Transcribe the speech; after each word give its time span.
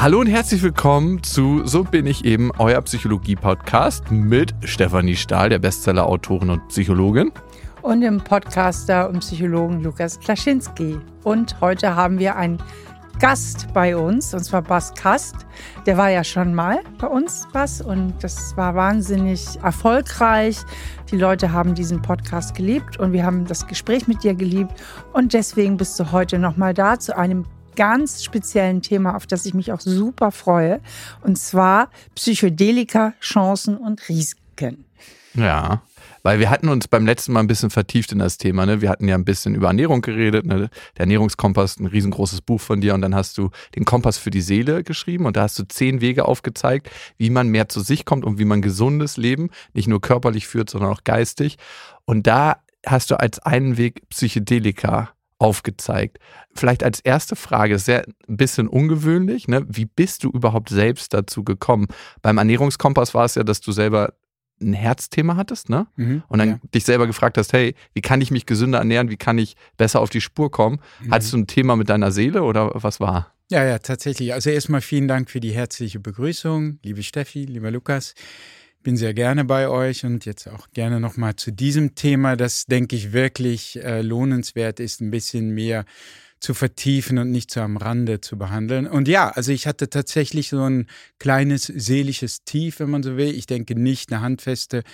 Hallo 0.00 0.20
und 0.20 0.28
herzlich 0.28 0.62
willkommen 0.62 1.24
zu 1.24 1.66
So 1.66 1.82
bin 1.82 2.06
ich 2.06 2.24
eben, 2.24 2.52
euer 2.58 2.80
Psychologie-Podcast 2.80 4.12
mit 4.12 4.54
Stefanie 4.62 5.16
Stahl, 5.16 5.48
der 5.48 5.58
Bestseller-Autorin 5.58 6.50
und 6.50 6.68
Psychologin. 6.68 7.32
Und 7.82 8.02
dem 8.02 8.18
Podcaster 8.18 9.08
und 9.08 9.18
Psychologen 9.18 9.82
Lukas 9.82 10.20
Klaschinski. 10.20 11.00
Und 11.24 11.60
heute 11.60 11.96
haben 11.96 12.20
wir 12.20 12.36
einen 12.36 12.62
Gast 13.18 13.66
bei 13.74 13.96
uns, 13.96 14.32
und 14.34 14.44
zwar 14.44 14.62
Bas 14.62 14.94
Kast. 14.94 15.34
Der 15.84 15.96
war 15.96 16.10
ja 16.10 16.22
schon 16.22 16.54
mal 16.54 16.78
bei 17.00 17.08
uns, 17.08 17.48
Bas, 17.52 17.80
und 17.80 18.14
das 18.22 18.56
war 18.56 18.76
wahnsinnig 18.76 19.58
erfolgreich. 19.64 20.60
Die 21.10 21.16
Leute 21.16 21.50
haben 21.50 21.74
diesen 21.74 22.02
Podcast 22.02 22.54
geliebt 22.54 23.00
und 23.00 23.12
wir 23.12 23.26
haben 23.26 23.46
das 23.46 23.66
Gespräch 23.66 24.06
mit 24.06 24.22
dir 24.22 24.34
geliebt. 24.34 24.74
Und 25.12 25.32
deswegen 25.32 25.76
bist 25.76 25.98
du 25.98 26.12
heute 26.12 26.38
nochmal 26.38 26.72
da 26.72 27.00
zu 27.00 27.18
einem 27.18 27.46
ganz 27.78 28.24
speziellen 28.24 28.82
Thema, 28.82 29.14
auf 29.14 29.28
das 29.28 29.46
ich 29.46 29.54
mich 29.54 29.72
auch 29.72 29.78
super 29.78 30.32
freue. 30.32 30.80
Und 31.22 31.38
zwar 31.38 31.90
Psychedelika, 32.16 33.14
Chancen 33.20 33.76
und 33.76 34.08
Risiken. 34.08 34.84
Ja. 35.34 35.82
Weil 36.24 36.40
wir 36.40 36.50
hatten 36.50 36.68
uns 36.68 36.88
beim 36.88 37.06
letzten 37.06 37.32
Mal 37.32 37.40
ein 37.40 37.46
bisschen 37.46 37.70
vertieft 37.70 38.10
in 38.10 38.18
das 38.18 38.36
Thema. 38.36 38.66
Ne? 38.66 38.80
Wir 38.80 38.90
hatten 38.90 39.06
ja 39.06 39.14
ein 39.14 39.24
bisschen 39.24 39.54
über 39.54 39.68
Ernährung 39.68 40.02
geredet. 40.02 40.44
Ne? 40.44 40.70
Der 40.96 41.02
Ernährungskompass, 41.02 41.78
ein 41.78 41.86
riesengroßes 41.86 42.40
Buch 42.40 42.60
von 42.60 42.80
dir. 42.80 42.94
Und 42.94 43.02
dann 43.02 43.14
hast 43.14 43.38
du 43.38 43.50
den 43.76 43.84
Kompass 43.84 44.18
für 44.18 44.30
die 44.30 44.40
Seele 44.40 44.82
geschrieben. 44.82 45.24
Und 45.24 45.36
da 45.36 45.42
hast 45.42 45.56
du 45.60 45.62
zehn 45.62 46.00
Wege 46.00 46.24
aufgezeigt, 46.24 46.90
wie 47.16 47.30
man 47.30 47.46
mehr 47.46 47.68
zu 47.68 47.78
sich 47.80 48.04
kommt 48.04 48.24
und 48.24 48.40
wie 48.40 48.44
man 48.44 48.60
gesundes 48.60 49.16
Leben 49.16 49.50
nicht 49.72 49.86
nur 49.86 50.00
körperlich 50.00 50.48
führt, 50.48 50.68
sondern 50.68 50.90
auch 50.90 51.04
geistig. 51.04 51.58
Und 52.04 52.26
da 52.26 52.56
hast 52.84 53.12
du 53.12 53.20
als 53.20 53.38
einen 53.38 53.76
Weg 53.76 54.08
Psychedelika 54.08 55.10
aufgezeigt. 55.38 56.18
Vielleicht 56.54 56.82
als 56.82 57.00
erste 57.00 57.36
Frage, 57.36 57.78
sehr 57.78 58.04
ein 58.28 58.36
bisschen 58.36 58.68
ungewöhnlich, 58.68 59.48
ne? 59.48 59.64
wie 59.68 59.86
bist 59.86 60.24
du 60.24 60.30
überhaupt 60.30 60.68
selbst 60.68 61.14
dazu 61.14 61.44
gekommen? 61.44 61.86
Beim 62.22 62.38
Ernährungskompass 62.38 63.14
war 63.14 63.24
es 63.24 63.36
ja, 63.36 63.44
dass 63.44 63.60
du 63.60 63.72
selber 63.72 64.14
ein 64.60 64.72
Herzthema 64.72 65.36
hattest, 65.36 65.68
ne? 65.68 65.86
Mhm, 65.94 66.24
und 66.26 66.38
dann 66.40 66.48
ja. 66.48 66.60
dich 66.74 66.84
selber 66.84 67.06
gefragt 67.06 67.38
hast, 67.38 67.52
hey, 67.52 67.76
wie 67.94 68.00
kann 68.00 68.20
ich 68.20 68.32
mich 68.32 68.44
gesünder 68.44 68.78
ernähren, 68.78 69.08
wie 69.08 69.16
kann 69.16 69.38
ich 69.38 69.54
besser 69.76 70.00
auf 70.00 70.10
die 70.10 70.20
Spur 70.20 70.50
kommen? 70.50 70.80
Mhm. 71.00 71.12
Hattest 71.12 71.32
du 71.32 71.38
ein 71.38 71.46
Thema 71.46 71.76
mit 71.76 71.88
deiner 71.88 72.10
Seele 72.10 72.42
oder 72.42 72.72
was 72.74 72.98
war? 72.98 73.32
Ja, 73.50 73.64
ja, 73.64 73.78
tatsächlich. 73.78 74.34
Also 74.34 74.50
erstmal 74.50 74.80
vielen 74.80 75.06
Dank 75.08 75.30
für 75.30 75.40
die 75.40 75.52
herzliche 75.52 76.00
Begrüßung, 76.00 76.80
liebe 76.82 77.02
Steffi, 77.02 77.44
lieber 77.44 77.70
Lukas 77.70 78.14
bin 78.82 78.96
sehr 78.96 79.14
gerne 79.14 79.44
bei 79.44 79.68
euch 79.68 80.04
und 80.04 80.24
jetzt 80.24 80.48
auch 80.48 80.68
gerne 80.72 81.00
nochmal 81.00 81.36
zu 81.36 81.50
diesem 81.50 81.94
Thema, 81.94 82.36
das 82.36 82.66
denke 82.66 82.96
ich 82.96 83.12
wirklich 83.12 83.82
äh, 83.82 84.02
lohnenswert 84.02 84.80
ist, 84.80 85.00
ein 85.00 85.10
bisschen 85.10 85.50
mehr 85.50 85.84
zu 86.40 86.54
vertiefen 86.54 87.18
und 87.18 87.30
nicht 87.30 87.50
so 87.50 87.60
am 87.60 87.76
Rande 87.76 88.20
zu 88.20 88.38
behandeln. 88.38 88.86
Und 88.86 89.08
ja, 89.08 89.30
also 89.30 89.50
ich 89.50 89.66
hatte 89.66 89.90
tatsächlich 89.90 90.48
so 90.48 90.62
ein 90.62 90.86
kleines 91.18 91.64
seelisches 91.64 92.44
Tief, 92.44 92.80
wenn 92.80 92.90
man 92.90 93.02
so 93.02 93.16
will. 93.16 93.34
Ich 93.34 93.46
denke 93.46 93.74
nicht 93.74 94.12
eine 94.12 94.20
handfeste 94.20 94.84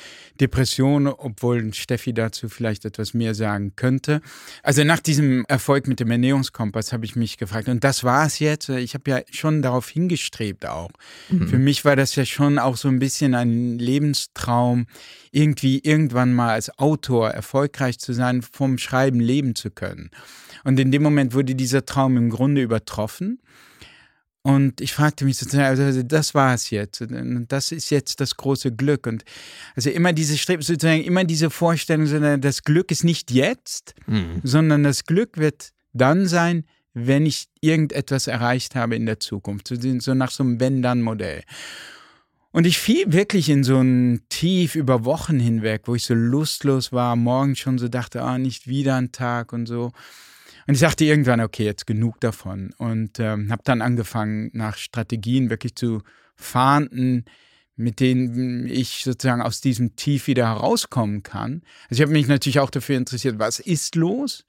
Depression, 0.40 1.06
obwohl 1.06 1.74
Steffi 1.74 2.14
dazu 2.14 2.48
vielleicht 2.48 2.84
etwas 2.84 3.14
mehr 3.14 3.34
sagen 3.34 3.74
könnte. 3.76 4.20
Also 4.62 4.84
nach 4.84 5.00
diesem 5.00 5.44
Erfolg 5.46 5.86
mit 5.86 6.00
dem 6.00 6.10
Ernährungskompass 6.10 6.92
habe 6.92 7.04
ich 7.04 7.14
mich 7.14 7.36
gefragt, 7.36 7.68
und 7.68 7.84
das 7.84 8.04
war 8.04 8.26
es 8.26 8.38
jetzt. 8.38 8.68
Ich 8.70 8.94
habe 8.94 9.10
ja 9.10 9.20
schon 9.30 9.60
darauf 9.60 9.88
hingestrebt 9.88 10.66
auch. 10.66 10.90
Mhm. 11.28 11.48
Für 11.48 11.58
mich 11.58 11.84
war 11.84 11.96
das 11.96 12.14
ja 12.14 12.24
schon 12.24 12.58
auch 12.58 12.76
so 12.76 12.88
ein 12.88 12.98
bisschen 12.98 13.34
ein 13.34 13.78
Lebenstraum, 13.78 14.86
irgendwie 15.30 15.80
irgendwann 15.80 16.32
mal 16.32 16.50
als 16.50 16.78
Autor 16.78 17.30
erfolgreich 17.30 17.98
zu 17.98 18.12
sein, 18.12 18.42
vom 18.42 18.78
Schreiben 18.78 19.20
leben 19.20 19.54
zu 19.54 19.70
können. 19.70 20.10
Und 20.64 20.80
in 20.80 20.90
dem 20.90 21.02
Moment 21.02 21.33
wurde 21.34 21.54
dieser 21.54 21.84
Traum 21.84 22.16
im 22.16 22.30
Grunde 22.30 22.62
übertroffen. 22.62 23.40
Und 24.46 24.82
ich 24.82 24.92
fragte 24.92 25.24
mich 25.24 25.38
sozusagen, 25.38 25.80
also 25.80 26.02
das 26.02 26.34
war 26.34 26.52
es 26.52 26.68
jetzt. 26.68 27.00
Und 27.00 27.46
das 27.48 27.72
ist 27.72 27.88
jetzt 27.88 28.20
das 28.20 28.36
große 28.36 28.72
Glück. 28.72 29.06
Und 29.06 29.24
also 29.74 29.88
immer 29.88 30.12
diese 30.12 30.36
Streben, 30.36 30.62
sozusagen 30.62 31.02
immer 31.02 31.24
diese 31.24 31.48
Vorstellung, 31.48 32.06
sondern 32.06 32.42
das 32.42 32.62
Glück 32.62 32.90
ist 32.90 33.04
nicht 33.04 33.30
jetzt, 33.30 33.94
mhm. 34.06 34.40
sondern 34.42 34.82
das 34.82 35.04
Glück 35.04 35.38
wird 35.38 35.72
dann 35.94 36.26
sein, 36.26 36.64
wenn 36.92 37.24
ich 37.24 37.48
irgendetwas 37.60 38.26
erreicht 38.26 38.74
habe 38.74 38.96
in 38.96 39.06
der 39.06 39.18
Zukunft. 39.18 39.68
So 39.68 40.14
nach 40.14 40.30
so 40.30 40.44
einem 40.44 40.60
Wenn-Dann-Modell. 40.60 41.42
Und 42.52 42.66
ich 42.66 42.78
fiel 42.78 43.12
wirklich 43.12 43.48
in 43.48 43.64
so 43.64 43.80
ein 43.80 44.20
Tief 44.28 44.76
über 44.76 45.04
Wochen 45.04 45.40
hinweg, 45.40 45.82
wo 45.86 45.96
ich 45.96 46.04
so 46.04 46.14
lustlos 46.14 46.92
war, 46.92 47.16
morgens 47.16 47.58
schon 47.58 47.78
so 47.78 47.88
dachte, 47.88 48.22
ah, 48.22 48.38
nicht 48.38 48.68
wieder 48.68 48.94
ein 48.94 49.10
Tag 49.10 49.52
und 49.52 49.66
so. 49.66 49.90
Und 50.66 50.74
ich 50.74 50.80
sagte 50.80 51.04
irgendwann, 51.04 51.40
okay, 51.40 51.64
jetzt 51.64 51.86
genug 51.86 52.20
davon. 52.20 52.72
Und 52.78 53.20
ähm, 53.20 53.50
habe 53.50 53.62
dann 53.64 53.82
angefangen, 53.82 54.50
nach 54.52 54.76
Strategien 54.76 55.50
wirklich 55.50 55.74
zu 55.74 56.02
fahnden, 56.36 57.24
mit 57.76 58.00
denen 58.00 58.68
ich 58.68 59.02
sozusagen 59.04 59.42
aus 59.42 59.60
diesem 59.60 59.96
Tief 59.96 60.26
wieder 60.26 60.46
herauskommen 60.46 61.22
kann. 61.22 61.62
Also 61.88 62.00
ich 62.00 62.02
habe 62.02 62.12
mich 62.12 62.28
natürlich 62.28 62.60
auch 62.60 62.70
dafür 62.70 62.96
interessiert, 62.96 63.38
was 63.38 63.58
ist 63.58 63.96
los? 63.96 64.44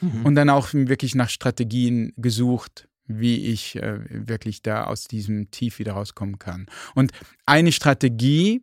Mhm. 0.00 0.26
Und 0.26 0.34
dann 0.34 0.50
auch 0.50 0.72
wirklich 0.72 1.14
nach 1.14 1.30
Strategien 1.30 2.12
gesucht, 2.16 2.88
wie 3.06 3.46
ich 3.46 3.76
äh, 3.76 4.00
wirklich 4.08 4.62
da 4.62 4.84
aus 4.84 5.04
diesem 5.04 5.50
Tief 5.50 5.78
wieder 5.78 5.92
rauskommen 5.92 6.38
kann. 6.38 6.66
Und 6.94 7.12
eine 7.46 7.70
Strategie, 7.70 8.62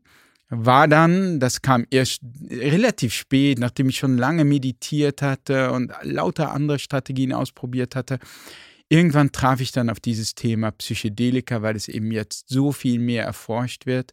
war 0.54 0.90
dann, 0.90 1.40
das 1.40 1.62
kam 1.62 1.86
erst 1.90 2.20
relativ 2.50 3.14
spät, 3.14 3.58
nachdem 3.58 3.88
ich 3.88 3.98
schon 3.98 4.18
lange 4.18 4.44
meditiert 4.44 5.22
hatte 5.22 5.72
und 5.72 5.94
lauter 6.04 6.52
andere 6.52 6.78
Strategien 6.78 7.32
ausprobiert 7.32 7.96
hatte. 7.96 8.20
Irgendwann 8.90 9.32
traf 9.32 9.62
ich 9.62 9.72
dann 9.72 9.90
auf 9.90 10.02
dieses 10.02 10.36
Thema 10.36 10.72
Psychedelika, 10.72 11.62
weil 11.62 11.78
es 11.78 11.88
eben 11.88 12.12
jetzt 12.12 12.50
so 12.50 12.74
viel 12.74 13.00
mehr 13.00 13.24
erforscht 13.24 13.86
wird 13.86 14.12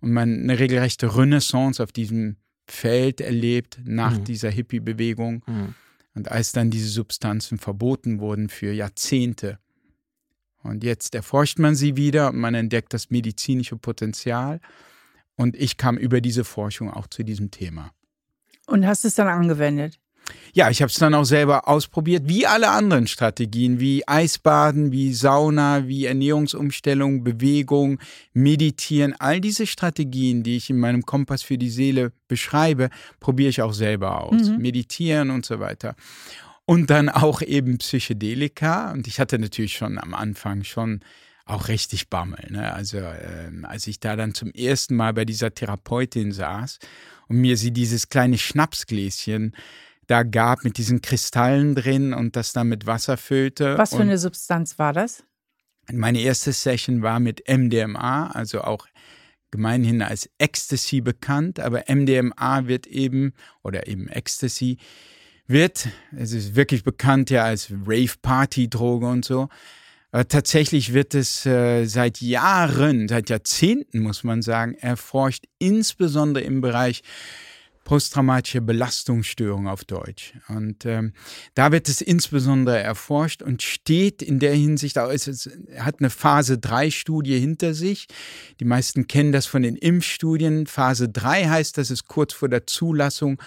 und 0.00 0.12
man 0.12 0.42
eine 0.42 0.58
regelrechte 0.58 1.16
Renaissance 1.16 1.82
auf 1.82 1.90
diesem 1.90 2.36
Feld 2.66 3.22
erlebt 3.22 3.80
nach 3.82 4.18
mhm. 4.18 4.24
dieser 4.24 4.50
Hippie-Bewegung. 4.50 5.42
Mhm. 5.46 5.74
Und 6.14 6.30
als 6.30 6.52
dann 6.52 6.68
diese 6.68 6.88
Substanzen 6.88 7.58
verboten 7.58 8.20
wurden 8.20 8.50
für 8.50 8.72
Jahrzehnte. 8.72 9.58
Und 10.62 10.84
jetzt 10.84 11.14
erforscht 11.14 11.58
man 11.58 11.74
sie 11.74 11.96
wieder 11.96 12.28
und 12.28 12.36
man 12.36 12.54
entdeckt 12.54 12.92
das 12.92 13.08
medizinische 13.08 13.76
Potenzial. 13.76 14.60
Und 15.38 15.56
ich 15.56 15.76
kam 15.76 15.96
über 15.96 16.20
diese 16.20 16.44
Forschung 16.44 16.92
auch 16.92 17.06
zu 17.06 17.22
diesem 17.22 17.50
Thema. 17.50 17.92
Und 18.66 18.86
hast 18.86 19.04
es 19.04 19.14
dann 19.14 19.28
angewendet? 19.28 19.98
Ja, 20.52 20.68
ich 20.68 20.82
habe 20.82 20.90
es 20.90 20.96
dann 20.96 21.14
auch 21.14 21.24
selber 21.24 21.68
ausprobiert, 21.68 22.24
wie 22.26 22.46
alle 22.46 22.68
anderen 22.68 23.06
Strategien, 23.06 23.80
wie 23.80 24.06
Eisbaden, 24.06 24.92
wie 24.92 25.14
Sauna, 25.14 25.86
wie 25.86 26.04
Ernährungsumstellung, 26.04 27.24
Bewegung, 27.24 27.98
Meditieren. 28.34 29.14
All 29.18 29.40
diese 29.40 29.66
Strategien, 29.66 30.42
die 30.42 30.56
ich 30.56 30.68
in 30.68 30.78
meinem 30.78 31.06
Kompass 31.06 31.42
für 31.42 31.56
die 31.56 31.70
Seele 31.70 32.12
beschreibe, 32.26 32.90
probiere 33.20 33.50
ich 33.50 33.62
auch 33.62 33.72
selber 33.72 34.22
aus. 34.22 34.48
Mhm. 34.48 34.58
Meditieren 34.58 35.30
und 35.30 35.46
so 35.46 35.60
weiter. 35.60 35.94
Und 36.66 36.90
dann 36.90 37.08
auch 37.08 37.40
eben 37.40 37.78
Psychedelika. 37.78 38.92
Und 38.92 39.06
ich 39.06 39.20
hatte 39.20 39.38
natürlich 39.38 39.74
schon 39.74 39.98
am 39.98 40.12
Anfang 40.12 40.64
schon 40.64 41.00
auch 41.48 41.68
richtig 41.68 42.08
Bammel. 42.08 42.46
Ne? 42.50 42.72
Also 42.72 42.98
ähm, 42.98 43.64
als 43.64 43.86
ich 43.86 44.00
da 44.00 44.16
dann 44.16 44.34
zum 44.34 44.50
ersten 44.52 44.96
Mal 44.96 45.14
bei 45.14 45.24
dieser 45.24 45.54
Therapeutin 45.54 46.32
saß 46.32 46.78
und 47.28 47.36
mir 47.36 47.56
sie 47.56 47.72
dieses 47.72 48.08
kleine 48.08 48.38
Schnapsgläschen 48.38 49.54
da 50.08 50.22
gab 50.22 50.64
mit 50.64 50.78
diesen 50.78 51.02
Kristallen 51.02 51.74
drin 51.74 52.14
und 52.14 52.34
das 52.34 52.52
dann 52.52 52.68
mit 52.68 52.86
Wasser 52.86 53.16
füllte. 53.18 53.76
Was 53.76 53.94
für 53.94 54.00
eine 54.00 54.18
Substanz 54.18 54.78
war 54.78 54.92
das? 54.92 55.22
Meine 55.92 56.20
erste 56.20 56.52
Session 56.52 57.02
war 57.02 57.20
mit 57.20 57.42
MDMA, 57.46 58.28
also 58.28 58.62
auch 58.62 58.86
gemeinhin 59.50 60.02
als 60.02 60.28
Ecstasy 60.38 61.00
bekannt, 61.02 61.60
aber 61.60 61.84
MDMA 61.88 62.66
wird 62.66 62.86
eben, 62.86 63.34
oder 63.62 63.86
eben 63.86 64.08
Ecstasy, 64.08 64.78
wird, 65.46 65.88
es 66.16 66.32
ist 66.32 66.54
wirklich 66.54 66.84
bekannt 66.84 67.30
ja 67.30 67.44
als 67.44 67.70
Rave-Party-Droge 67.70 69.06
und 69.06 69.24
so, 69.24 69.48
äh, 70.12 70.24
tatsächlich 70.24 70.94
wird 70.94 71.14
es 71.14 71.44
äh, 71.44 71.84
seit 71.84 72.20
Jahren, 72.20 73.08
seit 73.08 73.30
Jahrzehnten 73.30 74.00
muss 74.00 74.24
man 74.24 74.42
sagen, 74.42 74.74
erforscht, 74.74 75.44
insbesondere 75.58 76.44
im 76.44 76.60
Bereich 76.60 77.02
posttraumatische 77.88 78.60
Belastungsstörung 78.60 79.66
auf 79.66 79.82
Deutsch. 79.82 80.34
Und 80.48 80.84
ähm, 80.84 81.14
da 81.54 81.72
wird 81.72 81.88
es 81.88 82.02
insbesondere 82.02 82.78
erforscht 82.78 83.42
und 83.42 83.62
steht 83.62 84.20
in 84.20 84.38
der 84.38 84.52
Hinsicht, 84.54 84.98
es 84.98 85.48
hat 85.78 86.00
eine 86.00 86.10
Phase 86.10 86.58
3 86.58 86.90
Studie 86.90 87.38
hinter 87.38 87.72
sich. 87.72 88.06
Die 88.60 88.66
meisten 88.66 89.08
kennen 89.08 89.32
das 89.32 89.46
von 89.46 89.62
den 89.62 89.74
Impfstudien. 89.74 90.66
Phase 90.66 91.08
3 91.08 91.48
heißt, 91.48 91.78
dass 91.78 91.88
es 91.88 92.04
kurz 92.04 92.34
vor 92.34 92.50
der 92.50 92.66
Zulassung, 92.66 93.42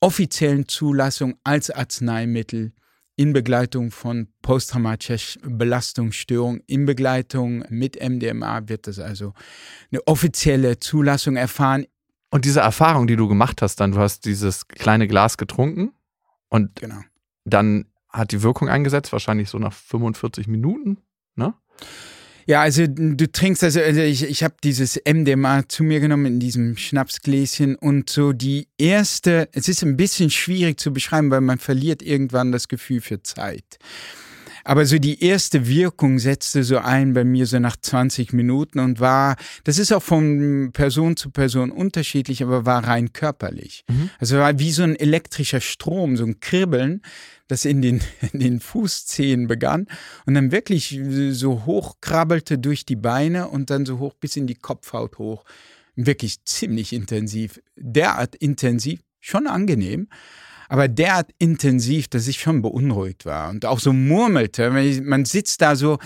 offiziellen 0.00 0.66
Zulassung 0.66 1.36
als 1.44 1.70
Arzneimittel 1.70 2.72
in 3.16 3.32
Begleitung 3.32 3.90
von 3.90 4.28
posttraumatischer 4.42 5.40
Belastungsstörung, 5.42 6.60
in 6.66 6.84
Begleitung 6.84 7.64
mit 7.70 7.98
MDMA 8.00 8.68
wird 8.68 8.86
es 8.86 8.98
also 8.98 9.32
eine 9.90 10.06
offizielle 10.06 10.78
Zulassung 10.78 11.36
erfahren. 11.36 11.86
Und 12.30 12.44
diese 12.44 12.60
Erfahrung, 12.60 13.06
die 13.06 13.16
du 13.16 13.26
gemacht 13.26 13.62
hast, 13.62 13.80
dann, 13.80 13.92
du 13.92 13.98
hast 13.98 14.26
dieses 14.26 14.68
kleine 14.68 15.08
Glas 15.08 15.38
getrunken 15.38 15.92
und 16.48 16.76
genau. 16.76 17.00
dann 17.44 17.86
hat 18.10 18.32
die 18.32 18.42
Wirkung 18.42 18.68
eingesetzt, 18.68 19.12
wahrscheinlich 19.12 19.48
so 19.48 19.58
nach 19.58 19.72
45 19.72 20.46
Minuten, 20.46 20.98
ne? 21.34 21.54
Ja, 22.48 22.60
also 22.60 22.86
du 22.86 23.30
trinkst, 23.30 23.64
also, 23.64 23.80
also 23.80 24.00
ich, 24.00 24.22
ich 24.22 24.44
habe 24.44 24.54
dieses 24.62 25.00
MDMA 25.04 25.68
zu 25.68 25.82
mir 25.82 25.98
genommen 25.98 26.26
in 26.26 26.38
diesem 26.38 26.76
Schnapsgläschen 26.76 27.74
und 27.74 28.08
so 28.08 28.32
die 28.32 28.68
erste, 28.78 29.48
es 29.50 29.68
ist 29.68 29.82
ein 29.82 29.96
bisschen 29.96 30.30
schwierig 30.30 30.78
zu 30.78 30.92
beschreiben, 30.92 31.32
weil 31.32 31.40
man 31.40 31.58
verliert 31.58 32.02
irgendwann 32.02 32.52
das 32.52 32.68
Gefühl 32.68 33.00
für 33.00 33.20
Zeit. 33.20 33.78
Aber 34.66 34.84
so 34.84 34.98
die 34.98 35.22
erste 35.22 35.68
Wirkung 35.68 36.18
setzte 36.18 36.64
so 36.64 36.78
ein 36.78 37.12
bei 37.12 37.22
mir 37.22 37.46
so 37.46 37.60
nach 37.60 37.76
20 37.76 38.32
Minuten 38.32 38.80
und 38.80 38.98
war, 38.98 39.36
das 39.62 39.78
ist 39.78 39.92
auch 39.92 40.02
von 40.02 40.70
Person 40.72 41.16
zu 41.16 41.30
Person 41.30 41.70
unterschiedlich, 41.70 42.42
aber 42.42 42.66
war 42.66 42.84
rein 42.84 43.12
körperlich. 43.12 43.84
Mhm. 43.88 44.10
Also 44.18 44.38
war 44.38 44.58
wie 44.58 44.72
so 44.72 44.82
ein 44.82 44.96
elektrischer 44.96 45.60
Strom, 45.60 46.16
so 46.16 46.24
ein 46.24 46.40
Kribbeln, 46.40 47.02
das 47.46 47.64
in 47.64 47.80
den, 47.80 48.00
in 48.32 48.40
den 48.40 48.58
Fußzehen 48.58 49.46
begann 49.46 49.86
und 50.26 50.34
dann 50.34 50.50
wirklich 50.50 51.00
so 51.30 51.64
hoch 51.64 51.98
krabbelte 52.00 52.58
durch 52.58 52.84
die 52.84 52.96
Beine 52.96 53.46
und 53.46 53.70
dann 53.70 53.86
so 53.86 54.00
hoch 54.00 54.14
bis 54.14 54.34
in 54.34 54.48
die 54.48 54.56
Kopfhaut 54.56 55.18
hoch. 55.18 55.44
Wirklich 55.94 56.44
ziemlich 56.44 56.92
intensiv. 56.92 57.60
Derart 57.76 58.34
intensiv, 58.34 58.98
schon 59.20 59.46
angenehm 59.46 60.08
aber 60.68 60.88
derart 60.88 61.30
intensiv, 61.38 62.08
dass 62.08 62.28
ich 62.28 62.40
schon 62.40 62.62
beunruhigt 62.62 63.24
war 63.24 63.50
und 63.50 63.64
auch 63.64 63.80
so 63.80 63.92
murmelte. 63.92 64.70
Man 64.70 65.24
sitzt 65.24 65.62
da 65.62 65.76
so 65.76 65.98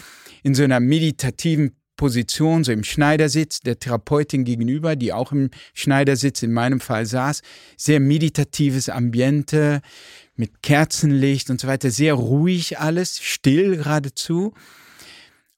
in 0.43 0.55
so 0.55 0.63
einer 0.63 0.81
meditativen 0.81 1.77
Position, 1.97 2.65
so 2.65 2.73
im 2.73 2.83
Schneidersitz 2.83 3.61
der 3.61 3.79
Therapeutin 3.79 4.45
gegenüber, 4.45 4.97
die 4.97 5.13
auch 5.13 5.33
im 5.33 5.51
Schneidersitz 5.75 6.43
in 6.43 6.51
meinem 6.51 6.81
Fall 6.81 7.05
saß. 7.05 7.43
Sehr 7.77 8.01
meditatives 8.01 8.89
Ambiente 8.89 9.83
mit 10.35 10.63
Kerzenlicht 10.63 11.51
und 11.51 11.61
so 11.61 11.69
weiter. 11.69 11.91
Sehr 11.91 12.15
ruhig 12.15 12.79
alles, 12.79 13.21
still 13.21 13.77
geradezu. 13.77 14.55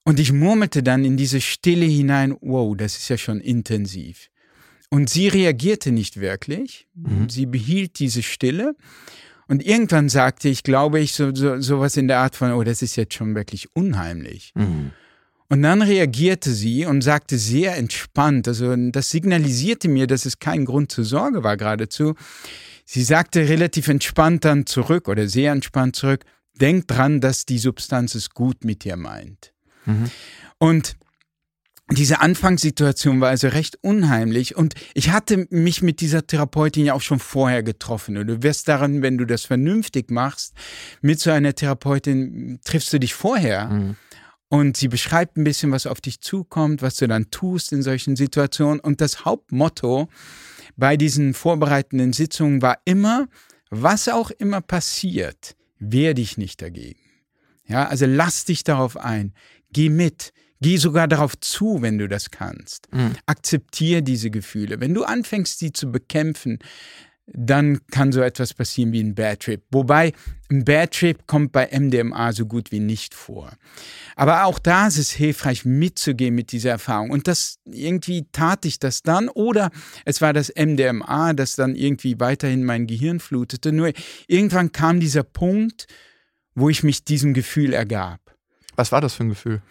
Und 0.02 0.18
ich 0.18 0.32
murmelte 0.32 0.82
dann 0.82 1.04
in 1.04 1.16
diese 1.16 1.40
Stille 1.40 1.86
hinein, 1.86 2.36
wow, 2.40 2.76
das 2.76 2.96
ist 2.96 3.08
ja 3.08 3.16
schon 3.16 3.38
intensiv. 3.40 4.31
Und 4.92 5.08
sie 5.08 5.28
reagierte 5.28 5.90
nicht 5.90 6.20
wirklich. 6.20 6.86
Mhm. 6.94 7.30
Sie 7.30 7.46
behielt 7.46 7.98
diese 7.98 8.22
Stille. 8.22 8.76
Und 9.48 9.64
irgendwann 9.64 10.10
sagte 10.10 10.50
ich, 10.50 10.64
glaube 10.64 11.00
ich, 11.00 11.14
so, 11.14 11.34
so, 11.34 11.58
sowas 11.62 11.96
in 11.96 12.08
der 12.08 12.18
Art 12.18 12.36
von, 12.36 12.52
oh, 12.52 12.62
das 12.62 12.82
ist 12.82 12.96
jetzt 12.96 13.14
schon 13.14 13.34
wirklich 13.34 13.74
unheimlich. 13.74 14.52
Mhm. 14.54 14.90
Und 15.48 15.62
dann 15.62 15.80
reagierte 15.80 16.52
sie 16.52 16.84
und 16.84 17.00
sagte 17.00 17.38
sehr 17.38 17.78
entspannt, 17.78 18.46
also 18.46 18.76
das 18.90 19.08
signalisierte 19.08 19.88
mir, 19.88 20.06
dass 20.06 20.26
es 20.26 20.38
kein 20.38 20.66
Grund 20.66 20.92
zur 20.92 21.04
Sorge 21.04 21.42
war 21.42 21.56
geradezu. 21.56 22.14
Sie 22.84 23.02
sagte 23.02 23.48
relativ 23.48 23.88
entspannt 23.88 24.44
dann 24.44 24.66
zurück 24.66 25.08
oder 25.08 25.26
sehr 25.26 25.52
entspannt 25.52 25.96
zurück, 25.96 26.22
denk 26.60 26.86
dran, 26.86 27.22
dass 27.22 27.46
die 27.46 27.58
Substanz 27.58 28.14
es 28.14 28.28
gut 28.28 28.62
mit 28.62 28.84
dir 28.84 28.96
meint. 28.96 29.54
Mhm. 29.86 30.10
Und 30.58 30.96
diese 31.98 32.20
Anfangssituation 32.20 33.20
war 33.20 33.30
also 33.30 33.48
recht 33.48 33.78
unheimlich 33.82 34.56
und 34.56 34.74
ich 34.94 35.10
hatte 35.10 35.46
mich 35.50 35.82
mit 35.82 36.00
dieser 36.00 36.26
Therapeutin 36.26 36.84
ja 36.84 36.94
auch 36.94 37.00
schon 37.00 37.18
vorher 37.18 37.62
getroffen 37.62 38.16
und 38.16 38.26
du 38.26 38.42
wirst 38.42 38.68
daran, 38.68 39.02
wenn 39.02 39.18
du 39.18 39.24
das 39.24 39.44
vernünftig 39.44 40.10
machst, 40.10 40.54
mit 41.00 41.20
so 41.20 41.30
einer 41.30 41.54
Therapeutin 41.54 42.60
triffst 42.64 42.92
du 42.92 43.00
dich 43.00 43.14
vorher 43.14 43.68
mhm. 43.68 43.96
und 44.48 44.76
sie 44.76 44.88
beschreibt 44.88 45.36
ein 45.36 45.44
bisschen, 45.44 45.72
was 45.72 45.86
auf 45.86 46.00
dich 46.00 46.20
zukommt, 46.20 46.82
was 46.82 46.96
du 46.96 47.08
dann 47.08 47.30
tust 47.30 47.72
in 47.72 47.82
solchen 47.82 48.16
Situationen 48.16 48.80
und 48.80 49.00
das 49.00 49.24
Hauptmotto 49.24 50.08
bei 50.76 50.96
diesen 50.96 51.34
vorbereitenden 51.34 52.12
Sitzungen 52.12 52.62
war 52.62 52.78
immer, 52.84 53.28
was 53.70 54.08
auch 54.08 54.30
immer 54.30 54.60
passiert, 54.60 55.56
wehr 55.78 56.14
dich 56.14 56.38
nicht 56.38 56.62
dagegen. 56.62 57.00
Ja, 57.66 57.86
also 57.86 58.06
lass 58.06 58.44
dich 58.44 58.64
darauf 58.64 58.96
ein, 58.96 59.34
geh 59.72 59.88
mit, 59.88 60.32
Geh 60.62 60.76
sogar 60.76 61.08
darauf 61.08 61.38
zu, 61.40 61.82
wenn 61.82 61.98
du 61.98 62.08
das 62.08 62.30
kannst. 62.30 62.86
Mhm. 62.92 63.16
Akzeptiere 63.26 64.02
diese 64.02 64.30
Gefühle. 64.30 64.80
Wenn 64.80 64.94
du 64.94 65.02
anfängst, 65.02 65.58
sie 65.58 65.72
zu 65.72 65.90
bekämpfen, 65.90 66.60
dann 67.26 67.80
kann 67.90 68.12
so 68.12 68.20
etwas 68.20 68.52
passieren 68.54 68.92
wie 68.92 69.02
ein 69.02 69.14
Bad 69.14 69.40
Trip. 69.40 69.62
Wobei 69.70 70.12
ein 70.50 70.64
Bad 70.64 70.92
Trip 70.92 71.26
kommt 71.26 71.52
bei 71.52 71.68
MDMA 71.72 72.32
so 72.32 72.46
gut 72.46 72.72
wie 72.72 72.80
nicht 72.80 73.14
vor. 73.14 73.52
Aber 74.16 74.44
auch 74.44 74.58
da 74.58 74.86
ist 74.86 74.98
es 74.98 75.10
hilfreich, 75.10 75.64
mitzugehen 75.64 76.34
mit 76.34 76.52
dieser 76.52 76.70
Erfahrung. 76.70 77.10
Und 77.10 77.26
das 77.26 77.58
irgendwie 77.64 78.26
tat 78.32 78.64
ich 78.64 78.78
das 78.78 79.02
dann. 79.02 79.28
Oder 79.28 79.70
es 80.04 80.20
war 80.20 80.32
das 80.32 80.52
MDMA, 80.54 81.32
das 81.32 81.56
dann 81.56 81.74
irgendwie 81.74 82.20
weiterhin 82.20 82.64
mein 82.64 82.86
Gehirn 82.86 83.18
flutete. 83.18 83.72
Nur 83.72 83.92
irgendwann 84.26 84.72
kam 84.72 85.00
dieser 85.00 85.24
Punkt, 85.24 85.86
wo 86.54 86.68
ich 86.68 86.82
mich 86.82 87.04
diesem 87.04 87.34
Gefühl 87.34 87.72
ergab. 87.72 88.20
Was 88.76 88.92
war 88.92 89.00
das 89.00 89.14
für 89.14 89.24
ein 89.24 89.30
Gefühl? 89.30 89.62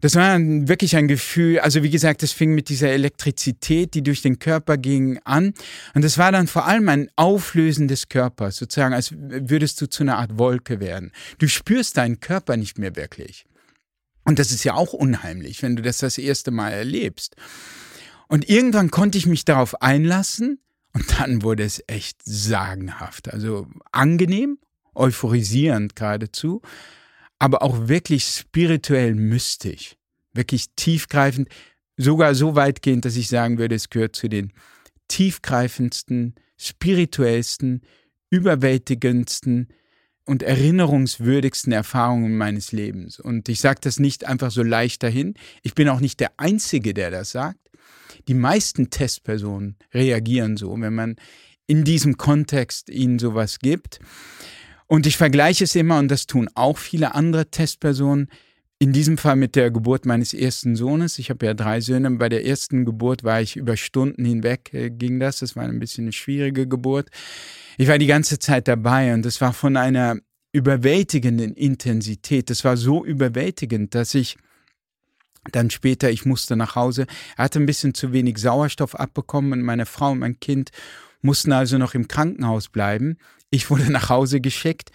Das 0.00 0.14
war 0.14 0.38
wirklich 0.38 0.96
ein 0.96 1.08
Gefühl, 1.08 1.60
also 1.60 1.82
wie 1.82 1.90
gesagt, 1.90 2.22
das 2.22 2.32
fing 2.32 2.54
mit 2.54 2.68
dieser 2.68 2.90
Elektrizität, 2.90 3.94
die 3.94 4.02
durch 4.02 4.22
den 4.22 4.38
Körper 4.38 4.76
ging, 4.76 5.18
an. 5.24 5.54
Und 5.94 6.02
das 6.02 6.18
war 6.18 6.32
dann 6.32 6.46
vor 6.46 6.66
allem 6.66 6.88
ein 6.88 7.10
Auflösen 7.16 7.88
des 7.88 8.08
Körpers, 8.08 8.56
sozusagen, 8.56 8.94
als 8.94 9.12
würdest 9.12 9.80
du 9.80 9.88
zu 9.88 10.02
einer 10.02 10.18
Art 10.18 10.38
Wolke 10.38 10.80
werden. 10.80 11.12
Du 11.38 11.48
spürst 11.48 11.96
deinen 11.96 12.20
Körper 12.20 12.56
nicht 12.56 12.78
mehr 12.78 12.96
wirklich. 12.96 13.44
Und 14.24 14.38
das 14.38 14.50
ist 14.50 14.64
ja 14.64 14.74
auch 14.74 14.92
unheimlich, 14.92 15.62
wenn 15.62 15.74
du 15.74 15.82
das 15.82 15.98
das 15.98 16.18
erste 16.18 16.50
Mal 16.50 16.70
erlebst. 16.70 17.34
Und 18.28 18.48
irgendwann 18.48 18.90
konnte 18.90 19.16
ich 19.16 19.26
mich 19.26 19.44
darauf 19.44 19.80
einlassen 19.80 20.60
und 20.92 21.18
dann 21.18 21.42
wurde 21.42 21.64
es 21.64 21.82
echt 21.86 22.20
sagenhaft. 22.24 23.32
Also 23.32 23.66
angenehm, 23.90 24.58
euphorisierend 24.94 25.96
geradezu 25.96 26.60
aber 27.38 27.62
auch 27.62 27.88
wirklich 27.88 28.24
spirituell 28.24 29.14
mystisch, 29.14 29.96
wirklich 30.32 30.66
tiefgreifend, 30.76 31.48
sogar 31.96 32.34
so 32.34 32.54
weitgehend, 32.54 33.04
dass 33.04 33.16
ich 33.16 33.28
sagen 33.28 33.58
würde, 33.58 33.74
es 33.74 33.90
gehört 33.90 34.16
zu 34.16 34.28
den 34.28 34.52
tiefgreifendsten, 35.08 36.34
spirituellsten, 36.56 37.82
überwältigendsten 38.30 39.68
und 40.24 40.42
erinnerungswürdigsten 40.42 41.72
Erfahrungen 41.72 42.36
meines 42.36 42.72
Lebens. 42.72 43.18
Und 43.18 43.48
ich 43.48 43.60
sage 43.60 43.80
das 43.82 43.98
nicht 43.98 44.26
einfach 44.26 44.50
so 44.50 44.62
leicht 44.62 45.02
dahin. 45.02 45.34
Ich 45.62 45.74
bin 45.74 45.88
auch 45.88 46.00
nicht 46.00 46.20
der 46.20 46.32
Einzige, 46.36 46.92
der 46.92 47.10
das 47.10 47.30
sagt. 47.30 47.58
Die 48.28 48.34
meisten 48.34 48.90
Testpersonen 48.90 49.76
reagieren 49.94 50.56
so, 50.56 50.78
wenn 50.78 50.94
man 50.94 51.16
in 51.66 51.84
diesem 51.84 52.18
Kontext 52.18 52.90
ihnen 52.90 53.18
sowas 53.18 53.58
gibt. 53.58 54.00
Und 54.88 55.06
ich 55.06 55.16
vergleiche 55.16 55.64
es 55.64 55.76
immer, 55.76 55.98
und 55.98 56.08
das 56.08 56.26
tun 56.26 56.48
auch 56.54 56.78
viele 56.78 57.14
andere 57.14 57.50
Testpersonen, 57.50 58.28
in 58.80 58.92
diesem 58.92 59.18
Fall 59.18 59.36
mit 59.36 59.56
der 59.56 59.70
Geburt 59.70 60.06
meines 60.06 60.32
ersten 60.32 60.76
Sohnes. 60.76 61.18
Ich 61.18 61.30
habe 61.30 61.46
ja 61.46 61.54
drei 61.54 61.80
Söhne. 61.80 62.10
Bei 62.12 62.28
der 62.28 62.46
ersten 62.46 62.84
Geburt 62.84 63.24
war 63.24 63.40
ich 63.40 63.56
über 63.56 63.76
Stunden 63.76 64.24
hinweg, 64.24 64.72
äh, 64.72 64.90
ging 64.90 65.18
das. 65.18 65.40
Das 65.40 65.56
war 65.56 65.64
ein 65.64 65.80
bisschen 65.80 66.04
eine 66.04 66.12
schwierige 66.12 66.66
Geburt. 66.66 67.10
Ich 67.76 67.88
war 67.88 67.98
die 67.98 68.06
ganze 68.06 68.38
Zeit 68.38 68.68
dabei 68.68 69.14
und 69.14 69.26
es 69.26 69.40
war 69.40 69.52
von 69.52 69.76
einer 69.76 70.16
überwältigenden 70.52 71.54
Intensität. 71.54 72.50
Das 72.50 72.64
war 72.64 72.76
so 72.76 73.04
überwältigend, 73.04 73.94
dass 73.94 74.14
ich 74.14 74.36
dann 75.50 75.70
später, 75.70 76.10
ich 76.10 76.24
musste 76.24 76.56
nach 76.56 76.76
Hause, 76.76 77.06
er 77.36 77.44
hatte 77.44 77.58
ein 77.58 77.66
bisschen 77.66 77.94
zu 77.94 78.12
wenig 78.12 78.38
Sauerstoff 78.38 78.94
abbekommen 78.94 79.52
und 79.52 79.62
meine 79.62 79.86
Frau 79.86 80.12
und 80.12 80.20
mein 80.20 80.40
Kind 80.40 80.70
mussten 81.20 81.52
also 81.52 81.78
noch 81.78 81.94
im 81.94 82.06
Krankenhaus 82.06 82.68
bleiben. 82.68 83.18
Ich 83.50 83.70
wurde 83.70 83.90
nach 83.90 84.08
Hause 84.08 84.40
geschickt 84.40 84.90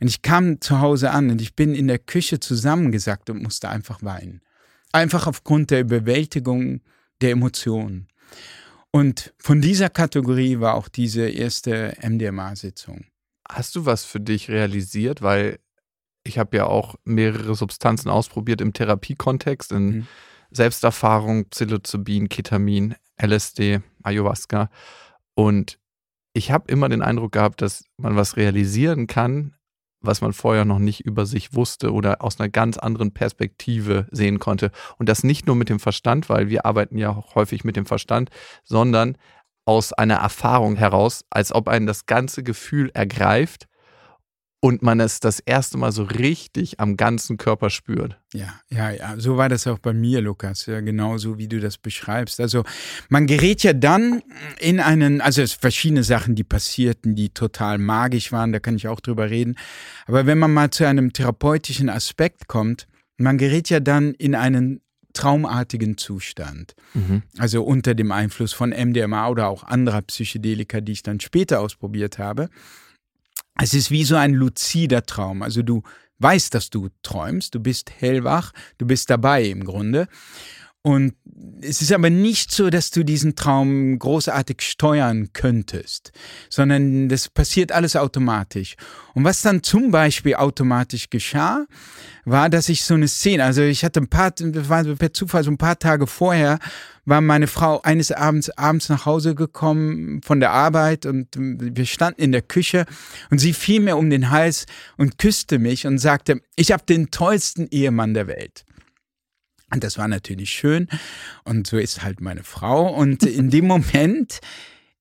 und 0.00 0.08
ich 0.08 0.22
kam 0.22 0.60
zu 0.60 0.80
Hause 0.80 1.10
an 1.10 1.30
und 1.30 1.40
ich 1.40 1.54
bin 1.54 1.74
in 1.74 1.88
der 1.88 1.98
Küche 1.98 2.40
zusammengesackt 2.40 3.30
und 3.30 3.42
musste 3.42 3.68
einfach 3.68 4.02
weinen. 4.02 4.42
Einfach 4.92 5.26
aufgrund 5.26 5.70
der 5.70 5.80
Überwältigung 5.80 6.80
der 7.20 7.30
Emotionen. 7.32 8.08
Und 8.90 9.34
von 9.38 9.60
dieser 9.60 9.90
Kategorie 9.90 10.60
war 10.60 10.74
auch 10.74 10.88
diese 10.88 11.28
erste 11.28 11.96
MDMA-Sitzung. 12.00 13.04
Hast 13.48 13.76
du 13.76 13.84
was 13.84 14.04
für 14.04 14.20
dich 14.20 14.48
realisiert? 14.48 15.22
Weil 15.22 15.58
ich 16.24 16.38
habe 16.38 16.56
ja 16.56 16.66
auch 16.66 16.96
mehrere 17.04 17.54
Substanzen 17.54 18.08
ausprobiert 18.08 18.60
im 18.60 18.72
Therapiekontext, 18.72 19.72
in 19.72 19.86
mhm. 19.86 20.06
Selbsterfahrung, 20.50 21.48
Psilocybin, 21.50 22.28
Ketamin, 22.28 22.94
LSD, 23.20 23.80
Ayahuasca. 24.02 24.70
Und 25.34 25.78
ich 26.36 26.50
habe 26.50 26.70
immer 26.70 26.90
den 26.90 27.00
Eindruck 27.00 27.32
gehabt, 27.32 27.62
dass 27.62 27.86
man 27.96 28.14
was 28.14 28.36
realisieren 28.36 29.06
kann, 29.06 29.54
was 30.02 30.20
man 30.20 30.34
vorher 30.34 30.66
noch 30.66 30.78
nicht 30.78 31.00
über 31.00 31.24
sich 31.24 31.54
wusste 31.54 31.94
oder 31.94 32.22
aus 32.22 32.38
einer 32.38 32.50
ganz 32.50 32.76
anderen 32.76 33.14
Perspektive 33.14 34.06
sehen 34.10 34.38
konnte. 34.38 34.70
Und 34.98 35.08
das 35.08 35.24
nicht 35.24 35.46
nur 35.46 35.56
mit 35.56 35.70
dem 35.70 35.80
Verstand, 35.80 36.28
weil 36.28 36.50
wir 36.50 36.66
arbeiten 36.66 36.98
ja 36.98 37.08
auch 37.08 37.36
häufig 37.36 37.64
mit 37.64 37.74
dem 37.74 37.86
Verstand, 37.86 38.28
sondern 38.64 39.16
aus 39.64 39.94
einer 39.94 40.16
Erfahrung 40.16 40.76
heraus, 40.76 41.24
als 41.30 41.54
ob 41.54 41.68
einen 41.68 41.86
das 41.86 42.04
ganze 42.04 42.42
Gefühl 42.42 42.90
ergreift 42.92 43.66
und 44.60 44.82
man 44.82 45.00
es 45.00 45.20
das 45.20 45.40
erste 45.40 45.78
Mal 45.78 45.92
so 45.92 46.02
richtig 46.02 46.80
am 46.80 46.96
ganzen 46.96 47.36
Körper 47.36 47.70
spürt. 47.70 48.18
Ja, 48.32 48.60
ja, 48.68 48.90
ja, 48.90 49.14
so 49.18 49.36
war 49.36 49.48
das 49.48 49.66
auch 49.66 49.78
bei 49.78 49.92
mir, 49.92 50.20
Lukas, 50.20 50.66
ja, 50.66 50.80
genauso 50.80 51.38
wie 51.38 51.46
du 51.46 51.60
das 51.60 51.78
beschreibst. 51.78 52.40
Also 52.40 52.64
man 53.08 53.26
gerät 53.26 53.62
ja 53.62 53.72
dann 53.74 54.22
in 54.58 54.80
einen, 54.80 55.20
also 55.20 55.42
es 55.42 55.52
verschiedene 55.52 56.02
Sachen, 56.04 56.34
die 56.34 56.44
passierten, 56.44 57.14
die 57.14 57.28
total 57.30 57.78
magisch 57.78 58.32
waren, 58.32 58.52
da 58.52 58.58
kann 58.58 58.76
ich 58.76 58.88
auch 58.88 59.00
drüber 59.00 59.30
reden. 59.30 59.56
Aber 60.06 60.26
wenn 60.26 60.38
man 60.38 60.52
mal 60.52 60.70
zu 60.70 60.86
einem 60.86 61.12
therapeutischen 61.12 61.88
Aspekt 61.88 62.48
kommt, 62.48 62.86
man 63.18 63.38
gerät 63.38 63.70
ja 63.70 63.80
dann 63.80 64.14
in 64.14 64.34
einen 64.34 64.80
traumartigen 65.12 65.96
Zustand. 65.96 66.74
Mhm. 66.92 67.22
Also 67.38 67.62
unter 67.62 67.94
dem 67.94 68.12
Einfluss 68.12 68.52
von 68.52 68.70
MDMA 68.70 69.28
oder 69.28 69.48
auch 69.48 69.64
anderer 69.64 70.02
Psychedelika, 70.02 70.80
die 70.80 70.92
ich 70.92 71.02
dann 71.02 71.20
später 71.20 71.60
ausprobiert 71.60 72.18
habe. 72.18 72.50
Es 73.60 73.74
ist 73.74 73.90
wie 73.90 74.04
so 74.04 74.16
ein 74.16 74.34
luzider 74.34 75.04
Traum. 75.04 75.42
Also 75.42 75.62
du 75.62 75.82
weißt, 76.18 76.54
dass 76.54 76.70
du 76.70 76.88
träumst, 77.02 77.54
du 77.54 77.60
bist 77.60 77.90
hellwach, 77.90 78.52
du 78.78 78.86
bist 78.86 79.10
dabei 79.10 79.44
im 79.44 79.64
Grunde. 79.64 80.08
Und 80.86 81.14
es 81.62 81.82
ist 81.82 81.90
aber 81.90 82.10
nicht 82.10 82.52
so, 82.52 82.70
dass 82.70 82.92
du 82.92 83.02
diesen 83.02 83.34
Traum 83.34 83.98
großartig 83.98 84.60
steuern 84.60 85.30
könntest, 85.32 86.12
sondern 86.48 87.08
das 87.08 87.28
passiert 87.28 87.72
alles 87.72 87.96
automatisch. 87.96 88.76
Und 89.12 89.24
was 89.24 89.42
dann 89.42 89.64
zum 89.64 89.90
Beispiel 89.90 90.36
automatisch 90.36 91.10
geschah, 91.10 91.66
war, 92.24 92.50
dass 92.50 92.68
ich 92.68 92.84
so 92.84 92.94
eine 92.94 93.08
Szene, 93.08 93.42
also 93.42 93.62
ich 93.62 93.84
hatte 93.84 93.98
ein 94.00 94.06
paar, 94.06 94.32
war 94.38 94.84
per 94.84 95.12
Zufall 95.12 95.42
so 95.42 95.50
ein 95.50 95.58
paar 95.58 95.76
Tage 95.76 96.06
vorher, 96.06 96.60
war 97.04 97.20
meine 97.20 97.48
Frau 97.48 97.82
eines 97.82 98.12
Abends 98.12 98.50
abends 98.50 98.88
nach 98.88 99.06
Hause 99.06 99.34
gekommen 99.34 100.20
von 100.22 100.38
der 100.38 100.52
Arbeit 100.52 101.04
und 101.04 101.26
wir 101.36 101.86
standen 101.86 102.22
in 102.22 102.30
der 102.30 102.42
Küche 102.42 102.86
und 103.30 103.38
sie 103.38 103.54
fiel 103.54 103.80
mir 103.80 103.96
um 103.96 104.08
den 104.08 104.30
Hals 104.30 104.66
und 104.98 105.18
küsste 105.18 105.58
mich 105.58 105.84
und 105.84 105.98
sagte, 105.98 106.40
ich 106.54 106.70
habe 106.70 106.84
den 106.88 107.10
tollsten 107.10 107.66
Ehemann 107.72 108.14
der 108.14 108.28
Welt. 108.28 108.64
Und 109.72 109.82
das 109.82 109.98
war 109.98 110.08
natürlich 110.08 110.50
schön. 110.50 110.88
Und 111.44 111.66
so 111.66 111.76
ist 111.76 112.02
halt 112.02 112.20
meine 112.20 112.44
Frau. 112.44 112.88
Und 112.92 113.24
in 113.24 113.50
dem 113.50 113.66
Moment 113.68 114.40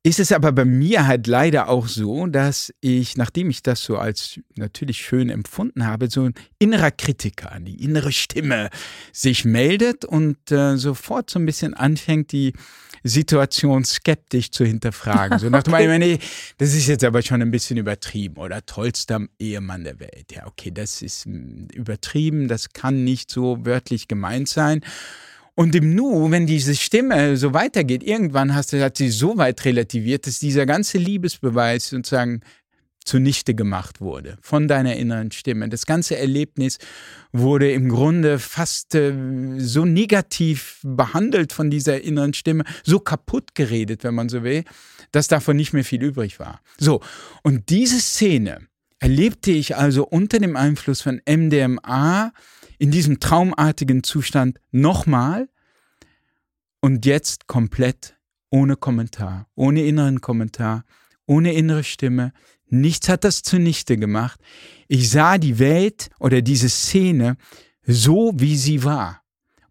ist 0.06 0.20
es 0.20 0.32
aber 0.32 0.52
bei 0.52 0.66
mir 0.66 1.08
halt 1.08 1.26
leider 1.26 1.68
auch 1.68 1.88
so, 1.88 2.28
dass 2.28 2.72
ich, 2.80 3.18
nachdem 3.18 3.50
ich 3.50 3.64
das 3.64 3.82
so 3.82 3.98
als 3.98 4.40
natürlich 4.56 5.00
schön 5.00 5.32
empfunden 5.32 5.88
habe, 5.88 6.12
so 6.12 6.26
ein 6.26 6.36
innerer 6.60 6.92
Kritiker, 6.92 7.58
die 7.60 7.84
innere 7.84 8.12
Stimme 8.12 8.70
sich 9.12 9.46
meldet 9.46 10.06
und 10.06 10.52
äh, 10.52 10.78
sofort 10.78 11.32
so 11.32 11.40
ein 11.40 11.48
bisschen 11.48 11.74
anfängt, 11.74 12.32
die 12.34 12.54
Situation 13.02 13.84
skeptisch 13.84 14.52
zu 14.52 14.64
hinterfragen. 14.64 15.40
So 15.40 15.50
nach 15.50 15.64
dem 15.64 15.74
okay. 15.76 16.12
Motto, 16.12 16.24
das 16.60 16.76
ist 16.76 16.86
jetzt 16.86 17.04
aber 17.04 17.24
schon 17.24 17.42
ein 17.42 17.50
bisschen 17.50 17.78
übertrieben 17.78 18.38
oder 18.38 18.64
tollster 18.64 19.22
Ehemann 19.40 19.86
der 19.86 20.00
Welt. 20.00 20.34
Ja, 20.36 20.46
okay, 20.46 20.70
das 20.70 21.02
ist 21.02 21.26
hm, 21.26 21.68
übertrieben, 21.74 22.48
das 22.48 22.74
kann 22.74 23.04
nicht 23.04 23.32
so 23.32 23.66
wörtlich 23.66 24.08
gemeint 24.08 24.50
sein. 24.50 24.82
Und 25.56 25.74
im 25.74 25.96
Nu, 25.96 26.30
wenn 26.32 26.46
diese 26.46 26.76
Stimme 26.76 27.38
so 27.38 27.54
weitergeht, 27.54 28.04
irgendwann 28.04 28.54
hast 28.54 28.74
hat 28.74 28.98
sie 28.98 29.10
so 29.10 29.38
weit 29.38 29.64
relativiert, 29.64 30.28
dass 30.28 30.40
dieser 30.40 30.66
ganze 30.66 30.98
Liebesbeweis 30.98 31.90
sozusagen 31.90 32.42
zunichte 33.06 33.54
gemacht 33.54 34.02
wurde 34.02 34.38
von 34.42 34.68
deiner 34.68 34.96
inneren 34.96 35.32
Stimme. 35.32 35.70
Das 35.70 35.86
ganze 35.86 36.18
Erlebnis 36.18 36.80
wurde 37.32 37.72
im 37.72 37.88
Grunde 37.88 38.40
fast 38.40 38.96
äh, 38.96 39.14
so 39.58 39.86
negativ 39.86 40.80
behandelt 40.84 41.54
von 41.54 41.70
dieser 41.70 42.02
inneren 42.02 42.34
Stimme, 42.34 42.64
so 42.84 43.00
kaputt 43.00 43.56
geredet, 43.56 44.04
wenn 44.04 44.16
man 44.16 44.28
so 44.28 44.44
will, 44.44 44.64
dass 45.12 45.28
davon 45.28 45.56
nicht 45.56 45.72
mehr 45.72 45.86
viel 45.86 46.04
übrig 46.04 46.40
war. 46.40 46.62
So, 46.78 47.02
und 47.44 47.70
diese 47.70 48.02
Szene 48.02 48.68
erlebte 49.00 49.52
ich 49.52 49.76
also 49.76 50.06
unter 50.06 50.40
dem 50.40 50.56
Einfluss 50.56 51.02
von 51.02 51.22
MDMA 51.30 52.34
in 52.86 52.92
diesem 52.92 53.20
traumartigen 53.20 54.04
Zustand 54.04 54.60
nochmal 54.70 55.50
und 56.82 57.08
jetzt 57.08 57.48
komplett 57.48 58.16
ohne 58.52 58.76
Kommentar, 58.76 59.48
ohne 59.56 59.84
inneren 59.84 60.22
Kommentar, 60.22 60.86
ohne 61.26 61.54
innere 61.54 61.84
Stimme, 61.84 62.32
Nichts 62.70 63.10
hat 63.10 63.24
das 63.24 63.42
zunichte 63.42 63.98
gemacht. 63.98 64.40
Ich 64.88 65.10
sah 65.10 65.38
die 65.38 65.60
Welt 65.60 66.10
oder 66.20 66.42
diese 66.42 66.70
Szene 66.70 67.38
so, 67.84 68.34
wie 68.36 68.56
sie 68.56 68.84
war. 68.84 69.22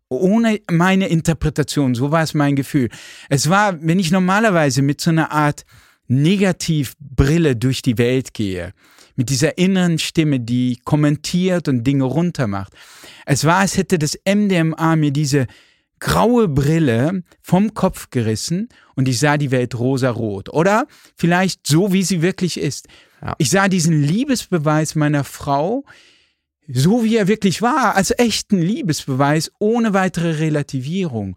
Ohne 0.08 0.60
meine 0.70 1.08
Interpretation, 1.08 1.94
so 1.94 2.10
war 2.10 2.22
es 2.22 2.34
mein 2.34 2.56
Gefühl. 2.56 2.88
Es 3.28 3.50
war, 3.50 3.80
wenn 3.82 3.98
ich 3.98 4.12
normalerweise 4.12 4.82
mit 4.82 5.00
so 5.00 5.10
einer 5.10 5.32
Art 5.32 5.64
Negativbrille 6.06 7.56
durch 7.56 7.82
die 7.82 7.98
Welt 7.98 8.34
gehe, 8.34 8.72
mit 9.16 9.30
dieser 9.30 9.58
inneren 9.58 9.98
Stimme, 9.98 10.40
die 10.40 10.78
kommentiert 10.84 11.68
und 11.68 11.84
Dinge 11.84 12.04
runtermacht. 12.04 12.72
Es 13.26 13.44
war, 13.44 13.58
als 13.58 13.76
hätte 13.76 13.98
das 13.98 14.18
MDMA 14.26 14.96
mir 14.96 15.12
diese 15.12 15.46
graue 16.00 16.48
Brille 16.48 17.22
vom 17.40 17.72
Kopf 17.72 18.10
gerissen 18.10 18.68
und 18.94 19.08
ich 19.08 19.18
sah 19.18 19.38
die 19.38 19.50
Welt 19.50 19.78
rosarot. 19.78 20.50
Oder 20.50 20.86
vielleicht 21.16 21.66
so, 21.66 21.92
wie 21.92 22.02
sie 22.02 22.20
wirklich 22.20 22.58
ist. 22.58 22.88
Ja. 23.22 23.34
Ich 23.38 23.50
sah 23.50 23.68
diesen 23.68 24.02
Liebesbeweis 24.02 24.96
meiner 24.96 25.24
Frau, 25.24 25.84
so 26.68 27.04
wie 27.04 27.16
er 27.16 27.28
wirklich 27.28 27.62
war, 27.62 27.94
als 27.94 28.12
echten 28.18 28.60
Liebesbeweis, 28.60 29.50
ohne 29.58 29.94
weitere 29.94 30.32
Relativierung. 30.32 31.36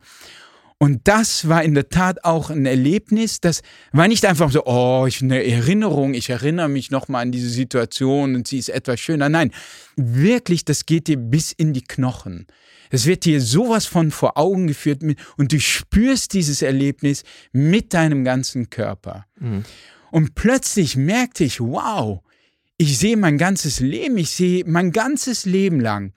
Und 0.80 1.08
das 1.08 1.48
war 1.48 1.64
in 1.64 1.74
der 1.74 1.90
Tat 1.90 2.24
auch 2.24 2.52
ein 2.52 2.68
Erlebnis, 2.68 3.42
das 3.42 3.62
war 3.92 4.08
nicht 4.08 4.26
einfach 4.26 4.52
so, 4.52 4.66
oh, 4.66 5.06
ich 5.08 5.24
eine 5.24 5.44
Erinnerung, 5.44 6.14
ich 6.14 6.30
erinnere 6.30 6.70
mich 6.70 6.92
nochmal 6.92 7.24
an 7.24 7.32
diese 7.32 7.50
Situation 7.50 8.36
und 8.36 8.48
sie 8.48 8.60
ist 8.60 8.70
etwas 8.70 9.00
schöner. 9.00 9.28
Nein, 9.28 9.52
wirklich, 9.96 10.66
das 10.66 10.86
geht 10.86 11.08
dir 11.08 11.18
bis 11.18 11.52
in 11.52 11.74
die 11.74 11.82
Knochen. 11.82 12.46
Es 12.92 13.08
wird 13.08 13.26
dir 13.26 13.42
sowas 13.42 13.88
von 13.88 14.12
vor 14.12 14.38
Augen 14.38 14.68
geführt 14.68 15.02
und 15.36 15.52
du 15.52 15.60
spürst 15.60 16.34
dieses 16.34 16.62
Erlebnis 16.62 17.24
mit 17.52 17.96
deinem 17.96 18.24
ganzen 18.24 18.70
Körper. 18.70 19.26
Mhm. 19.40 19.64
Und 20.12 20.36
plötzlich 20.36 20.96
merkte 20.96 21.44
ich, 21.44 21.60
wow, 21.60 22.22
ich 22.78 23.00
sehe 23.00 23.18
mein 23.18 23.40
ganzes 23.40 23.80
Leben, 23.80 24.18
ich 24.18 24.30
sehe 24.30 24.64
mein 24.66 24.92
ganzes 24.92 25.46
Leben 25.46 25.80
lang, 25.80 26.14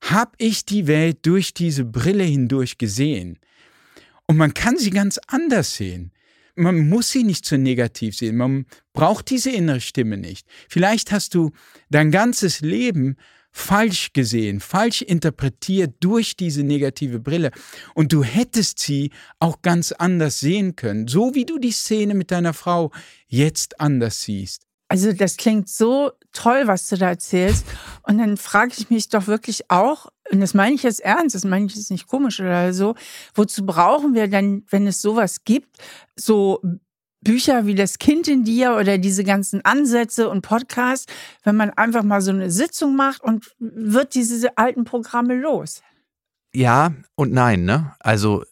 habe 0.00 0.32
ich 0.38 0.64
die 0.64 0.86
Welt 0.86 1.18
durch 1.26 1.52
diese 1.52 1.84
Brille 1.84 2.24
hindurch 2.24 2.78
gesehen. 2.78 3.38
Und 4.26 4.36
man 4.36 4.54
kann 4.54 4.76
sie 4.76 4.90
ganz 4.90 5.18
anders 5.26 5.76
sehen. 5.76 6.12
Man 6.56 6.88
muss 6.88 7.10
sie 7.10 7.22
nicht 7.22 7.44
so 7.44 7.56
negativ 7.56 8.16
sehen. 8.16 8.36
Man 8.36 8.66
braucht 8.92 9.30
diese 9.30 9.50
innere 9.50 9.80
Stimme 9.80 10.16
nicht. 10.16 10.46
Vielleicht 10.68 11.12
hast 11.12 11.34
du 11.34 11.52
dein 11.90 12.10
ganzes 12.10 12.60
Leben 12.60 13.16
falsch 13.52 14.12
gesehen, 14.12 14.60
falsch 14.60 15.00
interpretiert 15.02 15.94
durch 16.00 16.36
diese 16.36 16.62
negative 16.62 17.20
Brille. 17.20 17.50
Und 17.94 18.12
du 18.12 18.22
hättest 18.22 18.78
sie 18.78 19.10
auch 19.38 19.62
ganz 19.62 19.92
anders 19.92 20.40
sehen 20.40 20.76
können, 20.76 21.08
so 21.08 21.34
wie 21.34 21.46
du 21.46 21.58
die 21.58 21.72
Szene 21.72 22.14
mit 22.14 22.30
deiner 22.30 22.52
Frau 22.52 22.90
jetzt 23.28 23.80
anders 23.80 24.22
siehst. 24.22 24.66
Also 24.88 25.12
das 25.12 25.36
klingt 25.36 25.68
so 25.68 26.12
toll, 26.36 26.66
was 26.66 26.88
du 26.88 26.96
da 26.96 27.08
erzählst. 27.08 27.66
Und 28.02 28.18
dann 28.18 28.36
frage 28.36 28.72
ich 28.76 28.90
mich 28.90 29.08
doch 29.08 29.26
wirklich 29.26 29.70
auch, 29.70 30.06
und 30.30 30.40
das 30.40 30.54
meine 30.54 30.74
ich 30.74 30.82
jetzt 30.82 31.00
ernst, 31.00 31.34
das 31.34 31.44
meine 31.44 31.66
ich 31.66 31.74
jetzt 31.74 31.90
nicht 31.90 32.06
komisch 32.06 32.40
oder 32.40 32.72
so, 32.72 32.94
wozu 33.34 33.64
brauchen 33.64 34.14
wir 34.14 34.28
denn, 34.28 34.64
wenn 34.70 34.86
es 34.86 35.00
sowas 35.00 35.44
gibt, 35.44 35.78
so 36.16 36.60
Bücher 37.22 37.66
wie 37.66 37.74
Das 37.74 37.98
Kind 37.98 38.28
in 38.28 38.44
dir 38.44 38.76
oder 38.76 38.98
diese 38.98 39.24
ganzen 39.24 39.64
Ansätze 39.64 40.28
und 40.28 40.42
Podcasts, 40.42 41.12
wenn 41.42 41.56
man 41.56 41.70
einfach 41.70 42.02
mal 42.02 42.20
so 42.20 42.30
eine 42.30 42.50
Sitzung 42.50 42.94
macht 42.94 43.22
und 43.22 43.54
wird 43.58 44.14
diese 44.14 44.56
alten 44.56 44.84
Programme 44.84 45.34
los? 45.34 45.82
Ja 46.54 46.92
und 47.16 47.32
nein, 47.32 47.64
ne? 47.64 47.94
Also 47.98 48.44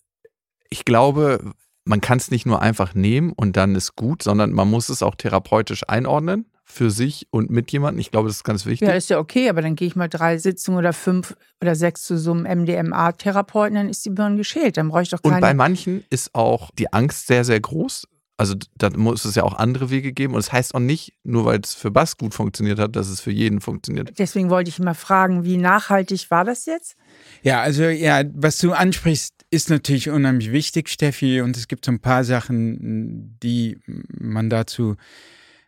ich 0.71 0.85
glaube, 0.85 1.53
man 1.85 2.01
kann 2.01 2.19
es 2.19 2.31
nicht 2.31 2.47
nur 2.47 2.63
einfach 2.63 2.95
nehmen 2.95 3.33
und 3.33 3.57
dann 3.57 3.75
ist 3.75 3.95
gut, 3.95 4.23
sondern 4.23 4.53
man 4.53 4.69
muss 4.69 4.89
es 4.89 5.03
auch 5.03 5.15
therapeutisch 5.15 5.89
einordnen 5.89 6.47
für 6.75 6.91
sich 6.91 7.29
und 7.31 7.51
mit 7.51 7.71
jemandem. 7.71 8.01
Ich 8.01 8.11
glaube, 8.11 8.29
das 8.29 8.39
ist 8.39 8.45
ganz 8.45 8.67
wichtig. 8.67 8.89
Ja, 8.89 8.95
ist 8.95 9.09
ja 9.09 9.19
okay, 9.19 9.49
aber 9.49 9.63
dann 9.63 9.77
gehe 9.77 9.87
ich 9.87 9.95
mal 9.95 10.09
drei 10.09 10.39
Sitzungen 10.39 10.79
oder 10.79 10.93
fünf 10.93 11.37
oder 11.63 11.77
sechs 11.77 12.03
zu 12.03 12.19
so 12.19 12.33
einem 12.33 12.63
MDMA-Therapeuten, 12.63 13.77
dann 13.77 13.89
ist 13.89 14.05
die 14.05 14.11
Birne 14.11 14.37
geschält. 14.37 14.77
Dann 14.77 14.89
brauche 14.89 15.03
ich 15.03 15.11
doch 15.11 15.23
keine. 15.23 15.37
Und 15.37 15.41
bei 15.41 15.55
manchen 15.55 16.05
ist 16.11 16.35
auch 16.35 16.71
die 16.77 16.93
Angst 16.93 17.29
sehr, 17.29 17.45
sehr 17.45 17.61
groß. 17.61 18.09
Also 18.37 18.57
da 18.77 18.91
muss 18.91 19.25
es 19.25 19.37
ja 19.37 19.45
auch 19.45 19.55
andere 19.55 19.91
Wege 19.91 20.13
geben. 20.13 20.35
Und 20.35 20.41
es 20.41 20.47
das 20.47 20.53
heißt 20.53 20.75
auch 20.75 20.81
nicht, 20.81 21.13
nur 21.23 21.45
weil 21.45 21.61
es 21.61 21.75
für 21.75 21.93
Bass 21.93 22.17
gut 22.17 22.35
funktioniert 22.35 22.81
hat, 22.81 22.97
dass 22.97 23.09
es 23.09 23.21
für 23.21 23.31
jeden 23.31 23.61
funktioniert. 23.61 24.19
Deswegen 24.19 24.51
wollte 24.51 24.69
ich 24.69 24.81
immer 24.81 24.97
fragen, 24.97 25.45
wie 25.45 25.57
nachhaltig 25.57 26.29
war 26.33 26.45
das 26.45 26.67
jetzt? 26.67 26.97
Ja, 27.45 27.61
also 27.61 27.85
ja, 27.85 28.25
was 28.35 28.59
du 28.59 28.73
ansprichst, 28.73 29.33
ist 29.51 29.71
natürlich 29.71 30.11
unheimlich 30.11 30.51
wichtig, 30.51 30.89
Steffi. 30.89 31.41
Und 31.41 31.57
es 31.57 31.69
gibt 31.69 31.85
so 31.85 31.93
ein 31.93 32.01
paar 32.01 32.25
Sachen, 32.25 33.39
die 33.41 33.79
man 33.87 34.51
dazu 34.51 34.97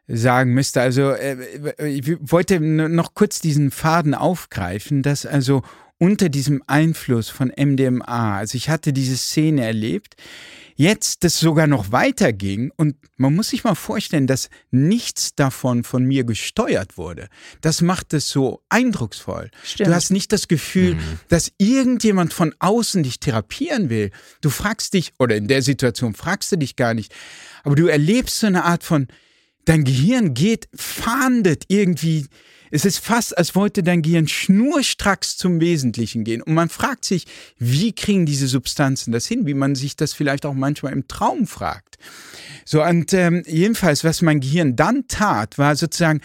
sagen 0.09 0.55
müsste. 0.55 0.81
Also 0.81 1.11
äh, 1.11 1.37
ich 1.89 2.17
wollte 2.21 2.61
noch 2.61 3.15
kurz 3.15 3.41
diesen 3.41 3.71
Faden 3.71 4.15
aufgreifen, 4.15 5.03
dass 5.03 5.27
also 5.27 5.63
unter 5.99 6.29
diesem 6.29 6.63
Einfluss 6.67 7.29
von 7.29 7.53
MDMA, 7.57 8.37
also 8.37 8.57
ich 8.57 8.69
hatte 8.69 8.93
diese 8.93 9.17
Szene 9.17 9.65
erlebt, 9.65 10.15
jetzt 10.77 11.25
das 11.25 11.41
sogar 11.41 11.67
noch 11.67 11.91
weiterging 11.91 12.71
und 12.77 12.97
man 13.17 13.35
muss 13.35 13.49
sich 13.49 13.65
mal 13.65 13.75
vorstellen, 13.75 14.27
dass 14.27 14.51
nichts 14.71 15.35
davon 15.35 15.85
von 15.85 16.05
mir 16.05 16.25
gesteuert 16.25 16.99
wurde. 16.99 17.29
Das 17.63 17.81
macht 17.81 18.13
es 18.13 18.29
so 18.29 18.63
eindrucksvoll. 18.69 19.51
Stimmt. 19.65 19.89
Du 19.89 19.95
hast 19.95 20.11
nicht 20.11 20.33
das 20.33 20.49
Gefühl, 20.49 20.97
mhm. 20.97 21.19
dass 21.29 21.51
irgendjemand 21.57 22.35
von 22.35 22.55
außen 22.59 23.03
dich 23.03 23.19
therapieren 23.19 23.89
will. 23.89 24.11
Du 24.43 24.51
fragst 24.51 24.93
dich, 24.93 25.15
oder 25.19 25.35
in 25.35 25.49
der 25.49 25.63
Situation 25.63 26.15
fragst 26.15 26.53
du 26.53 26.59
dich 26.59 26.77
gar 26.77 26.93
nicht, 26.93 27.15
aber 27.65 27.75
du 27.75 27.87
erlebst 27.87 28.41
so 28.41 28.47
eine 28.47 28.65
Art 28.65 28.85
von 28.85 29.09
dein 29.67 29.85
Gehirn 29.85 30.33
geht, 30.33 30.69
fahndet 30.75 31.65
irgendwie. 31.69 32.27
Es 32.71 32.85
ist 32.85 32.99
fast, 32.99 33.37
als 33.39 33.55
wollte 33.55 33.83
dein 33.83 34.03
Gehirn 34.03 34.27
schnurstracks 34.27 35.37
zum 35.37 35.61
Wesentlichen 35.61 36.25
gehen. 36.25 36.43
Und 36.43 36.55
man 36.55 36.69
fragt 36.69 37.05
sich, 37.05 37.27
wie 37.59 37.93
kriegen 37.93 38.27
diese 38.27 38.49
Substanzen 38.49 39.13
das 39.13 39.27
hin? 39.27 39.47
Wie 39.47 39.55
man 39.55 39.75
sich 39.75 39.95
das 39.95 40.15
vielleicht 40.15 40.47
auch 40.47 40.55
manchmal 40.55 40.93
im 40.93 41.07
Traum 41.07 41.47
fragt. 41.47 41.97
So, 42.65 42.83
und 42.83 43.13
ähm, 43.13 43.45
jedenfalls, 43.47 44.03
was 44.03 44.23
mein 44.23 44.41
Gehirn 44.41 44.75
dann 44.75 45.07
tat, 45.07 45.59
war 45.59 45.77
sozusagen, 45.77 46.21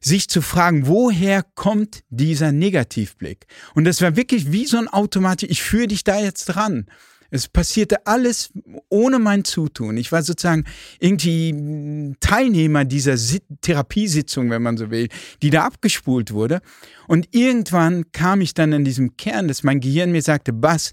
sich 0.00 0.28
zu 0.28 0.42
fragen, 0.42 0.86
woher 0.86 1.42
kommt 1.54 2.02
dieser 2.10 2.52
Negativblick? 2.52 3.46
Und 3.74 3.84
das 3.84 4.02
war 4.02 4.16
wirklich 4.16 4.52
wie 4.52 4.66
so 4.66 4.76
ein 4.76 4.88
Automatisch, 4.88 5.48
ich 5.48 5.62
führe 5.62 5.86
dich 5.86 6.04
da 6.04 6.20
jetzt 6.20 6.46
dran. 6.46 6.86
Es 7.34 7.48
passierte 7.48 8.06
alles 8.06 8.52
ohne 8.90 9.18
mein 9.18 9.42
Zutun. 9.42 9.96
Ich 9.96 10.12
war 10.12 10.22
sozusagen 10.22 10.62
irgendwie 11.00 12.14
Teilnehmer 12.20 12.84
dieser 12.84 13.16
Therapiesitzung, 13.60 14.50
wenn 14.50 14.62
man 14.62 14.76
so 14.76 14.88
will, 14.92 15.08
die 15.42 15.50
da 15.50 15.64
abgespult 15.64 16.30
wurde. 16.30 16.60
Und 17.08 17.26
irgendwann 17.32 18.12
kam 18.12 18.40
ich 18.40 18.54
dann 18.54 18.72
an 18.72 18.84
diesem 18.84 19.16
Kern, 19.16 19.48
dass 19.48 19.64
mein 19.64 19.80
Gehirn 19.80 20.12
mir 20.12 20.22
sagte, 20.22 20.52
Bass, 20.52 20.92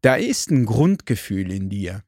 da 0.00 0.14
ist 0.14 0.50
ein 0.50 0.64
Grundgefühl 0.64 1.52
in 1.52 1.68
dir. 1.68 2.02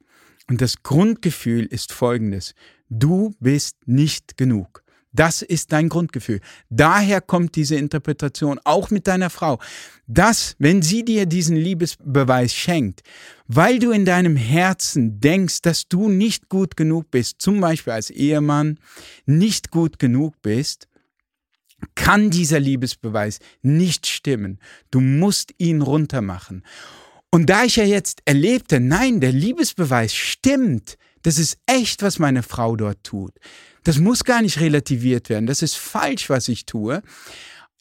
Und 0.49 0.62
das 0.62 0.83
Grundgefühl 0.83 1.66
ist 1.66 1.92
folgendes. 1.92 2.54
Du 2.88 3.35
bist 3.40 3.76
nicht 3.85 4.38
genug. 4.38 4.86
Das 5.16 5.42
ist 5.42 5.73
dein 5.73 5.88
Grundgefühl. 5.88 6.40
Daher 6.68 7.20
kommt 7.20 7.56
diese 7.56 7.76
Interpretation, 7.76 8.61
auch 8.64 8.90
mit 8.90 9.06
deiner 9.06 9.30
Frau. 9.30 9.58
dass, 10.06 10.54
wenn 10.61 10.82
sie 10.82 11.04
dir 11.04 11.26
diesen 11.26 11.56
Liebesbeweis 11.56 12.54
schenkt, 12.54 13.02
weil 13.49 13.80
du 13.80 13.90
in 13.90 14.04
deinem 14.04 14.37
Herzen 14.37 15.18
denkst, 15.20 15.62
dass 15.62 15.88
du 15.88 16.08
nicht 16.08 16.49
gut 16.49 16.76
genug 16.76 17.11
bist, 17.11 17.40
zum 17.40 17.61
Beispiel 17.61 17.92
als 17.92 18.11
Ehemann 18.11 18.78
nicht 19.25 19.73
gut 19.73 19.99
genug 19.99 20.40
bist, 20.42 20.87
kann 21.94 22.30
dieser 22.30 22.61
Liebesbeweis 22.61 23.40
nicht 23.62 24.06
stimmen. 24.06 24.61
Du 24.90 25.00
musst 25.00 25.52
ihn 25.58 25.82
runtermachen. 25.82 26.64
Und 27.30 27.50
da 27.50 27.64
ich 27.64 27.76
ja 27.76 27.85
jetzt 27.85 28.23
erlebte, 28.25 28.80
nein, 28.80 29.20
der 29.20 29.32
Liebesbeweis 29.32 30.14
stimmt, 30.14 30.96
das 31.23 31.38
ist 31.38 31.58
echt, 31.66 32.02
was 32.02 32.18
meine 32.18 32.44
Frau 32.44 32.76
dort 32.76 33.02
tut. 33.02 33.32
Das 33.87 34.00
muss 34.00 34.25
gar 34.25 34.43
nicht 34.43 34.59
relativiert 34.59 35.28
werden. 35.28 35.47
Das 35.47 35.62
ist 35.62 35.76
falsch, 35.76 36.28
was 36.28 36.49
ich 36.49 36.66
tue. 36.66 37.02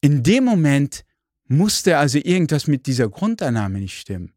In 0.02 0.22
dem 0.22 0.44
Moment 0.44 1.04
musste 1.48 1.98
also 1.98 2.20
irgendwas 2.20 2.68
mit 2.68 2.86
dieser 2.86 3.10
Grundannahme 3.10 3.80
nicht 3.80 3.98
stimmen. 3.98 4.32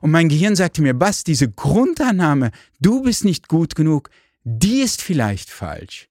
Und 0.00 0.10
mein 0.10 0.28
Gehirn 0.28 0.56
sagte 0.56 0.82
mir, 0.82 0.92
Bass, 0.92 1.22
diese 1.22 1.48
Grundannahme, 1.48 2.50
du 2.80 3.02
bist 3.02 3.24
nicht 3.24 3.46
gut 3.46 3.76
genug, 3.76 4.10
die 4.42 4.80
ist 4.80 5.02
vielleicht 5.02 5.50
falsch. 5.50 6.08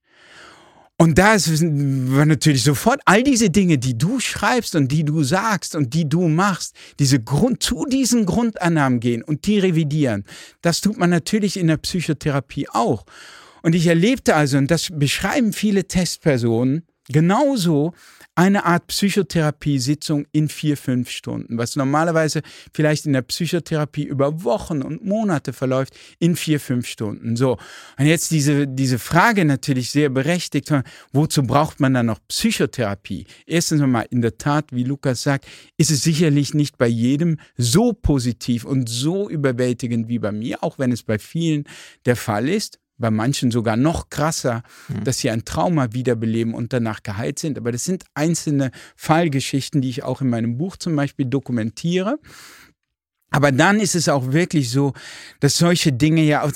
Und 0.98 1.18
da 1.18 1.36
war 1.36 2.26
natürlich 2.26 2.64
sofort 2.64 3.02
all 3.04 3.24
diese 3.24 3.50
Dinge, 3.50 3.78
die 3.78 3.98
du 3.98 4.22
schreibst 4.22 4.74
und 4.74 4.90
die 4.90 5.04
du 5.04 5.22
sagst 5.24 5.76
und 5.76 5.94
die 5.94 6.08
du 6.08 6.30
machst, 6.30 6.78
diese 7.00 7.20
Grund, 7.22 7.62
zu 7.62 7.86
diesen 7.86 8.26
Grundannahmen 8.26 9.02
gehen 9.02 9.22
und 9.22 9.48
die 9.48 9.60
revidieren. 9.60 10.24
Das 10.62 10.80
tut 10.80 10.98
man 10.98 11.10
natürlich 11.10 11.58
in 11.58 11.68
der 11.68 11.76
Psychotherapie 11.76 12.70
auch. 12.70 13.06
Und 13.64 13.76
ich 13.76 13.88
erlebte 13.88 14.36
also, 14.36 14.58
und 14.58 14.70
das 14.70 14.90
beschreiben 14.92 15.54
viele 15.54 15.88
Testpersonen, 15.88 16.84
genauso 17.08 17.94
eine 18.36 18.66
Art 18.66 18.88
Psychotherapiesitzung 18.88 20.26
in 20.32 20.50
vier, 20.50 20.76
fünf 20.76 21.10
Stunden, 21.10 21.58
was 21.58 21.76
normalerweise 21.76 22.42
vielleicht 22.74 23.06
in 23.06 23.14
der 23.14 23.22
Psychotherapie 23.22 24.04
über 24.04 24.44
Wochen 24.44 24.82
und 24.82 25.06
Monate 25.06 25.54
verläuft, 25.54 25.96
in 26.20 26.36
vier, 26.36 26.60
fünf 26.60 26.88
Stunden. 26.88 27.36
So. 27.36 27.58
Und 27.98 28.06
jetzt 28.06 28.32
diese, 28.32 28.68
diese 28.68 29.00
Frage 29.00 29.46
natürlich 29.46 29.92
sehr 29.92 30.10
berechtigt, 30.10 30.74
wozu 31.12 31.44
braucht 31.44 31.80
man 31.80 31.94
dann 31.94 32.08
noch 32.08 32.20
Psychotherapie? 32.28 33.28
Erstens 33.46 33.82
einmal, 33.82 34.08
in 34.10 34.22
der 34.22 34.38
Tat, 34.38 34.72
wie 34.72 34.84
Lukas 34.84 35.22
sagt, 35.22 35.46
ist 35.78 35.92
es 35.92 36.02
sicherlich 36.02 36.54
nicht 36.54 36.78
bei 36.78 36.88
jedem 36.88 37.38
so 37.56 37.94
positiv 37.94 38.66
und 38.66 38.90
so 38.90 39.30
überwältigend 39.30 40.08
wie 40.08 40.20
bei 40.20 40.32
mir, 40.32 40.64
auch 40.64 40.80
wenn 40.80 40.92
es 40.92 41.04
bei 41.04 41.20
vielen 41.20 41.66
der 42.06 42.16
Fall 42.16 42.50
ist 42.50 42.80
bei 42.98 43.12
manchen 43.12 43.52
sogar 43.52 43.76
noch 43.76 44.10
krasser, 44.10 44.64
mhm. 44.88 45.04
dass 45.04 45.20
sie 45.20 45.30
ein 45.30 45.46
Trauma 45.46 45.94
wiederbeleben 45.94 46.54
und 46.54 46.74
danach 46.74 47.04
geheilt 47.04 47.40
sind. 47.40 47.58
Aber 47.58 47.72
das 47.72 47.84
sind 47.84 48.06
einzelne 48.14 48.72
Fallgeschichten, 48.96 49.82
die 49.82 49.90
ich 49.90 50.04
auch 50.04 50.22
in 50.22 50.30
meinem 50.30 50.58
Buch 50.58 50.78
zum 50.78 50.96
Beispiel 50.96 51.26
dokumentiere. 51.26 52.20
Aber 53.32 53.52
dann 53.52 53.80
ist 53.80 53.96
es 53.96 54.10
auch 54.10 54.32
wirklich 54.32 54.70
so, 54.70 54.94
dass 55.40 55.58
solche 55.58 55.92
Dinge 55.92 56.22
ja 56.22 56.44
auch 56.44 56.52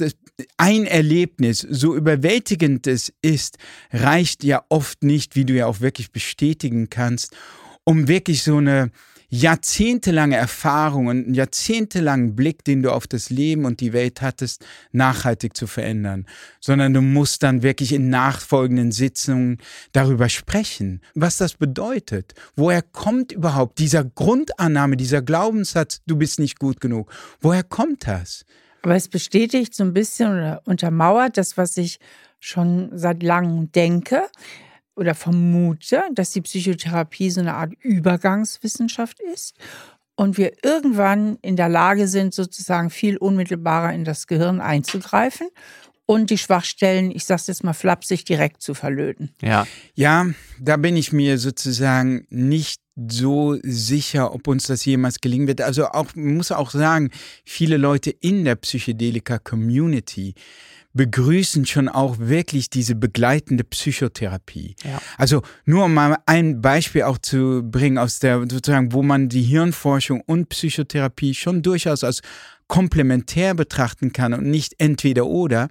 ein 0.57 0.85
Erlebnis, 0.85 1.61
so 1.61 1.95
überwältigend 1.95 2.85
es 2.85 3.11
ist, 3.23 3.57
reicht 3.91 4.43
ja 4.43 4.63
oft 4.69 5.03
nicht, 5.03 5.35
wie 5.35 5.45
du 5.45 5.53
ja 5.53 5.65
auch 5.65 5.81
wirklich 5.81 6.11
bestätigen 6.11 6.89
kannst, 6.91 7.35
um 7.83 8.07
wirklich 8.07 8.43
so 8.43 8.57
eine 8.57 8.91
jahrzehntelange 9.29 10.37
Erfahrung 10.37 11.07
und 11.07 11.25
einen 11.25 11.33
jahrzehntelangen 11.33 12.35
Blick, 12.35 12.63
den 12.63 12.81
du 12.81 12.91
auf 12.91 13.07
das 13.07 13.29
Leben 13.29 13.65
und 13.65 13.81
die 13.81 13.91
Welt 13.91 14.21
hattest, 14.21 14.65
nachhaltig 14.91 15.55
zu 15.57 15.67
verändern, 15.67 16.25
sondern 16.61 16.93
du 16.93 17.01
musst 17.01 17.43
dann 17.43 17.61
wirklich 17.61 17.91
in 17.93 18.09
nachfolgenden 18.09 18.91
Sitzungen 18.91 19.57
darüber 19.91 20.29
sprechen, 20.29 21.01
was 21.13 21.37
das 21.37 21.55
bedeutet. 21.55 22.33
Woher 22.55 22.81
kommt 22.81 23.33
überhaupt 23.33 23.79
dieser 23.79 24.05
Grundannahme, 24.05 24.95
dieser 24.95 25.21
Glaubenssatz, 25.21 26.01
du 26.07 26.15
bist 26.15 26.39
nicht 26.39 26.59
gut 26.59 26.79
genug? 26.79 27.11
Woher 27.41 27.63
kommt 27.63 28.07
das? 28.07 28.45
Aber 28.81 28.95
es 28.95 29.09
bestätigt 29.09 29.75
so 29.75 29.83
ein 29.83 29.93
bisschen 29.93 30.31
oder 30.31 30.61
untermauert 30.65 31.37
das, 31.37 31.57
was 31.57 31.75
ich 31.75 31.99
schon 32.39 32.89
seit 32.93 33.23
langem 33.23 33.71
denke, 33.71 34.23
oder 34.97 35.15
vermute, 35.15 36.01
dass 36.13 36.31
die 36.31 36.41
Psychotherapie 36.41 37.29
so 37.29 37.39
eine 37.39 37.53
Art 37.53 37.73
Übergangswissenschaft 37.81 39.19
ist 39.19 39.55
und 40.15 40.37
wir 40.37 40.63
irgendwann 40.63 41.37
in 41.41 41.55
der 41.55 41.69
Lage 41.69 42.07
sind, 42.07 42.33
sozusagen 42.33 42.89
viel 42.89 43.17
unmittelbarer 43.17 43.93
in 43.93 44.03
das 44.03 44.27
Gehirn 44.27 44.59
einzugreifen 44.59 45.47
und 46.07 46.29
die 46.29 46.37
Schwachstellen, 46.37 47.11
ich 47.11 47.25
sag's 47.25 47.47
jetzt 47.47 47.63
mal 47.63 47.73
flapsig, 47.73 48.25
direkt 48.25 48.61
zu 48.61 48.73
verlöten. 48.73 49.29
Ja. 49.41 49.67
Ja, 49.93 50.25
da 50.59 50.77
bin 50.77 50.97
ich 50.97 51.13
mir 51.13 51.37
sozusagen 51.37 52.25
nicht 52.29 52.81
so 52.95 53.57
sicher, 53.61 54.33
ob 54.33 54.47
uns 54.47 54.63
das 54.63 54.83
jemals 54.85 55.21
gelingen 55.21 55.47
wird. 55.47 55.61
Also 55.61 55.87
auch, 55.87 56.15
muss 56.15 56.51
auch 56.51 56.71
sagen, 56.71 57.11
viele 57.45 57.77
Leute 57.77 58.09
in 58.09 58.43
der 58.45 58.55
Psychedelika-Community 58.55 60.33
begrüßen 60.97 61.65
schon 61.65 61.87
auch 61.87 62.17
wirklich 62.19 62.69
diese 62.69 62.95
begleitende 62.95 63.63
Psychotherapie. 63.63 64.75
Ja. 64.83 64.99
Also 65.17 65.41
nur 65.65 65.85
um 65.85 65.93
mal 65.93 66.17
ein 66.25 66.61
Beispiel 66.61 67.03
auch 67.03 67.17
zu 67.17 67.61
bringen 67.63 67.97
aus 67.97 68.19
der 68.19 68.41
sozusagen, 68.41 68.91
wo 68.91 69.01
man 69.03 69.29
die 69.29 69.43
Hirnforschung 69.43 70.21
und 70.25 70.49
Psychotherapie 70.49 71.33
schon 71.33 71.61
durchaus 71.61 72.03
als 72.03 72.21
komplementär 72.67 73.53
betrachten 73.53 74.11
kann 74.11 74.33
und 74.33 74.45
nicht 74.45 74.75
entweder 74.77 75.25
oder, 75.25 75.69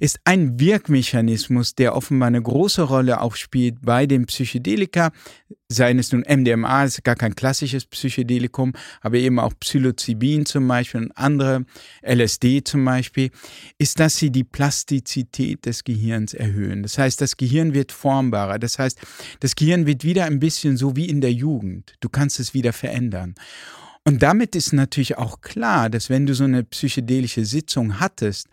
ist 0.00 0.20
ein 0.24 0.58
Wirkmechanismus, 0.58 1.74
der 1.74 1.94
offenbar 1.94 2.28
eine 2.28 2.42
große 2.42 2.82
Rolle 2.82 3.20
auch 3.20 3.36
spielt 3.36 3.82
bei 3.82 4.06
den 4.06 4.26
Psychedelika, 4.26 5.12
seien 5.68 5.98
es 5.98 6.12
nun 6.12 6.24
MDMA, 6.26 6.84
ist 6.84 7.04
gar 7.04 7.16
kein 7.16 7.34
klassisches 7.34 7.84
Psychedelikum, 7.84 8.72
aber 9.02 9.16
eben 9.16 9.38
auch 9.38 9.52
Psilocybin 9.60 10.46
zum 10.46 10.66
Beispiel 10.66 11.02
und 11.02 11.12
andere, 11.12 11.66
LSD 12.02 12.64
zum 12.64 12.84
Beispiel, 12.84 13.30
ist, 13.76 14.00
dass 14.00 14.16
sie 14.16 14.30
die 14.30 14.44
Plastizität 14.44 15.66
des 15.66 15.84
Gehirns 15.84 16.32
erhöhen. 16.32 16.82
Das 16.82 16.96
heißt, 16.96 17.20
das 17.20 17.36
Gehirn 17.36 17.74
wird 17.74 17.92
formbarer. 17.92 18.58
Das 18.58 18.78
heißt, 18.78 18.98
das 19.40 19.54
Gehirn 19.54 19.86
wird 19.86 20.04
wieder 20.04 20.24
ein 20.24 20.38
bisschen 20.38 20.78
so 20.78 20.96
wie 20.96 21.08
in 21.08 21.20
der 21.20 21.32
Jugend. 21.32 21.94
Du 22.00 22.08
kannst 22.08 22.40
es 22.40 22.54
wieder 22.54 22.72
verändern. 22.72 23.34
Und 24.08 24.22
damit 24.22 24.56
ist 24.56 24.72
natürlich 24.72 25.18
auch 25.18 25.42
klar, 25.42 25.90
dass 25.90 26.08
wenn 26.08 26.24
du 26.24 26.32
so 26.32 26.44
eine 26.44 26.64
psychedelische 26.64 27.44
Sitzung 27.44 28.00
hattest, 28.00 28.48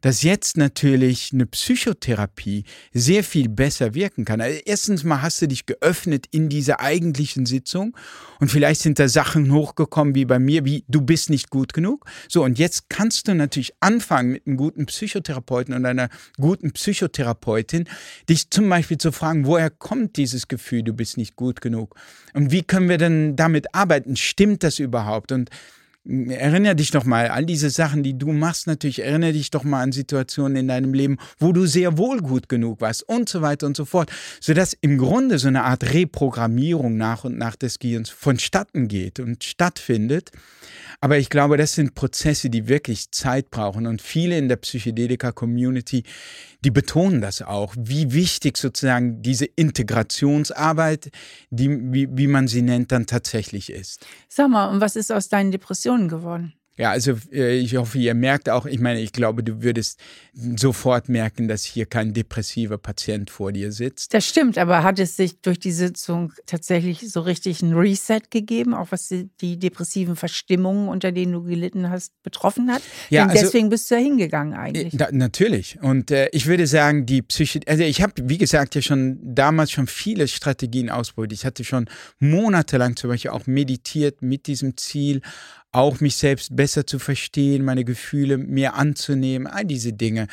dass 0.00 0.24
jetzt 0.24 0.56
natürlich 0.56 1.30
eine 1.32 1.46
Psychotherapie 1.46 2.64
sehr 2.92 3.22
viel 3.22 3.48
besser 3.48 3.94
wirken 3.94 4.24
kann. 4.24 4.40
Also 4.40 4.58
erstens 4.64 5.04
mal 5.04 5.22
hast 5.22 5.40
du 5.40 5.46
dich 5.46 5.64
geöffnet 5.64 6.26
in 6.32 6.48
dieser 6.48 6.80
eigentlichen 6.80 7.46
Sitzung 7.46 7.96
und 8.40 8.50
vielleicht 8.50 8.80
sind 8.80 8.98
da 8.98 9.06
Sachen 9.06 9.52
hochgekommen 9.52 10.16
wie 10.16 10.24
bei 10.24 10.40
mir, 10.40 10.64
wie 10.64 10.82
du 10.88 11.00
bist 11.00 11.30
nicht 11.30 11.50
gut 11.50 11.72
genug. 11.72 12.04
So, 12.28 12.42
und 12.42 12.58
jetzt 12.58 12.90
kannst 12.90 13.28
du 13.28 13.34
natürlich 13.34 13.74
anfangen 13.78 14.32
mit 14.32 14.48
einem 14.48 14.56
guten 14.56 14.86
Psychotherapeuten 14.86 15.72
und 15.72 15.86
einer 15.86 16.08
guten 16.36 16.72
Psychotherapeutin, 16.72 17.84
dich 18.28 18.50
zum 18.50 18.68
Beispiel 18.68 18.98
zu 18.98 19.12
fragen, 19.12 19.46
woher 19.46 19.70
kommt 19.70 20.16
dieses 20.16 20.48
Gefühl, 20.48 20.82
du 20.82 20.94
bist 20.94 21.16
nicht 21.16 21.36
gut 21.36 21.60
genug? 21.60 21.94
Und 22.34 22.50
wie 22.50 22.64
können 22.64 22.88
wir 22.88 22.98
denn 22.98 23.36
damit 23.36 23.72
arbeiten? 23.72 24.16
Stimmt 24.16 24.64
das 24.64 24.80
überhaupt? 24.80 24.95
Überhaupt? 24.96 25.32
Und 25.32 25.50
Erinnere 26.08 26.76
dich 26.76 26.92
doch 26.92 27.04
mal, 27.04 27.28
all 27.28 27.44
diese 27.44 27.68
Sachen, 27.68 28.04
die 28.04 28.16
du 28.16 28.30
machst, 28.30 28.68
natürlich, 28.68 29.02
erinnere 29.02 29.32
dich 29.32 29.50
doch 29.50 29.64
mal 29.64 29.82
an 29.82 29.90
Situationen 29.90 30.56
in 30.56 30.68
deinem 30.68 30.94
Leben, 30.94 31.16
wo 31.40 31.52
du 31.52 31.66
sehr 31.66 31.98
wohl 31.98 32.20
gut 32.20 32.48
genug 32.48 32.80
warst 32.80 33.02
und 33.08 33.28
so 33.28 33.42
weiter 33.42 33.66
und 33.66 33.76
so 33.76 33.84
fort. 33.84 34.08
Sodass 34.40 34.72
im 34.80 34.98
Grunde 34.98 35.40
so 35.40 35.48
eine 35.48 35.64
Art 35.64 35.92
Reprogrammierung 35.92 36.96
nach 36.96 37.24
und 37.24 37.36
nach 37.36 37.56
des 37.56 37.80
Gehirns 37.80 38.10
vonstatten 38.10 38.86
geht 38.86 39.18
und 39.18 39.42
stattfindet. 39.42 40.30
Aber 41.00 41.18
ich 41.18 41.30
glaube, 41.30 41.56
das 41.56 41.74
sind 41.74 41.94
Prozesse, 41.94 42.50
die 42.50 42.68
wirklich 42.68 43.10
Zeit 43.10 43.50
brauchen. 43.50 43.86
Und 43.86 44.02
viele 44.02 44.38
in 44.38 44.48
der 44.48 44.56
Psychedelika-Community, 44.56 46.04
die 46.64 46.70
betonen 46.70 47.20
das 47.20 47.42
auch, 47.42 47.74
wie 47.78 48.12
wichtig 48.12 48.56
sozusagen 48.56 49.22
diese 49.22 49.44
Integrationsarbeit, 49.44 51.10
die, 51.50 51.70
wie, 51.92 52.08
wie 52.10 52.26
man 52.26 52.48
sie 52.48 52.62
nennt, 52.62 52.92
dann 52.92 53.06
tatsächlich 53.06 53.70
ist. 53.70 54.06
Sag 54.28 54.48
mal, 54.48 54.68
und 54.68 54.80
was 54.80 54.96
ist 54.96 55.12
aus 55.12 55.28
deinen 55.28 55.52
Depressionen 55.52 56.08
geworden? 56.08 56.55
Ja, 56.78 56.90
also 56.90 57.14
äh, 57.32 57.56
ich 57.58 57.76
hoffe, 57.76 57.98
ihr 57.98 58.14
merkt 58.14 58.50
auch, 58.50 58.66
ich 58.66 58.80
meine, 58.80 59.00
ich 59.00 59.12
glaube, 59.12 59.42
du 59.42 59.62
würdest 59.62 59.98
sofort 60.34 61.08
merken, 61.08 61.48
dass 61.48 61.64
hier 61.64 61.86
kein 61.86 62.12
depressiver 62.12 62.76
Patient 62.76 63.30
vor 63.30 63.50
dir 63.52 63.72
sitzt. 63.72 64.12
Das 64.12 64.26
stimmt, 64.26 64.58
aber 64.58 64.82
hat 64.82 64.98
es 64.98 65.16
sich 65.16 65.40
durch 65.40 65.58
die 65.58 65.72
Sitzung 65.72 66.34
tatsächlich 66.44 67.10
so 67.10 67.20
richtig 67.20 67.62
ein 67.62 67.72
Reset 67.72 68.20
gegeben, 68.30 68.74
auch 68.74 68.88
was 68.90 69.08
die, 69.08 69.30
die 69.40 69.58
depressiven 69.58 70.16
Verstimmungen, 70.16 70.88
unter 70.88 71.12
denen 71.12 71.32
du 71.32 71.44
gelitten 71.44 71.88
hast, 71.88 72.12
betroffen 72.22 72.70
hat? 72.70 72.82
Ja, 73.08 73.22
Denn 73.22 73.30
also, 73.30 73.44
deswegen 73.44 73.70
bist 73.70 73.90
du 73.90 73.94
ja 73.94 74.00
hingegangen 74.02 74.52
eigentlich. 74.52 74.94
Da, 74.96 75.08
natürlich. 75.12 75.78
Und 75.80 76.10
äh, 76.10 76.28
ich 76.32 76.46
würde 76.46 76.66
sagen, 76.66 77.06
die 77.06 77.22
Psyche, 77.22 77.60
also 77.66 77.84
ich 77.84 78.02
habe, 78.02 78.12
wie 78.24 78.38
gesagt, 78.38 78.74
ja 78.74 78.82
schon 78.82 79.18
damals 79.22 79.70
schon 79.70 79.86
viele 79.86 80.28
Strategien 80.28 80.90
ausprobiert. 80.90 81.32
Ich 81.32 81.46
hatte 81.46 81.64
schon 81.64 81.88
monatelang 82.18 82.96
zum 82.96 83.08
Beispiel 83.08 83.30
auch 83.30 83.46
meditiert 83.46 84.20
mit 84.20 84.46
diesem 84.46 84.76
Ziel, 84.76 85.22
auch 85.76 86.00
mich 86.00 86.16
selbst 86.16 86.56
besser 86.56 86.86
zu 86.86 86.98
verstehen, 86.98 87.64
meine 87.64 87.84
Gefühle 87.84 88.38
mehr 88.38 88.74
anzunehmen, 88.74 89.46
all 89.46 89.64
diese 89.64 89.92
Dinge. 89.92 90.26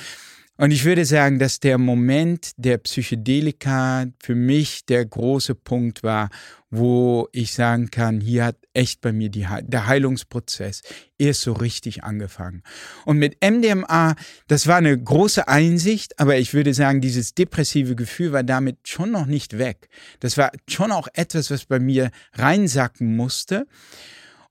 Und 0.56 0.70
ich 0.70 0.86
würde 0.86 1.04
sagen, 1.04 1.40
dass 1.40 1.60
der 1.60 1.80
Moment 1.80 2.52
der 2.58 2.78
Psychedelika 2.78 4.06
für 4.22 4.36
mich 4.36 4.86
der 4.86 5.04
große 5.04 5.56
Punkt 5.56 6.04
war, 6.04 6.30
wo 6.70 7.28
ich 7.32 7.54
sagen 7.54 7.90
kann, 7.90 8.22
hier 8.22 8.46
hat 8.46 8.58
echt 8.74 9.02
bei 9.02 9.12
mir 9.12 9.30
die, 9.30 9.48
der 9.64 9.88
Heilungsprozess 9.88 10.82
erst 11.18 11.42
so 11.42 11.54
richtig 11.54 12.04
angefangen. 12.04 12.62
Und 13.06 13.18
mit 13.18 13.38
MDMA, 13.44 14.16
das 14.48 14.68
war 14.68 14.78
eine 14.78 14.98
große 14.98 15.48
Einsicht, 15.48 16.20
aber 16.20 16.38
ich 16.38 16.54
würde 16.54 16.76
sagen, 16.76 17.02
dieses 17.02 17.34
depressive 17.34 17.96
Gefühl 17.96 18.32
war 18.32 18.44
damit 18.44 18.88
schon 18.88 19.10
noch 19.10 19.26
nicht 19.26 19.58
weg. 19.58 19.90
Das 20.20 20.38
war 20.38 20.52
schon 20.70 20.92
auch 20.92 21.08
etwas, 21.14 21.50
was 21.50 21.66
bei 21.66 21.80
mir 21.80 22.12
reinsacken 22.34 23.16
musste. 23.16 23.66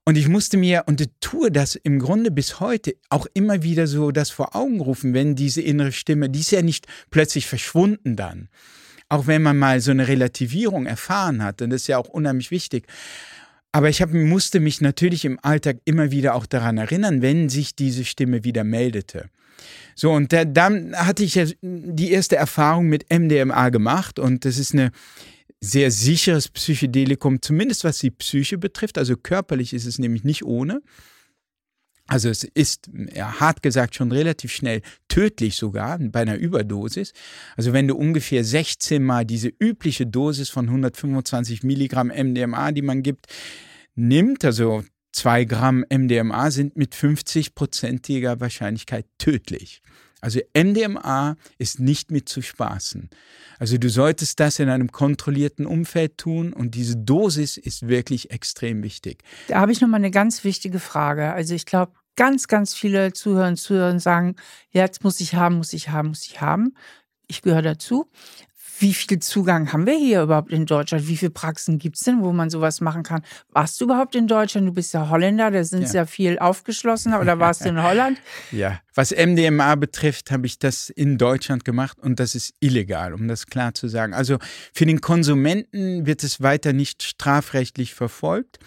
Und 0.05 0.17
ich 0.17 0.27
musste 0.27 0.57
mir, 0.57 0.83
und 0.85 1.07
tue 1.21 1.49
das 1.49 1.75
im 1.75 1.99
Grunde 1.99 2.29
bis 2.29 2.59
heute, 2.59 2.95
auch 3.09 3.25
immer 3.33 3.63
wieder 3.63 3.87
so 3.87 4.11
das 4.11 4.29
vor 4.31 4.55
Augen 4.55 4.81
rufen, 4.81 5.13
wenn 5.13 5.35
diese 5.35 5.61
innere 5.61 5.93
Stimme, 5.93 6.29
die 6.29 6.41
ist 6.41 6.51
ja 6.51 6.61
nicht 6.61 6.87
plötzlich 7.09 7.47
verschwunden 7.47 8.17
dann. 8.17 8.49
Auch 9.07 9.27
wenn 9.27 9.41
man 9.41 9.57
mal 9.57 9.79
so 9.79 9.91
eine 9.91 10.07
Relativierung 10.07 10.87
erfahren 10.87 11.41
hat, 11.41 11.61
und 11.61 11.69
das 11.69 11.81
ist 11.81 11.87
ja 11.87 11.97
auch 11.97 12.09
unheimlich 12.09 12.51
wichtig. 12.51 12.85
Aber 13.71 13.89
ich 13.89 14.01
hab, 14.01 14.11
musste 14.11 14.59
mich 14.59 14.81
natürlich 14.81 15.23
im 15.23 15.39
Alltag 15.41 15.77
immer 15.85 16.11
wieder 16.11 16.35
auch 16.35 16.45
daran 16.45 16.77
erinnern, 16.77 17.21
wenn 17.21 17.47
sich 17.47 17.75
diese 17.75 18.03
Stimme 18.03 18.43
wieder 18.43 18.63
meldete. 18.63 19.29
So, 19.95 20.11
und 20.11 20.33
da, 20.33 20.43
dann 20.43 20.95
hatte 20.95 21.23
ich 21.23 21.35
ja 21.35 21.45
die 21.61 22.11
erste 22.11 22.35
Erfahrung 22.35 22.87
mit 22.87 23.05
MDMA 23.11 23.69
gemacht 23.69 24.19
und 24.19 24.43
das 24.45 24.57
ist 24.57 24.73
eine 24.73 24.91
sehr 25.63 25.91
sicheres 25.91 26.49
Psychedelikum, 26.49 27.41
zumindest 27.41 27.85
was 27.85 27.99
die 27.99 28.11
Psyche 28.11 28.57
betrifft. 28.57 28.97
Also 28.97 29.15
körperlich 29.15 29.73
ist 29.73 29.85
es 29.85 29.97
nämlich 29.97 30.23
nicht 30.23 30.43
ohne. 30.43 30.81
Also 32.05 32.29
es 32.29 32.43
ist, 32.43 32.89
ja, 33.15 33.39
hart 33.39 33.63
gesagt, 33.63 33.95
schon 33.95 34.11
relativ 34.11 34.51
schnell 34.51 34.81
tödlich 35.07 35.55
sogar 35.55 35.97
bei 35.99 36.21
einer 36.21 36.35
Überdosis. 36.35 37.13
Also 37.55 37.71
wenn 37.71 37.87
du 37.87 37.95
ungefähr 37.95 38.43
16 38.43 39.01
Mal 39.01 39.25
diese 39.25 39.47
übliche 39.57 40.05
Dosis 40.05 40.49
von 40.49 40.65
125 40.65 41.63
Milligramm 41.63 42.09
MDMA, 42.09 42.73
die 42.73 42.81
man 42.81 43.01
gibt, 43.01 43.27
nimmt, 43.95 44.43
also 44.43 44.83
zwei 45.13 45.45
Gramm 45.45 45.85
MDMA 45.89 46.51
sind 46.51 46.75
mit 46.75 46.93
50-prozentiger 46.93 48.41
Wahrscheinlichkeit 48.41 49.05
tödlich. 49.17 49.81
Also 50.23 50.39
MDMA 50.55 51.35
ist 51.57 51.81
nicht 51.81 52.09
mit 52.09 52.29
zu 52.29 52.41
spaßen. 52.41 53.09
Also 53.59 53.77
du 53.77 53.89
solltest 53.89 54.39
das 54.39 54.57
in 54.59 54.69
einem 54.69 54.89
kontrollierten 54.89 55.65
Umfeld 55.65 56.17
tun 56.17 56.53
und 56.53 56.75
diese 56.75 56.95
Dosis 56.95 57.57
ist 57.57 57.89
wirklich 57.89 58.31
extrem 58.31 58.83
wichtig. 58.83 59.21
Da 59.49 59.59
habe 59.59 59.73
ich 59.73 59.81
noch 59.81 59.89
mal 59.89 59.97
eine 59.97 60.11
ganz 60.11 60.45
wichtige 60.45 60.79
Frage. 60.79 61.33
Also 61.33 61.53
ich 61.53 61.65
glaube, 61.65 61.91
ganz, 62.15 62.47
ganz 62.47 62.73
viele 62.73 63.11
Zuhörer 63.11 63.49
und 63.49 63.57
Zuhörer 63.57 63.99
sagen, 63.99 64.37
jetzt 64.71 65.03
muss 65.03 65.19
ich 65.19 65.35
haben, 65.35 65.57
muss 65.57 65.73
ich 65.73 65.89
haben, 65.89 66.09
muss 66.09 66.25
ich 66.25 66.39
haben. 66.39 66.73
Ich 67.27 67.41
gehöre 67.41 67.61
dazu 67.61 68.09
wie 68.83 68.93
viel 68.93 69.17
Zugang 69.19 69.71
haben 69.71 69.85
wir 69.85 69.97
hier 69.97 70.23
überhaupt 70.23 70.51
in 70.51 70.65
Deutschland? 70.65 71.07
Wie 71.07 71.15
viele 71.15 71.31
Praxen 71.31 71.79
gibt 71.79 71.95
es 71.95 72.03
denn, 72.03 72.21
wo 72.21 72.33
man 72.33 72.49
sowas 72.49 72.81
machen 72.81 73.01
kann? 73.01 73.23
Warst 73.49 73.79
du 73.79 73.85
überhaupt 73.85 74.13
in 74.13 74.27
Deutschland? 74.27 74.67
Du 74.67 74.73
bist 74.73 74.93
ja 74.93 75.09
Holländer, 75.09 75.51
da 75.51 75.63
sind 75.63 75.83
ja. 75.83 75.87
sehr 75.87 76.05
viel 76.05 76.37
aufgeschlossener. 76.37 77.21
Oder 77.21 77.39
warst 77.39 77.63
du 77.63 77.69
in 77.69 77.81
Holland? 77.81 78.19
Ja, 78.51 78.81
was 78.93 79.11
MDMA 79.11 79.75
betrifft, 79.75 80.31
habe 80.31 80.45
ich 80.45 80.59
das 80.59 80.89
in 80.89 81.17
Deutschland 81.17 81.63
gemacht 81.65 81.97
und 81.99 82.19
das 82.19 82.35
ist 82.35 82.53
illegal, 82.59 83.13
um 83.13 83.27
das 83.27 83.47
klar 83.47 83.73
zu 83.73 83.87
sagen. 83.87 84.13
Also 84.13 84.37
für 84.73 84.85
den 84.85 85.01
Konsumenten 85.01 86.05
wird 86.05 86.23
es 86.23 86.41
weiter 86.41 86.73
nicht 86.73 87.03
strafrechtlich 87.03 87.93
verfolgt. 87.93 88.59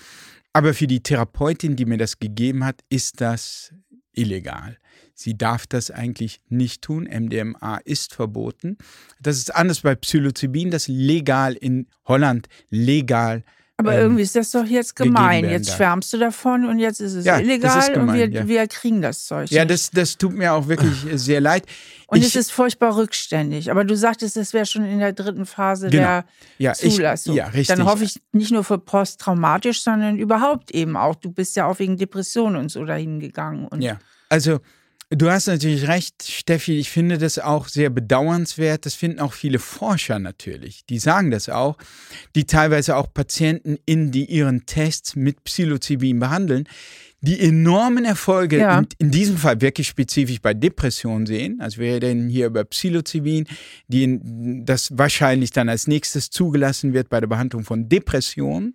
Aber 0.56 0.72
für 0.72 0.86
die 0.86 1.02
Therapeutin, 1.02 1.76
die 1.76 1.84
mir 1.84 1.98
das 1.98 2.18
gegeben 2.18 2.64
hat, 2.64 2.80
ist 2.88 3.20
das 3.20 3.74
illegal. 4.16 4.78
Sie 5.14 5.38
darf 5.38 5.66
das 5.66 5.90
eigentlich 5.90 6.40
nicht 6.48 6.82
tun. 6.82 7.04
MDMA 7.04 7.78
ist 7.84 8.14
verboten. 8.14 8.76
Das 9.20 9.36
ist 9.36 9.54
anders 9.54 9.80
bei 9.80 9.94
Psilocybin, 9.94 10.70
das 10.70 10.88
legal 10.88 11.54
in 11.54 11.86
Holland 12.04 12.48
legal 12.70 13.44
aber 13.78 13.94
ähm, 13.94 14.00
irgendwie 14.00 14.22
ist 14.22 14.34
das 14.34 14.50
doch 14.52 14.64
jetzt 14.64 14.96
gemein. 14.96 15.44
Jetzt 15.44 15.74
schwärmst 15.74 16.10
du 16.12 16.18
davon 16.18 16.64
und 16.64 16.78
jetzt 16.78 17.00
ist 17.00 17.12
es 17.12 17.26
ja, 17.26 17.38
illegal 17.38 17.78
ist 17.78 17.92
gemein, 17.92 18.08
und 18.08 18.14
wir, 18.14 18.28
ja. 18.28 18.48
wir, 18.48 18.66
kriegen 18.68 19.02
das 19.02 19.26
Zeug. 19.26 19.50
Ja, 19.50 19.66
das, 19.66 19.90
das 19.90 20.16
tut 20.16 20.32
mir 20.32 20.54
auch 20.54 20.66
wirklich 20.66 21.06
sehr 21.14 21.42
leid. 21.42 21.64
Und 22.06 22.18
ich, 22.18 22.28
es 22.28 22.36
ist 22.36 22.52
furchtbar 22.52 22.96
rückständig. 22.96 23.70
Aber 23.70 23.84
du 23.84 23.94
sagtest, 23.94 24.38
es 24.38 24.54
wäre 24.54 24.64
schon 24.64 24.84
in 24.86 25.00
der 25.00 25.12
dritten 25.12 25.44
Phase 25.44 25.90
genau. 25.90 26.02
der 26.02 26.24
ja, 26.56 26.72
Zulassung. 26.72 27.34
Ich, 27.34 27.38
ja, 27.38 27.46
richtig. 27.48 27.76
Dann 27.76 27.84
hoffe 27.84 28.04
ich 28.04 28.22
nicht 28.32 28.50
nur 28.50 28.64
für 28.64 28.78
posttraumatisch, 28.78 29.82
sondern 29.82 30.16
überhaupt 30.16 30.70
eben 30.70 30.96
auch. 30.96 31.14
Du 31.16 31.30
bist 31.30 31.54
ja 31.56 31.66
auch 31.66 31.78
wegen 31.78 31.98
Depressionen 31.98 32.56
und 32.56 32.70
so 32.70 32.84
dahin 32.84 33.20
gegangen. 33.20 33.66
Und 33.66 33.82
ja, 33.82 33.98
also 34.30 34.60
Du 35.10 35.30
hast 35.30 35.46
natürlich 35.46 35.86
recht, 35.86 36.24
Steffi. 36.24 36.80
Ich 36.80 36.90
finde 36.90 37.18
das 37.18 37.38
auch 37.38 37.68
sehr 37.68 37.90
bedauernswert. 37.90 38.86
Das 38.86 38.94
finden 38.94 39.20
auch 39.20 39.34
viele 39.34 39.60
Forscher 39.60 40.18
natürlich. 40.18 40.84
Die 40.86 40.98
sagen 40.98 41.30
das 41.30 41.48
auch, 41.48 41.76
die 42.34 42.44
teilweise 42.44 42.96
auch 42.96 43.12
Patienten 43.14 43.78
in 43.86 44.10
die 44.10 44.24
ihren 44.24 44.66
Tests 44.66 45.14
mit 45.14 45.44
Psilocybin 45.44 46.18
behandeln, 46.18 46.68
die 47.20 47.40
enormen 47.40 48.04
Erfolge 48.04 48.58
ja. 48.58 48.78
in, 48.80 48.88
in, 48.98 49.10
diesem 49.12 49.36
Fall 49.36 49.60
wirklich 49.60 49.86
spezifisch 49.86 50.40
bei 50.40 50.54
Depressionen 50.54 51.26
sehen. 51.26 51.60
Also 51.60 51.80
wir 51.80 52.02
reden 52.02 52.28
hier 52.28 52.46
über 52.46 52.64
Psilocybin, 52.64 53.46
die 53.86 54.18
das 54.64 54.98
wahrscheinlich 54.98 55.52
dann 55.52 55.68
als 55.68 55.86
nächstes 55.86 56.30
zugelassen 56.30 56.94
wird 56.94 57.10
bei 57.10 57.20
der 57.20 57.28
Behandlung 57.28 57.62
von 57.62 57.88
Depressionen 57.88 58.74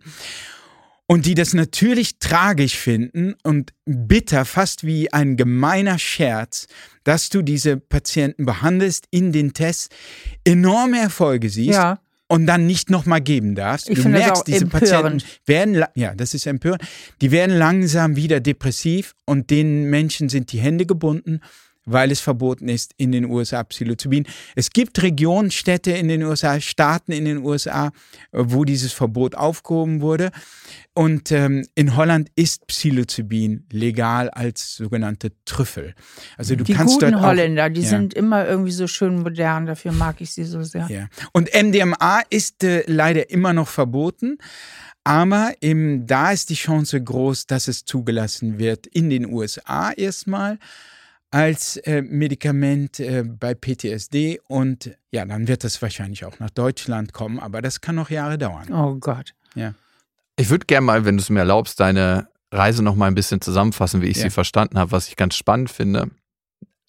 und 1.11 1.25
die 1.25 1.35
das 1.35 1.53
natürlich 1.53 2.19
tragisch 2.19 2.77
finden 2.77 3.35
und 3.43 3.73
bitter, 3.83 4.45
fast 4.45 4.85
wie 4.85 5.11
ein 5.11 5.35
gemeiner 5.35 5.99
Scherz, 5.99 6.67
dass 7.03 7.27
du 7.27 7.41
diese 7.41 7.75
Patienten 7.75 8.45
behandelst 8.45 9.07
in 9.11 9.33
den 9.33 9.51
Tests, 9.51 9.89
enorme 10.45 11.01
Erfolge 11.01 11.49
siehst. 11.49 11.73
Ja. 11.73 11.99
Und 12.29 12.45
dann 12.45 12.65
nicht 12.65 12.89
nochmal 12.89 13.19
geben 13.19 13.55
darfst. 13.55 13.89
Ich 13.89 14.01
du 14.01 14.07
merkst, 14.07 14.47
diese 14.47 14.63
empörend. 14.63 14.89
Patienten 14.89 15.23
werden, 15.45 15.83
ja, 15.95 16.15
das 16.15 16.33
ist 16.33 16.45
empörend. 16.45 16.81
Die 17.19 17.31
werden 17.31 17.57
langsam 17.57 18.15
wieder 18.15 18.39
depressiv 18.39 19.13
und 19.25 19.49
den 19.49 19.89
Menschen 19.89 20.29
sind 20.29 20.53
die 20.53 20.59
Hände 20.59 20.85
gebunden 20.85 21.41
weil 21.85 22.11
es 22.11 22.19
verboten 22.19 22.69
ist 22.69 22.93
in 22.97 23.11
den 23.11 23.25
USA 23.25 23.63
Psilocybin. 23.63 24.25
Es 24.55 24.69
gibt 24.69 25.01
Regionen, 25.01 25.51
Städte 25.51 25.91
in 25.91 26.07
den 26.07 26.23
USA, 26.23 26.59
Staaten 26.59 27.11
in 27.11 27.25
den 27.25 27.39
USA, 27.39 27.91
wo 28.31 28.65
dieses 28.65 28.93
Verbot 28.93 29.35
aufgehoben 29.35 30.01
wurde. 30.01 30.31
Und 30.93 31.31
ähm, 31.31 31.65
in 31.73 31.95
Holland 31.95 32.29
ist 32.35 32.67
Psilocybin 32.67 33.65
legal 33.71 34.29
als 34.29 34.75
sogenannte 34.75 35.31
Trüffel. 35.45 35.95
Also 36.37 36.55
du 36.55 36.63
die 36.63 36.73
kannst 36.73 36.95
guten 36.95 37.11
dort 37.11 37.23
auch, 37.23 37.27
Holländer, 37.27 37.69
die 37.69 37.81
ja. 37.81 37.87
sind 37.87 38.13
immer 38.13 38.47
irgendwie 38.47 38.71
so 38.71 38.87
schön 38.87 39.19
modern. 39.21 39.65
Dafür 39.65 39.93
mag 39.93 40.21
ich 40.21 40.31
sie 40.31 40.43
so 40.43 40.63
sehr. 40.63 40.87
Ja. 40.89 41.07
Und 41.31 41.49
MDMA 41.53 42.21
ist 42.29 42.63
äh, 42.63 42.83
leider 42.87 43.29
immer 43.29 43.53
noch 43.53 43.69
verboten. 43.69 44.37
Aber 45.03 45.53
im, 45.61 46.05
da 46.05 46.31
ist 46.31 46.49
die 46.49 46.55
Chance 46.55 47.01
groß, 47.01 47.47
dass 47.47 47.67
es 47.67 47.85
zugelassen 47.85 48.59
wird 48.59 48.85
in 48.85 49.09
den 49.09 49.33
USA 49.33 49.91
erstmal 49.91 50.59
als 51.31 51.77
äh, 51.77 52.01
Medikament 52.01 52.99
äh, 52.99 53.23
bei 53.23 53.53
PTSD 53.55 54.39
und 54.47 54.91
ja, 55.11 55.25
dann 55.25 55.47
wird 55.47 55.63
das 55.63 55.81
wahrscheinlich 55.81 56.25
auch 56.25 56.39
nach 56.39 56.49
Deutschland 56.49 57.13
kommen, 57.13 57.39
aber 57.39 57.61
das 57.61 57.81
kann 57.81 57.95
noch 57.95 58.09
Jahre 58.09 58.37
dauern. 58.37 58.71
Oh 58.71 58.95
Gott. 58.95 59.33
Ja. 59.55 59.73
Ich 60.35 60.49
würde 60.49 60.65
gerne 60.65 60.85
mal, 60.85 61.05
wenn 61.05 61.17
du 61.17 61.21
es 61.23 61.29
mir 61.29 61.39
erlaubst, 61.39 61.79
deine 61.79 62.27
Reise 62.51 62.83
noch 62.83 62.95
mal 62.95 63.07
ein 63.07 63.15
bisschen 63.15 63.39
zusammenfassen, 63.41 64.01
wie 64.01 64.07
ich 64.07 64.17
Ja. 64.17 64.23
sie 64.23 64.29
verstanden 64.29 64.77
habe, 64.77 64.91
was 64.91 65.07
ich 65.07 65.15
ganz 65.15 65.35
spannend 65.35 65.69
finde. 65.71 66.09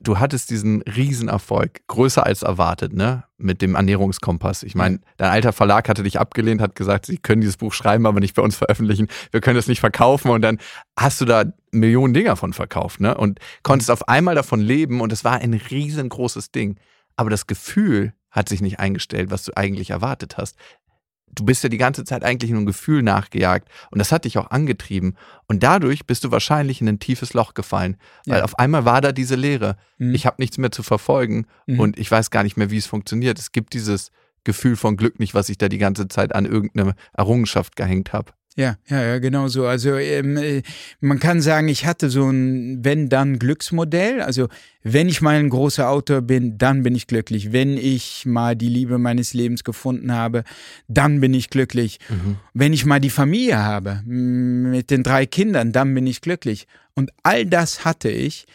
Du 0.02 0.18
hattest 0.18 0.50
diesen 0.50 0.82
Riesenerfolg, 0.82 1.86
größer 1.86 2.26
als 2.26 2.42
erwartet, 2.42 2.92
ne? 2.92 3.24
Mit 3.38 3.62
dem 3.62 3.74
Ernährungskompass. 3.76 4.62
Ich 4.64 4.74
meine, 4.74 5.00
dein 5.16 5.30
alter 5.30 5.52
Verlag 5.52 5.88
hatte 5.88 6.02
dich 6.02 6.18
abgelehnt, 6.18 6.60
hat 6.60 6.74
gesagt, 6.74 7.06
sie 7.06 7.18
können 7.18 7.40
dieses 7.40 7.56
Buch 7.56 7.72
schreiben, 7.72 8.06
aber 8.06 8.20
nicht 8.20 8.34
bei 8.34 8.42
uns 8.42 8.56
veröffentlichen. 8.56 9.08
Wir 9.30 9.40
können 9.40 9.58
es 9.58 9.68
nicht 9.68 9.80
verkaufen. 9.80 10.30
Und 10.30 10.42
dann 10.42 10.58
hast 10.98 11.20
du 11.20 11.24
da 11.24 11.44
Millionen 11.70 12.14
Dinger 12.14 12.36
von 12.36 12.52
verkauft, 12.52 13.00
ne? 13.00 13.16
Und 13.16 13.38
konntest 13.62 13.90
auf 13.90 14.08
einmal 14.08 14.34
davon 14.34 14.60
leben 14.60 15.00
und 15.00 15.12
es 15.12 15.24
war 15.24 15.40
ein 15.40 15.54
riesengroßes 15.54 16.50
Ding. 16.50 16.78
Aber 17.16 17.30
das 17.30 17.46
Gefühl 17.46 18.12
hat 18.32 18.48
sich 18.48 18.62
nicht 18.62 18.80
eingestellt, 18.80 19.30
was 19.30 19.44
du 19.44 19.52
eigentlich 19.56 19.90
erwartet 19.90 20.38
hast. 20.38 20.56
Du 21.34 21.44
bist 21.44 21.62
ja 21.62 21.68
die 21.70 21.78
ganze 21.78 22.04
Zeit 22.04 22.24
eigentlich 22.24 22.50
nur 22.50 22.60
ein 22.60 22.66
Gefühl 22.66 23.02
nachgejagt 23.02 23.68
und 23.90 23.98
das 23.98 24.12
hat 24.12 24.24
dich 24.26 24.36
auch 24.38 24.50
angetrieben. 24.50 25.16
Und 25.46 25.62
dadurch 25.62 26.06
bist 26.06 26.24
du 26.24 26.30
wahrscheinlich 26.30 26.80
in 26.82 26.88
ein 26.88 26.98
tiefes 26.98 27.32
Loch 27.32 27.54
gefallen, 27.54 27.96
weil 28.26 28.38
Ja. 28.38 28.44
auf 28.44 28.58
einmal 28.58 28.84
war 28.84 29.00
da 29.00 29.12
diese 29.12 29.34
Leere. 29.34 29.76
Mhm. 29.98 30.14
Ich 30.14 30.26
habe 30.26 30.36
nichts 30.38 30.58
mehr 30.58 30.70
zu 30.70 30.82
verfolgen 30.82 31.46
Mhm. 31.66 31.80
und 31.80 31.98
ich 31.98 32.10
weiß 32.10 32.30
gar 32.30 32.42
nicht 32.42 32.56
mehr, 32.56 32.70
wie 32.70 32.76
es 32.76 32.86
funktioniert. 32.86 33.38
Es 33.38 33.52
gibt 33.52 33.72
dieses 33.72 34.10
Gefühl 34.44 34.76
von 34.76 34.96
Glück 34.96 35.18
nicht, 35.20 35.34
was 35.34 35.48
ich 35.48 35.56
da 35.56 35.68
die 35.68 35.78
ganze 35.78 36.08
Zeit 36.08 36.34
an 36.34 36.44
irgendeine 36.46 36.94
Errungenschaft 37.16 37.76
gehängt 37.76 38.12
habe. 38.12 38.32
Ja, 38.54 38.76
ja, 38.86 39.02
ja, 39.02 39.18
genau 39.18 39.48
so. 39.48 39.66
Also 39.66 39.96
ähm, 39.96 40.36
äh, 40.36 40.62
man 41.00 41.18
kann 41.18 41.40
sagen, 41.40 41.68
ich 41.68 41.86
hatte 41.86 42.10
so 42.10 42.28
ein 42.28 42.84
Wenn-Dann-Glücksmodell. 42.84 44.20
Also 44.20 44.48
wenn 44.82 45.08
ich 45.08 45.22
mal 45.22 45.36
ein 45.36 45.48
großer 45.48 45.88
Autor 45.88 46.20
bin, 46.20 46.58
dann 46.58 46.82
bin 46.82 46.94
ich 46.94 47.06
glücklich. 47.06 47.52
Wenn 47.52 47.78
ich 47.78 48.26
mal 48.26 48.54
die 48.54 48.68
Liebe 48.68 48.98
meines 48.98 49.32
Lebens 49.32 49.64
gefunden 49.64 50.12
habe, 50.12 50.44
dann 50.86 51.20
bin 51.20 51.32
ich 51.32 51.48
glücklich. 51.48 51.98
Wenn 52.52 52.74
ich 52.74 52.84
mal 52.84 53.00
die 53.00 53.10
Familie 53.10 53.58
habe 53.58 54.02
mit 54.04 54.90
den 54.90 55.02
drei 55.02 55.24
Kindern, 55.24 55.72
dann 55.72 55.94
bin 55.94 56.06
ich 56.06 56.20
glücklich. 56.20 56.66
Und 56.94 57.10
all 57.22 57.46
das 57.46 57.86
hatte 57.86 58.10
ich 58.10 58.46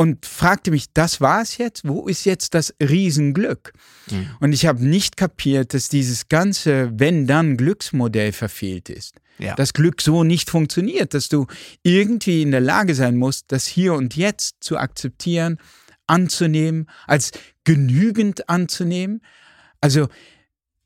und 0.00 0.24
fragte 0.24 0.70
mich, 0.70 0.94
das 0.94 1.20
war's 1.20 1.58
jetzt? 1.58 1.86
Wo 1.86 2.08
ist 2.08 2.24
jetzt 2.24 2.54
das 2.54 2.74
Riesenglück? 2.80 3.74
Mhm. 4.10 4.30
Und 4.40 4.54
ich 4.54 4.64
habe 4.64 4.82
nicht 4.82 5.18
kapiert, 5.18 5.74
dass 5.74 5.90
dieses 5.90 6.30
ganze 6.30 6.98
Wenn-Dann-Glücksmodell 6.98 8.32
verfehlt 8.32 8.88
ist. 8.88 9.16
Ja. 9.36 9.54
Das 9.56 9.74
Glück 9.74 10.00
so 10.00 10.24
nicht 10.24 10.48
funktioniert, 10.48 11.12
dass 11.12 11.28
du 11.28 11.46
irgendwie 11.82 12.40
in 12.40 12.50
der 12.50 12.62
Lage 12.62 12.94
sein 12.94 13.18
musst, 13.18 13.52
das 13.52 13.66
Hier 13.66 13.92
und 13.92 14.16
Jetzt 14.16 14.64
zu 14.64 14.78
akzeptieren, 14.78 15.58
anzunehmen, 16.06 16.86
als 17.06 17.32
genügend 17.64 18.48
anzunehmen. 18.48 19.20
Also, 19.82 20.08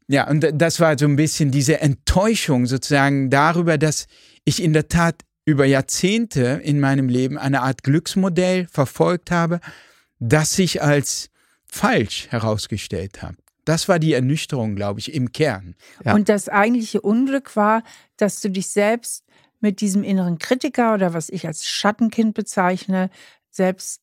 ja, 0.08 0.28
und 0.28 0.44
das 0.54 0.80
war 0.80 0.98
so 0.98 1.04
ein 1.04 1.14
bisschen 1.14 1.52
diese 1.52 1.80
Enttäuschung 1.80 2.66
sozusagen 2.66 3.30
darüber, 3.30 3.78
dass 3.78 4.08
ich 4.44 4.60
in 4.60 4.72
der 4.72 4.88
Tat 4.88 5.22
über 5.44 5.64
Jahrzehnte 5.64 6.60
in 6.62 6.80
meinem 6.80 7.08
Leben 7.08 7.38
eine 7.38 7.62
Art 7.62 7.82
Glücksmodell 7.82 8.66
verfolgt 8.70 9.30
habe, 9.30 9.60
das 10.18 10.54
sich 10.54 10.82
als 10.82 11.30
falsch 11.66 12.28
herausgestellt 12.30 13.22
hat. 13.22 13.34
Das 13.64 13.88
war 13.88 13.98
die 13.98 14.12
Ernüchterung, 14.12 14.76
glaube 14.76 15.00
ich, 15.00 15.14
im 15.14 15.32
Kern. 15.32 15.74
Ja. 16.04 16.14
Und 16.14 16.28
das 16.28 16.48
eigentliche 16.48 17.00
Unglück 17.00 17.56
war, 17.56 17.82
dass 18.16 18.40
du 18.40 18.50
dich 18.50 18.68
selbst 18.68 19.24
mit 19.60 19.80
diesem 19.80 20.04
inneren 20.04 20.38
Kritiker 20.38 20.94
oder 20.94 21.14
was 21.14 21.30
ich 21.30 21.46
als 21.46 21.66
Schattenkind 21.66 22.34
bezeichne, 22.34 23.10
selbst 23.50 24.02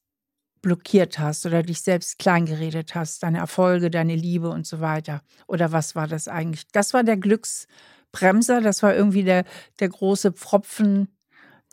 blockiert 0.62 1.20
hast 1.20 1.46
oder 1.46 1.64
dich 1.64 1.82
selbst 1.82 2.20
kleingeredet 2.20 2.96
hast, 2.96 3.24
deine 3.24 3.40
Erfolge, 3.40 3.90
deine 3.90 4.16
Liebe 4.16 4.50
und 4.50 4.66
so 4.66 4.80
weiter. 4.80 5.22
Oder 5.48 5.72
was 5.72 5.96
war 5.96 6.08
das 6.08 6.28
eigentlich? 6.28 6.68
Das 6.72 6.94
war 6.94 7.04
der 7.04 7.18
Glücksbremser, 7.18 8.62
das 8.62 8.84
war 8.84 8.96
irgendwie 8.96 9.24
der, 9.24 9.46
der 9.80 9.90
große 9.90 10.32
Pfropfen, 10.34 11.08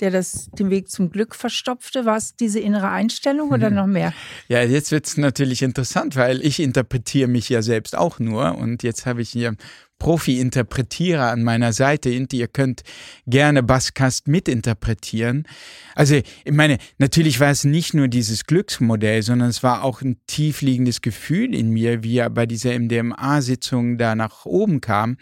der 0.01 0.11
das, 0.11 0.51
den 0.53 0.71
Weg 0.71 0.91
zum 0.91 1.11
Glück 1.11 1.35
verstopfte. 1.35 2.05
War 2.05 2.17
es 2.17 2.37
diese 2.37 2.61
innere 2.61 2.91
Einstellung 2.91 3.51
oder 3.51 3.71
noch 3.71 3.87
mehr? 3.87 4.13
Ja, 4.49 4.63
jetzt 4.63 4.93
wird 4.93 5.07
es 5.07 5.17
natürlich 5.17 5.63
interessant, 5.63 6.17
weil 6.17 6.45
ich 6.45 6.61
interpretiere 6.61 7.29
mich 7.29 7.49
ja 7.49 7.63
selbst 7.63 7.97
auch 7.97 8.19
nur 8.19 8.57
und 8.57 8.83
jetzt 8.83 9.07
habe 9.07 9.23
ich 9.23 9.31
hier 9.31 9.57
Profi-Interpretierer 9.99 11.31
an 11.31 11.43
meiner 11.43 11.73
Seite 11.73 12.17
und 12.17 12.33
ihr 12.33 12.49
könnt 12.49 12.83
gerne 13.27 13.63
Basskast 13.63 14.29
mitinterpretieren. 14.29 15.47
Also, 15.95 16.15
ich 16.15 16.53
meine, 16.53 16.79
natürlich 16.99 17.41
war 17.41 17.51
es 17.51 17.65
nicht 17.65 17.95
nur 17.95 18.09
dieses 18.09 18.45
Glücksmodell, 18.45 19.23
sondern 19.23 19.49
es 19.49 19.63
war 19.63 19.83
auch 19.83 20.01
ein 20.01 20.19
tiefliegendes 20.27 21.03
Gefühl 21.03 21.55
in 21.55 21.71
mir, 21.71 22.03
wie 22.03 22.19
er 22.19 22.31
bei 22.31 22.47
dieser 22.47 22.79
MDMA-Sitzung 22.79 23.99
da 23.99 24.15
nach 24.15 24.47
oben 24.47 24.81
kam, 24.81 25.17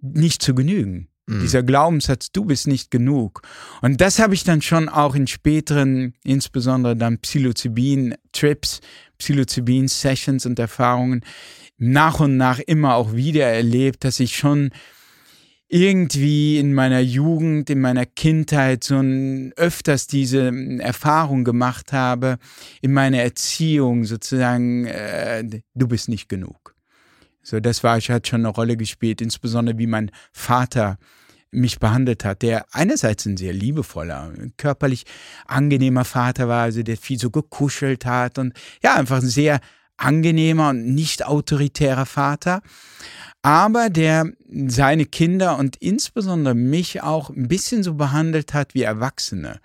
nicht 0.00 0.42
zu 0.42 0.54
genügen. 0.54 1.08
Dieser 1.28 1.64
Glaubenssatz, 1.64 2.30
du 2.30 2.44
bist 2.44 2.68
nicht 2.68 2.90
genug. 2.90 3.42
Und 3.82 4.00
das 4.00 4.20
habe 4.20 4.34
ich 4.34 4.44
dann 4.44 4.62
schon 4.62 4.88
auch 4.88 5.16
in 5.16 5.26
späteren, 5.26 6.14
insbesondere 6.22 6.96
dann 6.96 7.18
Psilocybin-Trips, 7.18 8.80
Psilocybin-Sessions 9.18 10.46
und 10.46 10.58
Erfahrungen 10.58 11.22
nach 11.78 12.20
und 12.20 12.36
nach 12.36 12.60
immer 12.60 12.94
auch 12.94 13.12
wieder 13.12 13.46
erlebt, 13.46 14.04
dass 14.04 14.20
ich 14.20 14.36
schon 14.36 14.70
irgendwie 15.68 16.58
in 16.58 16.74
meiner 16.74 17.00
Jugend, 17.00 17.70
in 17.70 17.80
meiner 17.80 18.06
Kindheit 18.06 18.84
so 18.84 18.96
ein, 18.98 19.52
öfters 19.56 20.06
diese 20.06 20.52
Erfahrung 20.78 21.42
gemacht 21.42 21.92
habe, 21.92 22.38
in 22.82 22.92
meiner 22.92 23.18
Erziehung 23.18 24.04
sozusagen, 24.04 24.86
äh, 24.86 25.42
du 25.74 25.88
bist 25.88 26.08
nicht 26.08 26.28
genug. 26.28 26.75
So, 27.46 27.60
das 27.60 27.84
war, 27.84 28.00
hat 28.00 28.26
schon 28.26 28.40
eine 28.40 28.48
Rolle 28.48 28.76
gespielt, 28.76 29.20
insbesondere 29.20 29.78
wie 29.78 29.86
mein 29.86 30.10
Vater 30.32 30.98
mich 31.52 31.78
behandelt 31.78 32.24
hat, 32.24 32.42
der 32.42 32.66
einerseits 32.72 33.24
ein 33.24 33.36
sehr 33.36 33.52
liebevoller, 33.52 34.32
körperlich 34.56 35.04
angenehmer 35.46 36.04
Vater 36.04 36.48
war, 36.48 36.64
also 36.64 36.82
der 36.82 36.96
viel 36.96 37.20
so 37.20 37.30
gekuschelt 37.30 38.04
hat 38.04 38.38
und 38.38 38.52
ja, 38.82 38.96
einfach 38.96 39.18
ein 39.18 39.28
sehr 39.28 39.60
angenehmer 39.96 40.70
und 40.70 40.92
nicht 40.92 41.24
autoritärer 41.24 42.04
Vater, 42.04 42.62
aber 43.42 43.90
der 43.90 44.32
seine 44.66 45.06
Kinder 45.06 45.56
und 45.56 45.76
insbesondere 45.76 46.56
mich 46.56 47.00
auch 47.04 47.30
ein 47.30 47.46
bisschen 47.46 47.84
so 47.84 47.94
behandelt 47.94 48.54
hat 48.54 48.74
wie 48.74 48.82
Erwachsene. 48.82 49.60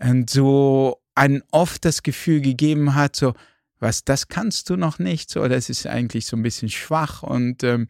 Und 0.00 0.30
so 0.30 0.96
ein 1.14 1.42
oft 1.50 1.84
das 1.84 2.02
Gefühl 2.02 2.40
gegeben 2.40 2.94
hat, 2.94 3.16
so, 3.16 3.34
was, 3.82 4.04
das 4.04 4.28
kannst 4.28 4.70
du 4.70 4.76
noch 4.76 4.98
nicht, 4.98 5.28
so, 5.30 5.46
das 5.48 5.68
ist 5.68 5.86
eigentlich 5.86 6.26
so 6.26 6.36
ein 6.36 6.42
bisschen 6.42 6.70
schwach 6.70 7.22
und 7.22 7.62
ähm, 7.64 7.88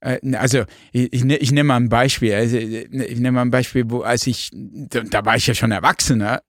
äh, 0.00 0.18
also 0.34 0.64
ich, 0.92 1.12
ich, 1.12 1.24
ich 1.24 1.52
nehme 1.52 1.68
mal 1.68 1.76
ein 1.76 1.88
Beispiel, 1.88 2.34
also, 2.34 2.56
ich 2.56 2.88
nehme 2.90 3.32
mal 3.32 3.42
ein 3.42 3.50
Beispiel, 3.50 3.84
wo 3.88 4.00
als 4.00 4.26
ich, 4.26 4.50
da, 4.52 5.24
war 5.24 5.36
ich 5.36 5.46
ja 5.46 5.54
schon 5.54 5.72
Erwachsener, 5.72 6.42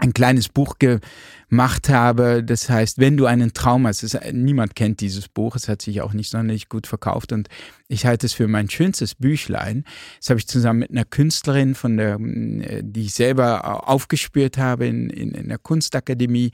ein 0.00 0.12
kleines 0.12 0.48
Buch 0.48 0.76
gemacht 0.78 1.88
habe, 1.88 2.44
das 2.44 2.68
heißt, 2.68 2.98
wenn 2.98 3.16
du 3.16 3.26
einen 3.26 3.52
Traum 3.52 3.86
hast, 3.86 4.02
das, 4.02 4.16
niemand 4.32 4.76
kennt 4.76 5.00
dieses 5.00 5.28
Buch, 5.28 5.56
es 5.56 5.68
hat 5.68 5.82
sich 5.82 6.00
auch 6.02 6.12
nicht 6.12 6.30
sonderlich 6.30 6.68
gut 6.68 6.86
verkauft 6.86 7.32
und 7.32 7.48
ich 7.88 8.06
halte 8.06 8.26
es 8.26 8.32
für 8.32 8.46
mein 8.46 8.70
schönstes 8.70 9.16
Büchlein. 9.16 9.84
Das 10.20 10.30
habe 10.30 10.38
ich 10.38 10.46
zusammen 10.46 10.80
mit 10.80 10.90
einer 10.90 11.04
Künstlerin, 11.04 11.74
von 11.74 11.96
der, 11.96 12.18
die 12.20 13.02
ich 13.02 13.14
selber 13.14 13.88
aufgespürt 13.88 14.56
habe 14.56 14.86
in, 14.86 15.10
in, 15.10 15.32
in 15.32 15.48
der 15.48 15.58
Kunstakademie, 15.58 16.52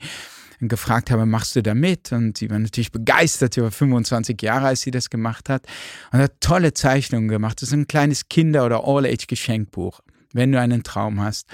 gefragt 0.61 1.11
habe, 1.11 1.25
machst 1.25 1.55
du 1.55 1.63
da 1.63 1.73
mit? 1.73 2.11
Und 2.11 2.37
sie 2.37 2.49
war 2.49 2.59
natürlich 2.59 2.91
begeistert, 2.91 3.57
war 3.57 3.71
25 3.71 4.41
Jahre, 4.41 4.67
als 4.67 4.81
sie 4.81 4.91
das 4.91 5.09
gemacht 5.09 5.49
hat 5.49 5.65
und 6.11 6.19
hat 6.19 6.41
tolle 6.41 6.73
Zeichnungen 6.73 7.27
gemacht. 7.27 7.61
Das 7.61 7.69
ist 7.69 7.73
ein 7.73 7.87
kleines 7.87 8.29
Kinder- 8.29 8.65
oder 8.65 8.83
All-Age-Geschenkbuch, 8.85 10.01
wenn 10.33 10.51
du 10.51 10.59
einen 10.59 10.83
Traum 10.83 11.21
hast. 11.21 11.47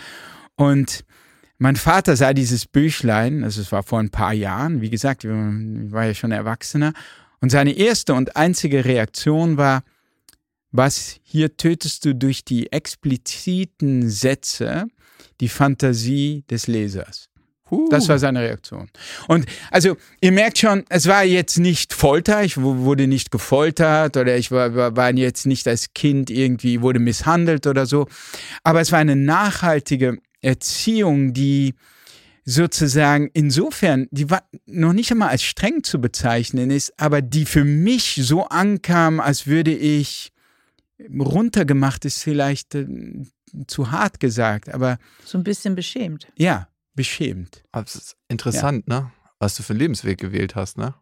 Und 0.55 1.03
mein 1.57 1.75
Vater 1.75 2.15
sah 2.15 2.33
dieses 2.33 2.65
Büchlein, 2.65 3.43
also 3.43 3.61
es 3.61 3.71
war 3.71 3.83
vor 3.83 3.99
ein 3.99 4.09
paar 4.09 4.33
Jahren, 4.33 4.81
wie 4.81 4.89
gesagt, 4.89 5.23
ich 5.23 5.29
war 5.29 6.05
ja 6.05 6.13
schon 6.13 6.31
Erwachsener, 6.31 6.93
und 7.39 7.49
seine 7.49 7.73
erste 7.73 8.13
und 8.13 8.35
einzige 8.35 8.85
Reaktion 8.85 9.57
war, 9.57 9.83
was 10.71 11.19
hier 11.23 11.57
tötest 11.57 12.05
du 12.05 12.15
durch 12.15 12.45
die 12.45 12.71
expliziten 12.71 14.09
Sätze 14.09 14.87
die 15.39 15.49
Fantasie 15.49 16.43
des 16.49 16.67
Lesers. 16.67 17.30
Das 17.89 18.09
war 18.09 18.19
seine 18.19 18.41
Reaktion. 18.41 18.89
Und 19.27 19.45
also, 19.69 19.95
ihr 20.19 20.31
merkt 20.31 20.57
schon, 20.57 20.83
es 20.89 21.07
war 21.07 21.23
jetzt 21.23 21.57
nicht 21.57 21.93
Folter, 21.93 22.43
ich 22.43 22.57
wurde 22.57 23.07
nicht 23.07 23.31
gefoltert 23.31 24.17
oder 24.17 24.37
ich 24.37 24.51
war, 24.51 24.95
war 24.95 25.13
jetzt 25.13 25.45
nicht 25.45 25.67
als 25.67 25.93
Kind 25.93 26.29
irgendwie, 26.29 26.81
wurde 26.81 26.99
misshandelt 26.99 27.67
oder 27.67 27.85
so. 27.85 28.07
Aber 28.63 28.81
es 28.81 28.91
war 28.91 28.99
eine 28.99 29.15
nachhaltige 29.15 30.17
Erziehung, 30.41 31.33
die 31.33 31.75
sozusagen 32.43 33.29
insofern, 33.33 34.07
die 34.11 34.29
war 34.29 34.43
noch 34.65 34.93
nicht 34.93 35.11
einmal 35.11 35.29
als 35.29 35.43
streng 35.43 35.83
zu 35.83 36.01
bezeichnen 36.01 36.71
ist, 36.71 36.93
aber 36.99 37.21
die 37.21 37.45
für 37.45 37.63
mich 37.63 38.19
so 38.23 38.45
ankam, 38.47 39.19
als 39.19 39.47
würde 39.47 39.73
ich 39.73 40.31
runtergemacht 41.19 42.05
ist 42.05 42.21
vielleicht 42.21 42.75
äh, 42.75 42.87
zu 43.67 43.91
hart 43.91 44.19
gesagt, 44.19 44.73
aber 44.73 44.97
so 45.25 45.37
ein 45.37 45.43
bisschen 45.43 45.75
beschämt. 45.75 46.27
Ja, 46.35 46.67
beschämt. 46.93 47.63
Aber 47.71 47.85
es 47.85 47.95
ist 47.95 48.17
interessant, 48.27 48.85
ja. 48.89 49.01
ne? 49.01 49.11
Was 49.39 49.55
du 49.55 49.63
für 49.63 49.73
einen 49.73 49.79
Lebensweg 49.79 50.19
gewählt 50.19 50.55
hast, 50.55 50.77
ne? 50.77 50.93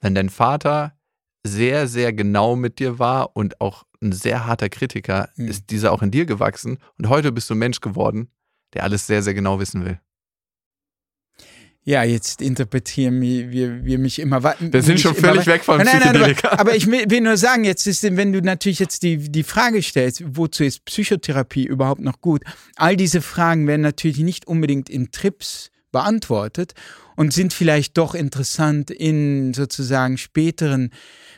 Wenn 0.00 0.14
dein 0.14 0.28
Vater 0.28 0.98
sehr, 1.44 1.86
sehr 1.88 2.12
genau 2.12 2.56
mit 2.56 2.78
dir 2.78 2.98
war 2.98 3.36
und 3.36 3.60
auch 3.60 3.84
ein 4.02 4.12
sehr 4.12 4.46
harter 4.46 4.68
Kritiker, 4.68 5.30
Mhm. 5.36 5.48
ist 5.48 5.70
dieser 5.70 5.92
auch 5.92 6.02
in 6.02 6.10
dir 6.10 6.26
gewachsen. 6.26 6.78
Und 6.98 7.08
heute 7.08 7.32
bist 7.32 7.48
du 7.48 7.54
ein 7.54 7.58
Mensch 7.58 7.80
geworden, 7.80 8.30
der 8.74 8.82
alles 8.82 9.06
sehr, 9.06 9.22
sehr 9.22 9.34
genau 9.34 9.58
wissen 9.58 9.84
will. 9.84 10.00
Ja, 11.88 12.02
jetzt 12.02 12.42
interpretieren 12.42 13.20
wir, 13.20 13.52
wir, 13.52 13.84
wir 13.84 14.00
mich 14.00 14.18
immer 14.18 14.42
weiter. 14.42 14.72
Wir 14.72 14.82
sind 14.82 14.98
schon 14.98 15.14
völlig 15.14 15.46
weg 15.46 15.62
vom 15.62 15.76
nein, 15.76 15.86
nein, 15.86 16.18
nein, 16.20 16.36
aber, 16.42 16.60
aber 16.60 16.74
ich 16.74 16.88
will 16.88 17.08
will 17.08 17.20
nur 17.20 17.36
sagen, 17.36 17.62
jetzt 17.62 17.86
ist, 17.86 18.02
wenn 18.02 18.32
du 18.32 18.42
natürlich 18.42 18.80
jetzt 18.80 19.04
die, 19.04 19.18
die 19.18 19.44
Frage 19.44 19.80
stellst, 19.80 20.24
wozu 20.26 20.64
ist 20.64 20.84
Psychotherapie 20.84 21.64
überhaupt 21.64 22.00
noch 22.00 22.20
gut? 22.20 22.42
All 22.74 22.96
diese 22.96 23.22
Fragen 23.22 23.68
werden 23.68 23.82
natürlich 23.82 24.18
nicht 24.18 24.48
unbedingt 24.48 24.90
in 24.90 25.12
Trips 25.12 25.70
beantwortet 25.92 26.74
und 27.14 27.32
sind 27.32 27.52
vielleicht 27.52 27.96
doch 27.96 28.16
interessant 28.16 28.90
in 28.90 29.54
sozusagen 29.54 30.18
späteren, 30.18 30.90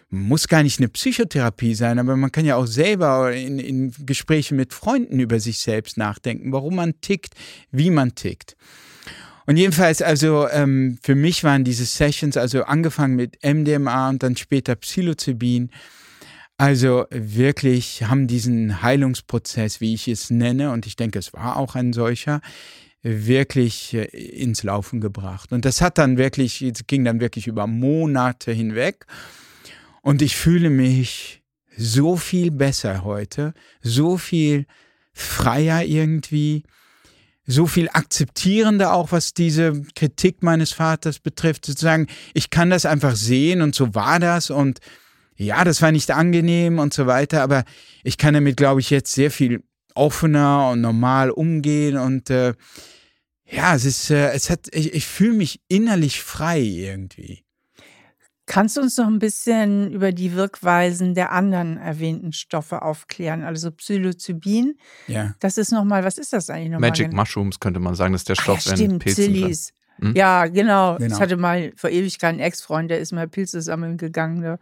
muss 0.08 0.48
gar 0.48 0.62
nicht 0.62 0.80
eine 0.80 0.88
Psychotherapie 0.88 1.74
sein, 1.74 1.98
aber 1.98 2.16
man 2.16 2.32
kann 2.32 2.46
ja 2.46 2.56
auch 2.56 2.66
selber 2.66 3.34
in, 3.34 3.58
in 3.58 3.92
Gesprächen 4.06 4.56
mit 4.56 4.72
Freunden 4.72 5.20
über 5.20 5.40
sich 5.40 5.58
selbst 5.58 5.98
nachdenken, 5.98 6.52
warum 6.52 6.76
man 6.76 7.02
tickt, 7.02 7.34
wie 7.70 7.90
man 7.90 8.14
tickt. 8.14 8.56
Und 9.48 9.56
jedenfalls, 9.56 10.02
also 10.02 10.46
ähm, 10.50 10.98
für 11.02 11.14
mich 11.14 11.42
waren 11.42 11.64
diese 11.64 11.86
Sessions, 11.86 12.36
also 12.36 12.64
angefangen 12.64 13.16
mit 13.16 13.42
MDMA 13.42 14.10
und 14.10 14.22
dann 14.22 14.36
später 14.36 14.76
Psilocybin, 14.76 15.70
also 16.58 17.06
wirklich 17.08 18.02
haben 18.02 18.26
diesen 18.26 18.82
Heilungsprozess, 18.82 19.80
wie 19.80 19.94
ich 19.94 20.06
es 20.06 20.28
nenne, 20.28 20.70
und 20.70 20.84
ich 20.84 20.96
denke, 20.96 21.18
es 21.18 21.32
war 21.32 21.56
auch 21.56 21.76
ein 21.76 21.94
solcher, 21.94 22.42
wirklich 23.00 23.94
äh, 23.94 24.04
ins 24.04 24.64
Laufen 24.64 25.00
gebracht. 25.00 25.50
Und 25.50 25.64
das 25.64 25.80
hat 25.80 25.96
dann 25.96 26.18
wirklich, 26.18 26.60
es 26.60 26.86
ging 26.86 27.06
dann 27.06 27.20
wirklich 27.20 27.46
über 27.46 27.66
Monate 27.66 28.52
hinweg. 28.52 29.06
Und 30.02 30.20
ich 30.20 30.36
fühle 30.36 30.68
mich 30.68 31.42
so 31.74 32.16
viel 32.16 32.50
besser 32.50 33.02
heute, 33.02 33.54
so 33.80 34.18
viel 34.18 34.66
freier 35.14 35.84
irgendwie, 35.84 36.64
so 37.50 37.66
viel 37.66 37.88
akzeptierender 37.88 38.92
auch, 38.92 39.10
was 39.10 39.32
diese 39.32 39.82
Kritik 39.94 40.42
meines 40.42 40.72
Vaters 40.72 41.18
betrifft. 41.18 41.64
Sozusagen, 41.64 42.06
ich 42.34 42.50
kann 42.50 42.68
das 42.68 42.84
einfach 42.84 43.16
sehen 43.16 43.62
und 43.62 43.74
so 43.74 43.94
war 43.94 44.20
das 44.20 44.50
und 44.50 44.80
ja, 45.36 45.64
das 45.64 45.80
war 45.80 45.90
nicht 45.90 46.10
angenehm 46.10 46.78
und 46.78 46.92
so 46.92 47.06
weiter, 47.06 47.42
aber 47.42 47.64
ich 48.04 48.18
kann 48.18 48.34
damit, 48.34 48.58
glaube 48.58 48.80
ich, 48.80 48.90
jetzt 48.90 49.12
sehr 49.12 49.30
viel 49.30 49.62
offener 49.94 50.70
und 50.70 50.82
normal 50.82 51.30
umgehen 51.30 51.96
und 51.96 52.28
äh, 52.28 52.52
ja, 53.50 53.74
es 53.74 53.86
ist, 53.86 54.10
äh, 54.10 54.30
es 54.32 54.50
hat, 54.50 54.68
ich, 54.72 54.92
ich 54.92 55.06
fühle 55.06 55.32
mich 55.32 55.60
innerlich 55.68 56.20
frei 56.22 56.60
irgendwie. 56.60 57.44
Kannst 58.48 58.76
du 58.76 58.80
uns 58.80 58.96
noch 58.96 59.06
ein 59.06 59.18
bisschen 59.18 59.92
über 59.92 60.10
die 60.10 60.34
Wirkweisen 60.34 61.14
der 61.14 61.32
anderen 61.32 61.76
erwähnten 61.76 62.32
Stoffe 62.32 62.82
aufklären? 62.82 63.44
Also 63.44 63.70
Psilocybin, 63.70 64.78
Ja. 65.06 65.34
das 65.40 65.58
ist 65.58 65.70
nochmal, 65.70 66.02
was 66.02 66.18
ist 66.18 66.32
das 66.32 66.48
eigentlich 66.50 66.70
nochmal? 66.70 66.90
Magic 66.90 67.12
Mushrooms 67.12 67.60
könnte 67.60 67.78
man 67.78 67.94
sagen, 67.94 68.12
das 68.14 68.22
ist 68.22 68.28
der 68.30 68.36
Ah, 68.38 68.42
Stoff, 68.42 68.64
ja, 68.64 68.70
wenn 68.72 68.76
stimmt, 68.78 69.04
Pilzen. 69.04 69.34
Hm? 70.00 70.14
Ja, 70.16 70.46
genau. 70.46 70.96
Genau. 70.96 71.14
Ich 71.14 71.20
hatte 71.20 71.36
mal 71.36 71.72
vor 71.76 71.90
Ewigkeit 71.90 72.30
einen 72.30 72.40
Ex-Freund, 72.40 72.90
der 72.90 72.98
ist 73.00 73.12
mal 73.12 73.28
Pilze 73.28 73.60
sammeln 73.62 73.96
gegangen. 73.98 74.40
Ne? 74.40 74.58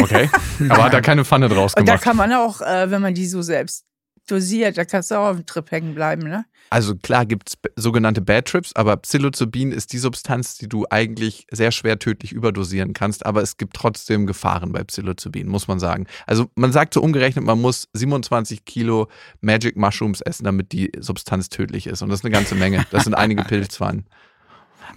Okay, 0.00 0.30
aber 0.70 0.84
hat 0.84 0.94
da 0.94 1.00
keine 1.00 1.24
Pfanne 1.24 1.48
draus 1.48 1.74
Und 1.74 1.86
da 1.86 1.92
gemacht. 1.94 2.04
kann 2.04 2.16
man 2.16 2.32
auch, 2.32 2.60
äh, 2.62 2.90
wenn 2.90 3.02
man 3.02 3.12
die 3.14 3.26
so 3.26 3.42
selbst 3.42 3.84
dosiert, 4.26 4.78
da 4.78 4.84
kannst 4.84 5.10
du 5.10 5.16
auch 5.16 5.30
auf 5.30 5.36
dem 5.36 5.46
Trip 5.46 5.70
hängen 5.70 5.94
bleiben, 5.94 6.22
ne? 6.22 6.44
Also 6.70 6.96
klar 6.96 7.26
gibt 7.26 7.50
es 7.50 7.58
sogenannte 7.76 8.22
Bad 8.22 8.46
Trips, 8.46 8.74
aber 8.74 8.96
Psilocybin 8.96 9.72
ist 9.72 9.92
die 9.92 9.98
Substanz, 9.98 10.56
die 10.56 10.68
du 10.68 10.86
eigentlich 10.88 11.46
sehr 11.50 11.70
schwer 11.70 11.98
tödlich 11.98 12.32
überdosieren 12.32 12.94
kannst, 12.94 13.26
aber 13.26 13.42
es 13.42 13.58
gibt 13.58 13.74
trotzdem 13.74 14.26
Gefahren 14.26 14.72
bei 14.72 14.82
Psilocybin, 14.82 15.48
muss 15.48 15.68
man 15.68 15.78
sagen. 15.78 16.06
Also 16.26 16.46
man 16.54 16.72
sagt 16.72 16.94
so 16.94 17.02
umgerechnet, 17.02 17.44
man 17.44 17.60
muss 17.60 17.88
27 17.92 18.64
Kilo 18.64 19.08
Magic 19.40 19.76
Mushrooms 19.76 20.22
essen, 20.22 20.44
damit 20.44 20.72
die 20.72 20.92
Substanz 20.98 21.50
tödlich 21.50 21.86
ist. 21.86 22.00
Und 22.00 22.08
das 22.08 22.20
ist 22.20 22.24
eine 22.24 22.32
ganze 22.32 22.54
Menge. 22.54 22.86
Das 22.90 23.04
sind 23.04 23.14
einige 23.14 23.44
Pilzpfannen. 23.44 24.06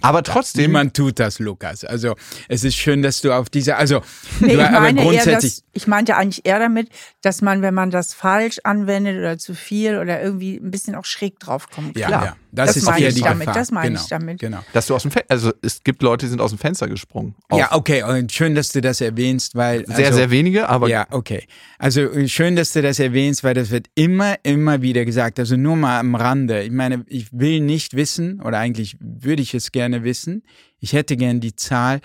Aber 0.00 0.22
trotzdem, 0.22 0.66
Niemand 0.66 0.94
tut 0.94 1.18
das, 1.18 1.38
Lukas. 1.38 1.84
Also 1.84 2.14
es 2.48 2.64
ist 2.64 2.76
schön, 2.76 3.02
dass 3.02 3.20
du 3.20 3.32
auf 3.32 3.48
diese, 3.50 3.76
also 3.76 4.02
Nee, 4.40 4.54
du, 4.54 4.60
ich 4.60 4.66
aber 4.66 4.80
meine 4.80 5.00
eher, 5.00 5.06
grundsätzlich, 5.06 5.56
dass, 5.56 5.64
ich 5.72 5.86
meinte 5.86 6.16
eigentlich 6.16 6.44
eher 6.44 6.58
damit, 6.58 6.88
dass 7.22 7.42
man, 7.42 7.62
wenn 7.62 7.74
man 7.74 7.90
das 7.90 8.14
falsch 8.14 8.58
anwendet 8.64 9.18
oder 9.18 9.38
zu 9.38 9.54
viel 9.54 9.98
oder 9.98 10.22
irgendwie 10.22 10.56
ein 10.56 10.70
bisschen 10.70 10.94
auch 10.94 11.04
schräg 11.04 11.38
drauf 11.40 11.68
kommt. 11.70 11.96
ja, 11.98 12.06
klar. 12.08 12.24
ja, 12.24 12.36
das, 12.52 12.68
Das 12.68 12.76
ist 12.78 12.86
meine 12.86 13.00
eher 13.00 13.08
ich 13.08 13.14
die 13.14 13.20
damit, 13.20 13.40
Gefahr. 13.40 13.54
das 13.54 13.70
meine 13.70 13.88
genau, 13.88 14.00
ich 14.00 14.08
damit. 14.08 14.40
Genau. 14.40 14.58
dass 14.72 14.86
du 14.86 14.94
aus 14.94 15.02
dem 15.02 15.10
Fenster, 15.10 15.30
also 15.30 15.52
es 15.62 15.82
gibt 15.82 16.02
Leute, 16.02 16.26
die 16.26 16.30
sind 16.30 16.40
aus 16.40 16.50
dem 16.50 16.58
Fenster 16.58 16.88
gesprungen. 16.88 17.34
Ja, 17.52 17.72
okay, 17.72 18.02
und 18.02 18.32
schön, 18.32 18.54
dass 18.54 18.70
du 18.70 18.80
das 18.80 19.00
erwähnst, 19.00 19.54
weil 19.54 19.86
sehr, 19.86 20.06
also, 20.06 20.18
sehr 20.18 20.30
wenige, 20.30 20.68
aber 20.68 20.88
ja, 20.88 21.06
okay. 21.10 21.46
Also 21.78 22.08
schön, 22.26 22.56
dass 22.56 22.72
du 22.72 22.80
das 22.80 22.98
erwähnst, 22.98 23.44
weil 23.44 23.54
das 23.54 23.70
wird 23.70 23.86
immer, 23.94 24.36
immer 24.42 24.80
wieder 24.80 25.04
gesagt. 25.04 25.38
Also 25.38 25.56
nur 25.56 25.76
mal 25.76 26.00
am 26.00 26.14
Rande. 26.14 26.62
Ich 26.62 26.70
meine, 26.70 27.04
ich 27.08 27.28
will 27.32 27.60
nicht 27.60 27.94
wissen, 27.94 28.40
oder 28.40 28.58
eigentlich 28.58 28.96
würde 29.00 29.42
ich 29.42 29.52
es 29.54 29.72
gerne 29.76 30.04
wissen. 30.04 30.42
Ich 30.80 30.94
hätte 30.94 31.18
gern 31.18 31.40
die 31.40 31.54
Zahl, 31.54 32.00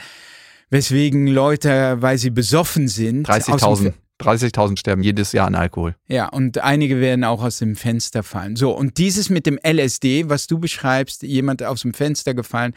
weswegen 0.70 1.28
Leute, 1.28 2.02
weil 2.02 2.18
sie 2.18 2.30
besoffen 2.30 2.90
sind, 2.90 3.30
aus 3.30 3.46
dem 3.46 3.56
30.000 3.56 3.94
30.000 4.22 4.78
sterben 4.78 5.04
jedes 5.04 5.32
Jahr 5.32 5.48
an 5.48 5.56
Alkohol. 5.56 5.96
Ja, 6.08 6.30
und 6.30 6.60
einige 6.60 7.00
werden 7.02 7.24
auch 7.24 7.42
aus 7.42 7.58
dem 7.58 7.76
Fenster 7.76 8.24
fallen. 8.24 8.56
So, 8.56 8.72
und 8.72 8.98
dieses 8.98 9.30
mit 9.30 9.46
dem 9.46 9.60
LSD, 9.66 10.30
was 10.30 10.48
du 10.48 10.60
beschreibst, 10.60 11.24
jemand 11.24 11.64
aus 11.64 11.82
dem 11.82 11.94
Fenster 11.94 12.34
gefallen, 12.34 12.74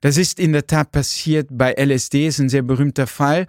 das 0.00 0.16
ist 0.16 0.40
in 0.40 0.52
der 0.52 0.66
Tat 0.66 0.92
passiert 0.92 1.48
bei 1.50 1.74
LSD, 1.74 2.28
ist 2.28 2.38
ein 2.38 2.48
sehr 2.48 2.62
berühmter 2.62 3.06
Fall. 3.06 3.46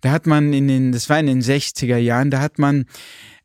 Da 0.00 0.10
hat 0.10 0.26
man 0.26 0.52
in 0.52 0.68
den, 0.68 0.92
das 0.92 1.08
war 1.08 1.20
in 1.20 1.26
den 1.26 1.42
60er 1.42 1.96
Jahren, 1.96 2.30
da 2.30 2.40
hat 2.40 2.58
man 2.58 2.86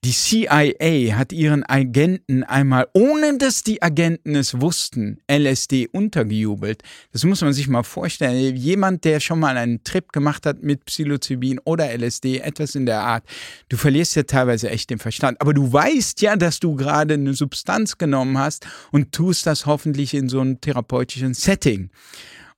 die 0.05 0.11
CIA 0.11 1.17
hat 1.17 1.33
ihren 1.33 1.67
Agenten 1.67 2.43
einmal, 2.43 2.87
ohne 2.93 3.39
dass 3.39 3.63
die 3.63 3.81
Agenten 3.81 4.35
es 4.35 4.61
wussten, 4.61 5.17
LSD 5.27 5.87
untergejubelt. 5.87 6.83
Das 7.11 7.23
muss 7.23 7.41
man 7.41 7.53
sich 7.53 7.67
mal 7.67 7.81
vorstellen. 7.81 8.55
Jemand, 8.55 9.03
der 9.03 9.19
schon 9.19 9.39
mal 9.39 9.57
einen 9.57 9.83
Trip 9.83 10.11
gemacht 10.11 10.45
hat 10.45 10.61
mit 10.61 10.85
Psilocybin 10.85 11.59
oder 11.63 11.91
LSD, 11.91 12.37
etwas 12.37 12.75
in 12.75 12.85
der 12.85 13.01
Art, 13.01 13.23
du 13.69 13.77
verlierst 13.77 14.15
ja 14.15 14.21
teilweise 14.21 14.69
echt 14.69 14.91
den 14.91 14.99
Verstand. 14.99 15.41
Aber 15.41 15.55
du 15.55 15.73
weißt 15.73 16.21
ja, 16.21 16.35
dass 16.35 16.59
du 16.59 16.75
gerade 16.75 17.15
eine 17.15 17.33
Substanz 17.33 17.97
genommen 17.97 18.37
hast 18.37 18.67
und 18.91 19.11
tust 19.11 19.47
das 19.47 19.65
hoffentlich 19.65 20.13
in 20.13 20.29
so 20.29 20.39
einem 20.39 20.61
therapeutischen 20.61 21.33
Setting. 21.33 21.89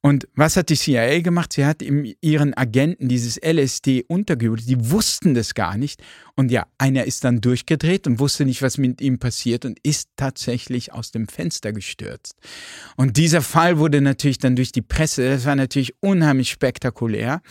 Und 0.01 0.27
was 0.35 0.55
hat 0.55 0.69
die 0.69 0.75
CIA 0.75 1.21
gemacht? 1.21 1.53
Sie 1.53 1.65
hat 1.65 1.81
ihren 1.81 2.53
Agenten 2.55 3.09
dieses 3.09 3.37
LSD 3.43 4.05
untergejubelt. 4.07 4.69
Die 4.69 4.91
wussten 4.91 5.33
das 5.33 5.53
gar 5.55 5.75
nicht. 5.75 6.01
Und 6.35 6.51
ja, 6.51 6.67
einer 6.77 7.05
ist 7.05 7.23
dann 7.23 7.41
durchgedreht 7.41 8.05
und 8.05 8.19
wusste 8.19 8.45
nicht, 8.45 8.61
was 8.61 8.77
mit 8.77 9.01
ihm 9.01 9.17
passiert 9.17 9.65
und 9.65 9.79
ist 9.83 10.09
tatsächlich 10.15 10.93
aus 10.93 11.11
dem 11.11 11.27
Fenster 11.27 11.73
gestürzt. 11.73 12.35
Und 12.95 13.17
dieser 13.17 13.41
Fall 13.41 13.79
wurde 13.79 13.99
natürlich 14.01 14.37
dann 14.37 14.55
durch 14.55 14.71
die 14.71 14.83
Presse, 14.83 15.27
das 15.29 15.45
war 15.45 15.55
natürlich 15.55 15.95
unheimlich 15.99 16.51
spektakulär. 16.51 17.41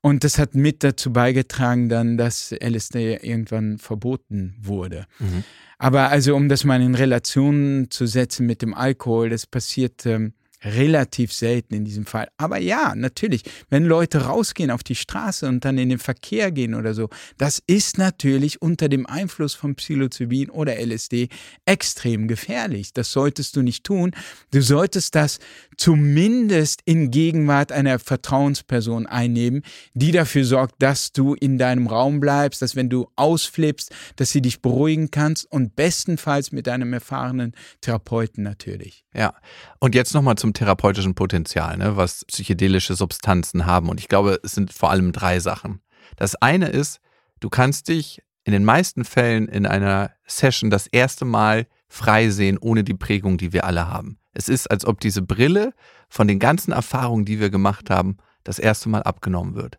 Und 0.00 0.22
das 0.24 0.38
hat 0.38 0.54
mit 0.54 0.84
dazu 0.84 1.12
beigetragen, 1.12 1.88
dann, 1.88 2.16
dass 2.16 2.52
LSD 2.52 3.18
irgendwann 3.22 3.78
verboten 3.78 4.54
wurde. 4.60 5.06
Mhm. 5.18 5.42
Aber 5.78 6.10
also, 6.10 6.36
um 6.36 6.48
das 6.48 6.64
mal 6.64 6.80
in 6.80 6.94
Relation 6.94 7.86
zu 7.90 8.06
setzen 8.06 8.46
mit 8.46 8.62
dem 8.62 8.74
Alkohol, 8.74 9.30
das 9.30 9.46
passiert 9.46 10.06
ähm, 10.06 10.34
relativ 10.62 11.32
selten 11.32 11.74
in 11.74 11.84
diesem 11.84 12.06
Fall. 12.06 12.28
Aber 12.36 12.58
ja, 12.58 12.94
natürlich, 12.96 13.44
wenn 13.70 13.84
Leute 13.84 14.22
rausgehen 14.22 14.70
auf 14.70 14.82
die 14.82 14.94
Straße 14.94 15.46
und 15.46 15.64
dann 15.64 15.78
in 15.78 15.88
den 15.88 15.98
Verkehr 15.98 16.50
gehen 16.50 16.74
oder 16.74 16.94
so, 16.94 17.08
das 17.36 17.62
ist 17.66 17.98
natürlich 17.98 18.60
unter 18.60 18.88
dem 18.88 19.06
Einfluss 19.06 19.54
von 19.54 19.74
Psilocybin 19.74 20.50
oder 20.50 20.76
LSD 20.78 21.28
extrem 21.64 22.28
gefährlich. 22.28 22.92
Das 22.92 23.12
solltest 23.12 23.56
du 23.56 23.62
nicht 23.62 23.84
tun. 23.84 24.12
Du 24.50 24.60
solltest 24.60 25.14
das 25.14 25.38
zumindest 25.76 26.82
in 26.84 27.10
Gegenwart 27.10 27.70
einer 27.70 27.98
Vertrauensperson 27.98 29.06
einnehmen, 29.06 29.62
die 29.94 30.10
dafür 30.10 30.44
sorgt, 30.44 30.82
dass 30.82 31.12
du 31.12 31.34
in 31.34 31.58
deinem 31.58 31.86
Raum 31.86 32.20
bleibst, 32.20 32.62
dass 32.62 32.74
wenn 32.74 32.88
du 32.88 33.08
ausflippst, 33.16 33.92
dass 34.16 34.30
sie 34.30 34.42
dich 34.42 34.60
beruhigen 34.60 35.10
kannst 35.10 35.50
und 35.50 35.76
bestenfalls 35.76 36.52
mit 36.52 36.68
einem 36.68 36.92
erfahrenen 36.92 37.52
Therapeuten 37.80 38.42
natürlich. 38.42 39.04
Ja, 39.14 39.34
und 39.80 39.94
jetzt 39.94 40.14
nochmal 40.14 40.36
zum 40.36 40.47
therapeutischen 40.54 41.14
Potenzial, 41.14 41.76
ne, 41.76 41.96
was 41.96 42.24
psychedelische 42.24 42.94
Substanzen 42.94 43.66
haben. 43.66 43.88
Und 43.88 44.00
ich 44.00 44.08
glaube, 44.08 44.40
es 44.42 44.52
sind 44.52 44.72
vor 44.72 44.90
allem 44.90 45.12
drei 45.12 45.40
Sachen. 45.40 45.80
Das 46.16 46.34
eine 46.36 46.68
ist, 46.68 47.00
du 47.40 47.48
kannst 47.48 47.88
dich 47.88 48.22
in 48.44 48.52
den 48.52 48.64
meisten 48.64 49.04
Fällen 49.04 49.48
in 49.48 49.66
einer 49.66 50.12
Session 50.26 50.70
das 50.70 50.86
erste 50.86 51.24
Mal 51.24 51.66
frei 51.88 52.30
sehen, 52.30 52.58
ohne 52.58 52.84
die 52.84 52.94
Prägung, 52.94 53.38
die 53.38 53.52
wir 53.52 53.64
alle 53.64 53.88
haben. 53.88 54.18
Es 54.32 54.48
ist, 54.48 54.70
als 54.70 54.84
ob 54.84 55.00
diese 55.00 55.22
Brille 55.22 55.74
von 56.08 56.28
den 56.28 56.38
ganzen 56.38 56.72
Erfahrungen, 56.72 57.24
die 57.24 57.40
wir 57.40 57.50
gemacht 57.50 57.90
haben, 57.90 58.18
das 58.44 58.58
erste 58.58 58.88
Mal 58.88 59.02
abgenommen 59.02 59.54
wird. 59.54 59.78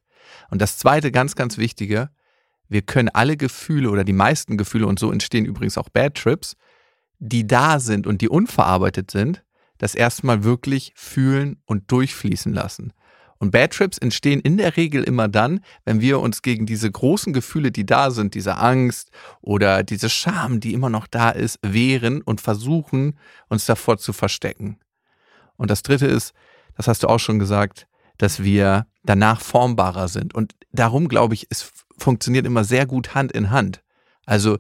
Und 0.50 0.62
das 0.62 0.78
zweite, 0.78 1.12
ganz, 1.12 1.36
ganz 1.36 1.58
wichtige, 1.58 2.10
wir 2.68 2.84
können 2.84 3.10
alle 3.10 3.38
Gefühle 3.38 3.90
oder 3.90 4.04
die 4.04 4.14
meisten 4.14 4.58
Gefühle, 4.58 4.86
und 4.86 5.00
so 5.00 5.12
entstehen 5.12 5.46
übrigens 5.46 5.78
auch 5.78 5.90
Bad 5.90 6.16
Trips, 6.16 6.56
die 7.18 7.48
da 7.48 7.80
sind 7.80 8.06
und 8.08 8.22
die 8.22 8.30
unverarbeitet 8.30 9.12
sind, 9.12 9.44
das 9.80 9.96
erstmal 9.96 10.44
wirklich 10.44 10.94
fühlen 10.96 11.58
und 11.66 11.92
durchfließen 11.92 12.54
lassen. 12.54 12.94
Und 13.40 13.52
Bad 13.52 13.72
Trips 13.72 13.98
entstehen 13.98 14.42
in 14.42 14.58
der 14.58 14.76
Regel 14.76 15.04
immer 15.04 15.30
dann, 15.30 15.62
wenn 15.86 16.02
wir 16.02 16.20
uns 16.20 16.42
gegen 16.42 16.66
diese 16.66 16.92
großen 16.92 17.32
Gefühle, 17.32 17.72
die 17.72 17.86
da 17.86 18.12
sind, 18.12 18.36
diese 18.36 18.58
Angst 18.58 19.12
oder 19.42 19.82
diese 19.82 20.10
Scham, 20.10 20.60
die 20.60 20.74
immer 20.74 20.90
noch 20.90 21.08
da 21.08 21.30
ist, 21.30 21.58
wehren 21.62 22.22
und 22.22 22.42
versuchen, 22.42 23.18
uns 23.48 23.66
davor 23.66 23.98
zu 23.98 24.12
verstecken. 24.12 24.78
Und 25.56 25.72
das 25.72 25.84
dritte 25.84 26.06
ist, 26.06 26.34
das 26.76 26.88
hast 26.88 27.04
du 27.04 27.08
auch 27.08 27.20
schon 27.20 27.40
gesagt, 27.40 27.88
dass 28.18 28.44
wir 28.44 28.88
danach 29.04 29.40
formbarer 29.40 30.10
sind. 30.10 30.36
Und 30.36 30.54
darum 30.74 31.08
glaube 31.08 31.34
ich, 31.34 31.48
es 31.50 31.72
funktioniert 31.98 32.46
immer 32.46 32.66
sehr 32.66 32.86
gut 32.86 33.16
Hand 33.16 33.32
in 33.32 33.52
Hand. 33.52 33.82
Also 34.26 34.60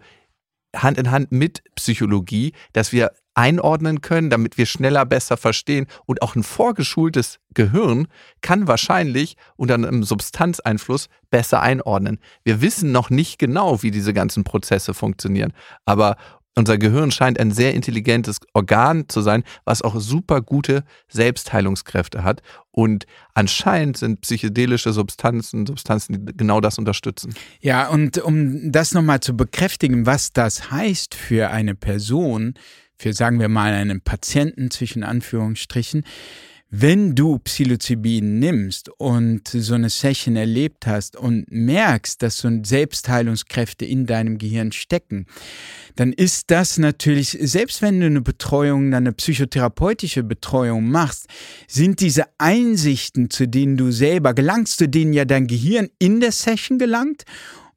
Hand 0.75 0.97
in 0.97 1.11
Hand 1.11 1.31
mit 1.31 1.63
Psychologie, 1.75 2.53
dass 2.73 2.93
wir 2.93 3.11
einordnen 3.39 4.01
können, 4.01 4.29
damit 4.29 4.57
wir 4.57 4.65
schneller 4.65 5.05
besser 5.05 5.37
verstehen. 5.37 5.87
Und 6.05 6.21
auch 6.21 6.35
ein 6.35 6.43
vorgeschultes 6.43 7.39
Gehirn 7.53 8.09
kann 8.41 8.67
wahrscheinlich 8.67 9.37
unter 9.55 9.75
einem 9.75 10.03
Substanzeinfluss 10.03 11.07
besser 11.29 11.61
einordnen. 11.61 12.19
Wir 12.43 12.61
wissen 12.61 12.91
noch 12.91 13.09
nicht 13.09 13.39
genau, 13.39 13.81
wie 13.81 13.91
diese 13.91 14.13
ganzen 14.13 14.43
Prozesse 14.43 14.93
funktionieren. 14.93 15.53
Aber 15.85 16.17
unser 16.55 16.77
Gehirn 16.77 17.11
scheint 17.11 17.39
ein 17.39 17.51
sehr 17.51 17.73
intelligentes 17.73 18.39
Organ 18.53 19.07
zu 19.07 19.21
sein, 19.21 19.43
was 19.63 19.81
auch 19.83 19.97
super 19.97 20.41
gute 20.41 20.83
Selbstheilungskräfte 21.07 22.25
hat. 22.25 22.41
Und 22.71 23.05
anscheinend 23.33 23.95
sind 23.95 24.19
psychedelische 24.19 24.91
Substanzen 24.91 25.65
Substanzen, 25.65 26.25
die 26.25 26.33
genau 26.35 26.59
das 26.59 26.77
unterstützen. 26.77 27.33
Ja, 27.61 27.87
und 27.87 28.17
um 28.17 28.73
das 28.73 28.93
nochmal 28.93 29.21
zu 29.21 29.37
bekräftigen, 29.37 30.05
was 30.05 30.33
das 30.33 30.69
heißt 30.71 31.15
für 31.15 31.51
eine 31.51 31.75
Person, 31.75 32.55
für 32.99 33.13
sagen 33.13 33.39
wir 33.39 33.47
mal 33.47 33.73
einen 33.73 34.01
Patienten 34.01 34.69
zwischen 34.71 35.03
Anführungsstrichen, 35.03 36.03
wenn 36.71 37.15
du 37.15 37.39
Psilocybin 37.39 38.37
nimmst 38.37 38.89
und 38.99 39.47
so 39.47 39.73
eine 39.73 39.89
Session 39.89 40.35
erlebt 40.35 40.85
hast 40.85 41.15
und 41.15 41.45
merkst, 41.49 42.21
dass 42.21 42.37
so 42.37 42.49
Selbstheilungskräfte 42.61 43.85
in 43.85 44.05
deinem 44.05 44.37
Gehirn 44.37 44.71
stecken, 44.71 45.25
dann 45.95 46.13
ist 46.13 46.51
das 46.51 46.77
natürlich, 46.77 47.35
selbst 47.41 47.81
wenn 47.81 47.99
du 47.99 48.05
eine 48.05 48.21
Betreuung, 48.21 48.93
eine 48.93 49.13
psychotherapeutische 49.13 50.21
Betreuung 50.21 50.91
machst, 50.91 51.25
sind 51.67 52.01
diese 52.01 52.25
Einsichten, 52.37 53.31
zu 53.31 53.47
denen 53.47 53.75
du 53.75 53.89
selber 53.91 54.35
gelangst, 54.35 54.77
zu 54.77 54.87
denen 54.87 55.13
ja 55.13 55.25
dein 55.25 55.47
Gehirn 55.47 55.89
in 55.97 56.19
der 56.19 56.31
Session 56.31 56.77
gelangt 56.77 57.25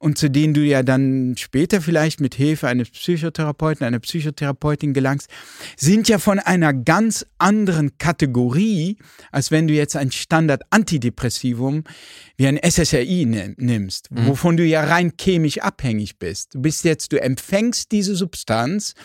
und 0.03 0.17
zu 0.17 0.29
denen 0.29 0.53
du 0.53 0.59
ja 0.59 0.83
dann 0.83 1.35
später 1.37 1.79
vielleicht 1.79 2.19
mit 2.19 2.35
Hilfe 2.35 2.67
eines 2.67 2.89
Psychotherapeuten, 2.89 3.87
einer 3.87 3.99
Psychotherapeutin 3.99 4.93
gelangst, 4.93 5.29
sind 5.77 6.09
ja 6.09 6.19
von 6.19 6.39
einer 6.39 6.73
ganz 6.73 7.25
anderen 7.37 7.97
Kategorie, 7.97 8.97
als 9.31 9.49
wenn 9.49 9.65
du 9.69 9.73
jetzt 9.73 9.95
ein 9.95 10.11
Standard-Antidepressivum 10.11 11.85
wie 12.35 12.47
ein 12.47 12.59
SSRI 12.61 13.55
nimmst, 13.55 14.11
mhm. 14.11 14.27
wovon 14.27 14.57
du 14.57 14.65
ja 14.65 14.83
rein 14.83 15.13
chemisch 15.17 15.59
abhängig 15.59 16.19
bist. 16.19 16.55
Du 16.55 16.61
bist 16.61 16.83
jetzt, 16.83 17.13
du 17.13 17.21
empfängst 17.21 17.93
diese 17.93 18.17
Substanz 18.17 18.95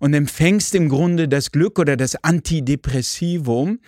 und 0.00 0.12
empfängst 0.12 0.74
im 0.74 0.88
Grunde 0.88 1.28
das 1.28 1.52
Glück 1.52 1.78
oder 1.78 1.96
das 1.96 2.16
Antidepressivum 2.16 3.78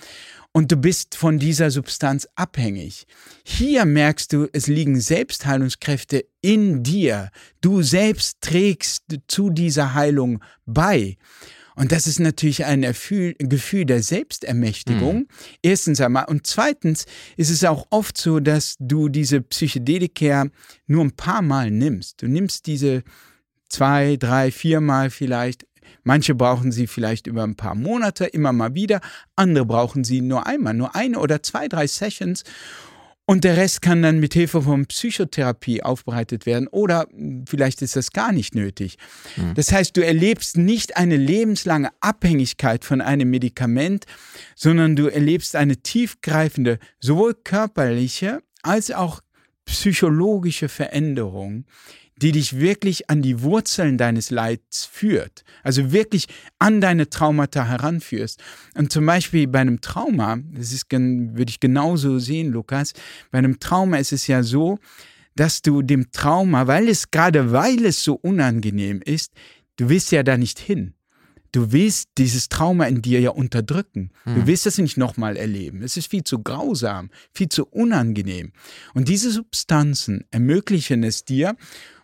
und 0.56 0.70
du 0.70 0.76
bist 0.76 1.16
von 1.16 1.40
dieser 1.40 1.70
Substanz 1.72 2.28
abhängig. 2.36 3.06
Hier 3.44 3.84
merkst 3.84 4.32
du, 4.32 4.46
es 4.52 4.68
liegen 4.68 5.00
Selbstheilungskräfte 5.00 6.24
in 6.40 6.84
dir. 6.84 7.30
Du 7.60 7.82
selbst 7.82 8.40
trägst 8.40 9.02
zu 9.26 9.50
dieser 9.50 9.94
Heilung 9.94 10.42
bei. 10.64 11.16
Und 11.74 11.90
das 11.90 12.06
ist 12.06 12.20
natürlich 12.20 12.64
ein 12.64 12.82
Gefühl 12.82 13.84
der 13.84 14.00
Selbstermächtigung. 14.00 15.16
Mhm. 15.16 15.28
Erstens 15.60 16.00
einmal. 16.00 16.26
Und 16.26 16.46
zweitens 16.46 17.06
ist 17.36 17.50
es 17.50 17.64
auch 17.64 17.88
oft 17.90 18.16
so, 18.16 18.38
dass 18.38 18.76
du 18.78 19.08
diese 19.08 19.40
Psychedelika 19.40 20.46
nur 20.86 21.04
ein 21.04 21.16
paar 21.16 21.42
Mal 21.42 21.72
nimmst. 21.72 22.22
Du 22.22 22.28
nimmst 22.28 22.68
diese 22.68 23.02
zwei, 23.68 24.16
drei, 24.16 24.52
viermal 24.52 25.10
vielleicht 25.10 25.66
Manche 26.02 26.34
brauchen 26.34 26.72
sie 26.72 26.86
vielleicht 26.86 27.26
über 27.26 27.44
ein 27.44 27.56
paar 27.56 27.74
Monate, 27.74 28.26
immer 28.26 28.52
mal 28.52 28.74
wieder. 28.74 29.00
Andere 29.36 29.66
brauchen 29.66 30.04
sie 30.04 30.20
nur 30.20 30.46
einmal, 30.46 30.74
nur 30.74 30.94
eine 30.94 31.18
oder 31.18 31.42
zwei, 31.42 31.68
drei 31.68 31.86
Sessions. 31.86 32.44
Und 33.26 33.44
der 33.44 33.56
Rest 33.56 33.80
kann 33.80 34.02
dann 34.02 34.20
mit 34.20 34.34
Hilfe 34.34 34.60
von 34.60 34.84
Psychotherapie 34.84 35.82
aufbereitet 35.82 36.44
werden 36.44 36.68
oder 36.68 37.06
vielleicht 37.46 37.80
ist 37.80 37.96
das 37.96 38.12
gar 38.12 38.32
nicht 38.32 38.54
nötig. 38.54 38.98
Mhm. 39.36 39.54
Das 39.54 39.72
heißt, 39.72 39.96
du 39.96 40.04
erlebst 40.04 40.58
nicht 40.58 40.98
eine 40.98 41.16
lebenslange 41.16 41.88
Abhängigkeit 42.00 42.84
von 42.84 43.00
einem 43.00 43.30
Medikament, 43.30 44.04
sondern 44.54 44.94
du 44.94 45.06
erlebst 45.06 45.56
eine 45.56 45.78
tiefgreifende, 45.78 46.78
sowohl 47.00 47.34
körperliche 47.34 48.42
als 48.62 48.90
auch 48.90 49.22
psychologische 49.64 50.68
Veränderung, 50.68 51.64
die 52.16 52.32
dich 52.32 52.58
wirklich 52.58 53.10
an 53.10 53.22
die 53.22 53.42
Wurzeln 53.42 53.98
deines 53.98 54.30
Leids 54.30 54.84
führt. 54.84 55.44
Also 55.62 55.92
wirklich 55.92 56.26
an 56.58 56.80
deine 56.80 57.10
Traumata 57.10 57.66
heranführst. 57.66 58.42
Und 58.74 58.92
zum 58.92 59.06
Beispiel 59.06 59.48
bei 59.48 59.60
einem 59.60 59.80
Trauma, 59.80 60.38
das 60.52 60.72
ist, 60.72 60.86
würde 60.90 61.50
ich 61.50 61.60
genauso 61.60 62.18
sehen, 62.18 62.52
Lukas, 62.52 62.92
bei 63.30 63.38
einem 63.38 63.58
Trauma 63.58 63.96
ist 63.96 64.12
es 64.12 64.26
ja 64.26 64.42
so, 64.42 64.78
dass 65.34 65.62
du 65.62 65.82
dem 65.82 66.12
Trauma, 66.12 66.66
weil 66.66 66.88
es 66.88 67.10
gerade 67.10 67.50
weil 67.52 67.84
es 67.84 68.04
so 68.04 68.14
unangenehm 68.14 69.02
ist, 69.04 69.32
du 69.76 69.88
willst 69.88 70.12
ja 70.12 70.22
da 70.22 70.36
nicht 70.36 70.60
hin. 70.60 70.94
Du 71.54 71.70
willst 71.70 72.08
dieses 72.18 72.48
Trauma 72.48 72.86
in 72.86 73.00
dir 73.00 73.20
ja 73.20 73.30
unterdrücken. 73.30 74.10
Du 74.24 74.34
hm. 74.34 74.46
willst 74.48 74.66
es 74.66 74.76
nicht 74.78 74.96
nochmal 74.96 75.36
erleben. 75.36 75.84
Es 75.84 75.96
ist 75.96 76.10
viel 76.10 76.24
zu 76.24 76.42
grausam, 76.42 77.10
viel 77.32 77.48
zu 77.48 77.64
unangenehm. 77.66 78.50
Und 78.92 79.08
diese 79.08 79.30
Substanzen 79.30 80.24
ermöglichen 80.32 81.04
es 81.04 81.24
dir, 81.24 81.56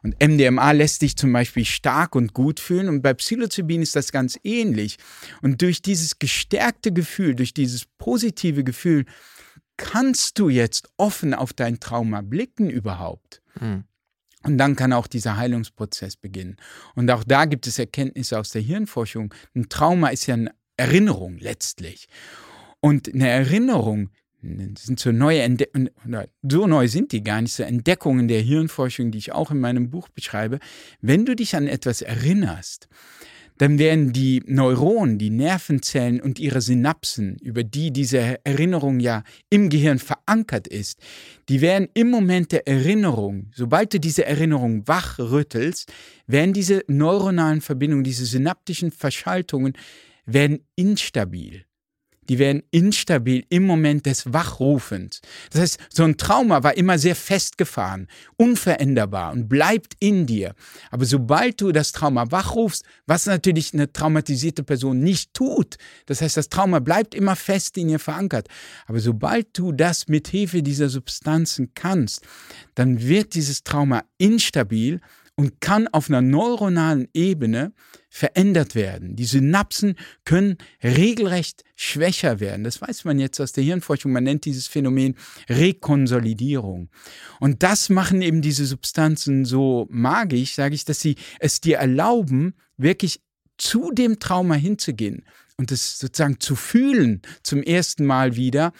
und 0.05 0.15
MDMA 0.23 0.71
lässt 0.71 1.03
dich 1.03 1.17
zum 1.17 1.33
Beispiel 1.33 1.65
stark 1.65 2.15
und 2.15 2.33
gut 2.33 2.61
fühlen. 2.61 2.89
Und 2.89 3.03
bei 3.03 3.13
Psilocybin 3.13 3.83
ist 3.83 3.97
das 3.97 4.13
ganz 4.13 4.39
ähnlich. 4.45 4.99
Und 5.43 5.61
durch 5.63 5.83
dieses 5.83 6.21
gestärkte 6.21 6.93
Gefühl, 6.93 7.35
durch 7.35 7.53
dieses 7.53 7.87
positive 7.99 8.63
Gefühl, 8.63 9.05
kannst 9.77 10.39
du 10.39 10.49
jetzt 10.49 10.89
offen 10.97 11.35
auf 11.35 11.53
dein 11.53 11.81
Trauma 11.81 12.21
blicken 12.21 12.71
überhaupt. 12.71 13.43
Mhm. 13.61 13.83
Und 14.43 14.59
dann 14.59 14.75
kann 14.75 14.93
auch 14.93 15.07
dieser 15.07 15.37
Heilungsprozess 15.37 16.17
beginnen. 16.17 16.57
Und 16.95 17.11
auch 17.11 17.25
da 17.25 17.45
gibt 17.45 17.67
es 17.67 17.79
Erkenntnisse 17.79 18.39
aus 18.39 18.51
der 18.51 18.63
Hirnforschung. 18.63 19.35
Ein 19.55 19.69
Trauma 19.69 20.09
ist 20.09 20.27
ja 20.27 20.35
eine 20.35 20.53
Erinnerung 20.77 21.39
letztlich. 21.39 22.09
Und 22.81 23.13
eine 23.13 23.29
Erinnerung 23.29 24.11
sind 24.43 24.99
so 24.99 25.13
neue 25.13 25.43
Entdeckungen, 25.43 25.91
so 26.43 26.67
neu 26.67 26.89
sind 26.89 27.13
die 27.13 27.23
gar 27.23 27.43
nicht, 27.43 27.53
so 27.53 27.63
Entdeckungen 27.63 28.27
der 28.27 28.41
Hirnforschung, 28.41 29.11
die 29.11 29.19
ich 29.19 29.33
auch 29.33 29.51
in 29.51 29.61
meinem 29.61 29.91
Buch 29.91 30.09
beschreibe. 30.09 30.59
Wenn 31.03 31.27
du 31.27 31.37
dich 31.37 31.55
an 31.57 31.67
etwas 31.67 32.01
erinnerst, 32.01 32.89
dann 33.61 33.79
werden 33.79 34.15
die 34.15 34.43
Neuronen, 34.47 35.19
die 35.19 35.29
Nervenzellen 35.29 36.23
und 36.23 36.39
ihre 36.39 36.63
Synapsen, 36.63 37.37
über 37.43 37.63
die 37.63 37.91
diese 37.91 38.43
Erinnerung 38.43 39.01
ja 39.01 39.23
im 39.51 39.69
Gehirn 39.69 39.99
verankert 39.99 40.67
ist, 40.67 40.99
die 41.51 41.61
werden 41.61 41.87
im 41.93 42.09
Moment 42.09 42.53
der 42.53 42.67
Erinnerung, 42.67 43.51
sobald 43.55 43.93
du 43.93 44.01
diese 44.01 44.25
Erinnerung 44.25 44.89
wachrüttelst, 44.89 45.93
werden 46.27 46.55
diese 46.55 46.85
neuronalen 46.87 47.61
Verbindungen, 47.61 48.03
diese 48.03 48.25
synaptischen 48.25 48.93
Verschaltungen, 48.93 49.75
werden 50.25 50.61
instabil 50.77 51.67
die 52.31 52.39
werden 52.39 52.63
instabil 52.71 53.45
im 53.49 53.65
Moment 53.65 54.07
des 54.07 54.33
Wachrufens. 54.33 55.21
Das 55.51 55.63
heißt, 55.63 55.79
so 55.93 56.05
ein 56.05 56.17
Trauma 56.17 56.63
war 56.63 56.77
immer 56.77 56.97
sehr 56.97 57.17
festgefahren, 57.17 58.07
unveränderbar 58.37 59.33
und 59.33 59.49
bleibt 59.49 59.97
in 59.99 60.27
dir. 60.27 60.55
Aber 60.93 61.07
sobald 61.07 61.61
du 61.61 61.73
das 61.73 61.91
Trauma 61.91 62.31
wachrufst, 62.31 62.85
was 63.05 63.27
natürlich 63.27 63.75
eine 63.75 63.93
traumatisierte 63.93 64.63
Person 64.63 65.01
nicht 65.01 65.35
tut, 65.35 65.77
das 66.07 66.23
heißt, 66.23 66.37
das 66.37 66.49
Trauma 66.49 66.79
bleibt 66.79 67.17
immer 67.17 67.35
fest 67.35 67.77
in 67.77 67.89
ihr 67.89 67.99
verankert. 67.99 68.47
Aber 68.87 69.01
sobald 69.01 69.59
du 69.59 69.73
das 69.73 70.07
mit 70.07 70.29
Hilfe 70.29 70.63
dieser 70.63 70.89
Substanzen 70.89 71.73
kannst, 71.75 72.25
dann 72.77 73.03
wird 73.03 73.35
dieses 73.35 73.65
Trauma 73.65 74.05
instabil 74.19 75.01
und 75.41 75.59
kann 75.63 75.89
auf 75.89 76.11
einer 76.11 76.21
neuronalen 76.21 77.09
Ebene 77.15 77.73
verändert 78.11 78.75
werden. 78.75 79.17
Die 79.17 79.25
Synapsen 79.25 79.95
können 80.27 80.59
regelrecht 80.85 81.65
schwächer 81.77 82.41
werden. 82.41 82.63
Das 82.63 82.83
weiß 82.83 83.07
man 83.07 83.19
jetzt 83.19 83.41
aus 83.41 83.53
der 83.53 83.65
Hirnforschung. 83.65 84.13
Man 84.13 84.25
nennt 84.25 84.45
dieses 84.45 84.67
Phänomen 84.67 85.15
Rekonsolidierung. 85.49 86.91
Und 87.39 87.63
das 87.63 87.89
machen 87.89 88.21
eben 88.21 88.43
diese 88.43 88.67
Substanzen 88.67 89.47
so 89.47 89.87
magisch, 89.89 90.57
sage 90.57 90.75
ich, 90.75 90.85
dass 90.85 91.01
sie 91.01 91.17
es 91.39 91.63
dir 91.63 91.79
erlauben, 91.79 92.53
wirklich 92.77 93.23
zu 93.57 93.93
dem 93.93 94.19
Trauma 94.19 94.57
hinzugehen 94.57 95.25
und 95.57 95.73
es 95.73 95.99
sozusagen 95.99 96.39
zu 96.39 96.55
fühlen 96.55 97.23
zum 97.43 97.63
ersten 97.63 98.05
Mal 98.05 98.37
wieder, 98.37 98.75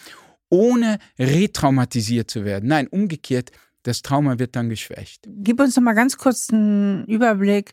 ohne 0.51 0.99
retraumatisiert 1.17 2.29
zu 2.29 2.45
werden. 2.45 2.69
Nein, 2.69 2.85
umgekehrt, 2.85 3.49
das 3.83 4.01
Trauma 4.01 4.39
wird 4.39 4.55
dann 4.55 4.69
geschwächt. 4.69 5.27
Gib 5.27 5.59
uns 5.59 5.75
noch 5.75 5.83
mal 5.83 5.93
ganz 5.93 6.17
kurz 6.17 6.49
einen 6.51 7.05
Überblick, 7.05 7.71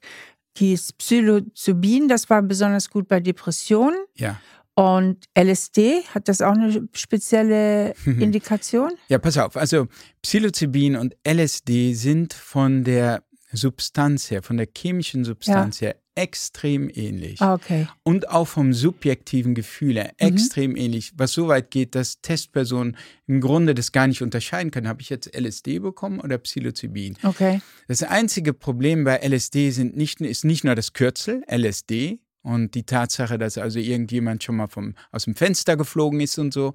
hieß 0.57 0.95
Psilocybin, 0.95 2.09
das 2.09 2.29
war 2.31 2.43
besonders 2.43 2.91
gut 2.91 3.09
bei 3.09 3.21
Depressionen. 3.21 3.99
Ja. 4.15 4.41
Und 4.75 5.25
LSD, 5.37 6.05
hat 6.15 6.29
das 6.29 6.41
auch 6.41 6.53
eine 6.53 6.89
spezielle 6.93 7.95
Indikation? 8.05 8.93
Ja, 9.09 9.19
pass 9.19 9.37
auf. 9.37 9.57
Also 9.57 9.89
Psilocybin 10.23 10.97
und 10.97 11.17
LSD 11.27 11.95
sind 11.95 12.33
von 12.33 12.85
der 12.85 13.25
Substanz 13.51 14.31
her, 14.31 14.43
von 14.43 14.57
der 14.57 14.69
chemischen 14.77 15.25
Substanz 15.25 15.81
ja. 15.81 15.89
her 15.89 15.97
extrem 16.19 16.91
ähnlich. 16.93 17.41
Ah, 17.41 17.55
okay. 17.55 17.87
Und 18.03 18.29
auch 18.29 18.49
vom 18.49 18.73
subjektiven 18.73 19.55
Gefühl 19.55 19.95
her 19.95 20.12
mhm. 20.21 20.27
extrem 20.27 20.77
ähnlich, 20.77 21.12
was 21.16 21.31
so 21.31 21.47
weit 21.47 21.71
geht, 21.71 21.95
dass 21.95 22.21
Testpersonen 22.21 22.97
im 23.29 23.41
Grunde 23.41 23.75
das 23.75 23.93
gar 23.93 24.09
nicht 24.09 24.21
unterscheiden 24.21 24.73
können. 24.73 24.89
Habe 24.89 25.01
ich 25.01 25.11
jetzt 25.11 25.33
LSD 25.33 25.79
bekommen 25.79 26.21
oder 26.21 26.37
Psilocybin? 26.39 27.16
Okay. 27.23 27.61
Das 27.87 28.03
einzige 28.03 28.53
Problem 28.53 29.05
bei 29.05 29.16
LSD 29.19 29.71
sind 29.71 29.97
nicht, 29.97 30.21
ist 30.21 30.45
nicht 30.45 30.64
nur 30.64 30.75
das 30.75 30.93
Kürzel, 30.93 31.45
LSD, 31.49 32.19
und 32.43 32.75
die 32.75 32.85
Tatsache, 32.85 33.37
dass 33.37 33.59
also 33.59 33.79
irgendjemand 33.79 34.43
schon 34.43 34.57
mal 34.57 34.69
vom, 34.69 34.95
aus 35.12 35.25
dem 35.25 35.35
Fenster 35.35 35.77
geflogen 35.77 36.21
ist 36.21 36.39
und 36.39 36.55
so. 36.55 36.73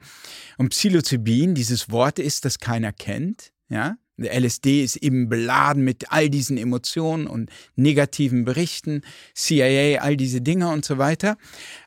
Und 0.58 0.70
Psilocybin, 0.70 1.56
dieses 1.56 1.89
Wort 1.89 2.20
ist, 2.20 2.46
das 2.46 2.60
keiner 2.60 2.94
kennt. 2.94 3.52
Ja, 3.70 3.98
LSD 4.18 4.84
ist 4.84 4.97
eben 4.97 5.30
beladen 5.30 5.84
mit 5.84 6.11
all 6.11 6.30
diesen 6.30 6.57
Emotionen 6.57 7.28
und 7.28 7.49
negativen 7.76 8.45
Berichten, 8.45 9.01
CIA, 9.34 10.01
all 10.01 10.18
diese 10.18 10.41
Dinge 10.41 10.70
und 10.70 10.86
so 10.86 10.97
weiter. 10.97 11.38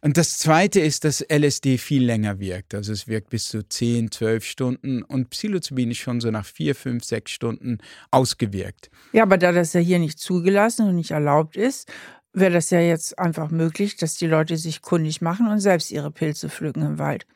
Und 0.00 0.16
das 0.16 0.38
Zweite 0.38 0.80
ist, 0.80 1.04
dass 1.04 1.24
LSD 1.28 1.78
viel 1.78 2.04
länger 2.04 2.40
wirkt. 2.40 2.74
Also 2.74 2.92
es 2.92 3.06
wirkt 3.06 3.30
bis 3.30 3.48
zu 3.48 3.66
10, 3.66 4.10
12 4.10 4.44
Stunden 4.44 5.02
und 5.02 5.30
Psilocybin 5.30 5.90
ist 5.92 5.98
schon 5.98 6.20
so 6.20 6.30
nach 6.30 6.46
4, 6.46 6.74
5, 6.74 7.04
6 7.04 7.30
Stunden 7.30 7.78
ausgewirkt. 8.10 8.90
Ja, 9.12 9.22
aber 9.22 9.38
da 9.38 9.52
das 9.52 9.72
ja 9.72 9.80
hier 9.80 9.98
nicht 9.98 10.18
zugelassen 10.18 10.88
und 10.88 10.96
nicht 10.96 11.12
erlaubt 11.12 11.56
ist, 11.56 11.90
wäre 12.32 12.52
das 12.52 12.70
ja 12.70 12.80
jetzt 12.80 13.18
einfach 13.18 13.50
möglich, 13.50 13.96
dass 13.96 14.14
die 14.14 14.26
Leute 14.26 14.56
sich 14.56 14.82
kundig 14.82 15.22
machen 15.22 15.48
und 15.48 15.60
selbst 15.60 15.90
ihre 15.90 16.10
Pilze 16.10 16.50
pflücken 16.50 16.82
im 16.82 16.98
Wald. 16.98 17.26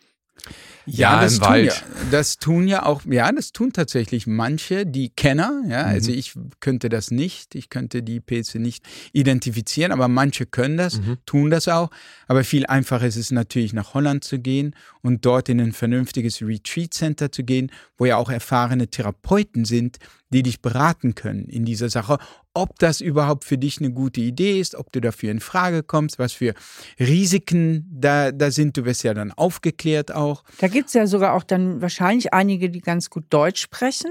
Ja, 0.87 1.15
ja 1.15 1.21
das, 1.23 1.39
tun 1.39 1.49
Wald. 1.49 1.67
ja, 1.67 1.75
das 2.11 2.37
tun 2.39 2.69
ja 2.69 2.87
auch, 2.87 3.03
ja, 3.05 3.31
das 3.33 3.53
tun 3.53 3.73
tatsächlich 3.73 4.27
manche, 4.27 4.87
die 4.87 5.11
Kenner, 5.11 5.63
ja, 5.69 5.85
mhm. 5.85 5.89
also 5.89 6.13
ich 6.13 6.35
könnte 6.61 6.89
das 6.89 7.11
nicht, 7.11 7.55
ich 7.55 7.71
könnte 7.71 8.03
die 8.03 8.21
Pilze 8.21 8.59
nicht 8.59 8.85
identifizieren, 9.13 9.93
aber 9.93 10.09
manche 10.09 10.47
können 10.47 10.77
das, 10.77 11.01
mhm. 11.01 11.19
tun 11.27 11.51
das 11.51 11.69
auch, 11.69 11.91
aber 12.27 12.45
viel 12.45 12.67
einfacher 12.67 13.07
ist 13.07 13.17
es 13.17 13.31
natürlich 13.31 13.73
nach 13.73 13.95
Holland 13.95 14.25
zu 14.25 14.39
gehen 14.39 14.75
und 15.03 15.25
dort 15.25 15.49
in 15.49 15.61
ein 15.61 15.73
vernünftiges 15.73 16.43
Retreat 16.43 16.95
Center 16.95 17.31
zu 17.31 17.45
gehen, 17.45 17.71
wo 17.97 18.07
ja 18.07 18.17
auch 18.17 18.31
erfahrene 18.31 18.89
Therapeuten 18.89 19.65
sind, 19.65 19.99
die 20.31 20.43
dich 20.43 20.63
beraten 20.63 21.15
können 21.15 21.47
in 21.47 21.65
dieser 21.65 21.91
Sache, 21.91 22.19
ob 22.55 22.79
das 22.79 23.01
überhaupt 23.01 23.45
für 23.45 23.59
dich 23.59 23.79
eine 23.79 23.93
gute 23.93 24.21
Idee 24.21 24.61
ist, 24.61 24.75
ob 24.75 24.93
du 24.93 25.01
dafür 25.01 25.31
in 25.31 25.41
Frage 25.41 25.83
kommst, 25.83 26.19
was 26.19 26.33
für 26.33 26.55
Risiken 26.99 27.89
da, 27.91 28.33
da 28.33 28.51
sind. 28.51 28.77
Du 28.77 28.85
wirst 28.85 29.05
ja 29.05 29.15
dann 29.15 29.33
aufgeklärt 29.33 30.13
auch. 30.13 30.43
Da 30.59 30.69
gibt 30.69 30.89
es 30.89 30.95
ja 30.95 31.07
sogar 31.07 31.35
auch 31.35 31.45
dann 31.45 31.81
wahrscheinlich 31.81 32.33
einige, 32.33 32.71
die 32.71 32.81
ganz 32.81 33.11
gut 33.11 33.25
Deutsch 33.31 33.61
sprechen. 33.61 34.11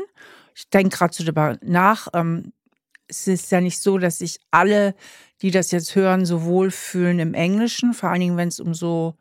Ich 0.56 0.70
denke 0.70 0.98
gerade 0.98 1.14
so 1.14 1.24
darüber 1.24 1.58
nach. 1.62 2.08
Ähm, 2.14 2.54
es 3.08 3.28
ist 3.28 3.52
ja 3.52 3.60
nicht 3.60 3.80
so, 3.80 3.98
dass 3.98 4.20
sich 4.20 4.40
alle, 4.52 4.96
die 5.42 5.52
das 5.52 5.72
jetzt 5.72 5.96
hören, 5.96 6.26
so 6.26 6.44
wohlfühlen 6.44 7.20
im 7.20 7.34
Englischen, 7.34 7.94
vor 7.94 8.10
allen 8.10 8.22
Dingen, 8.22 8.38
wenn 8.38 8.50
es 8.50 8.60
um 8.60 8.74
so 8.74 9.16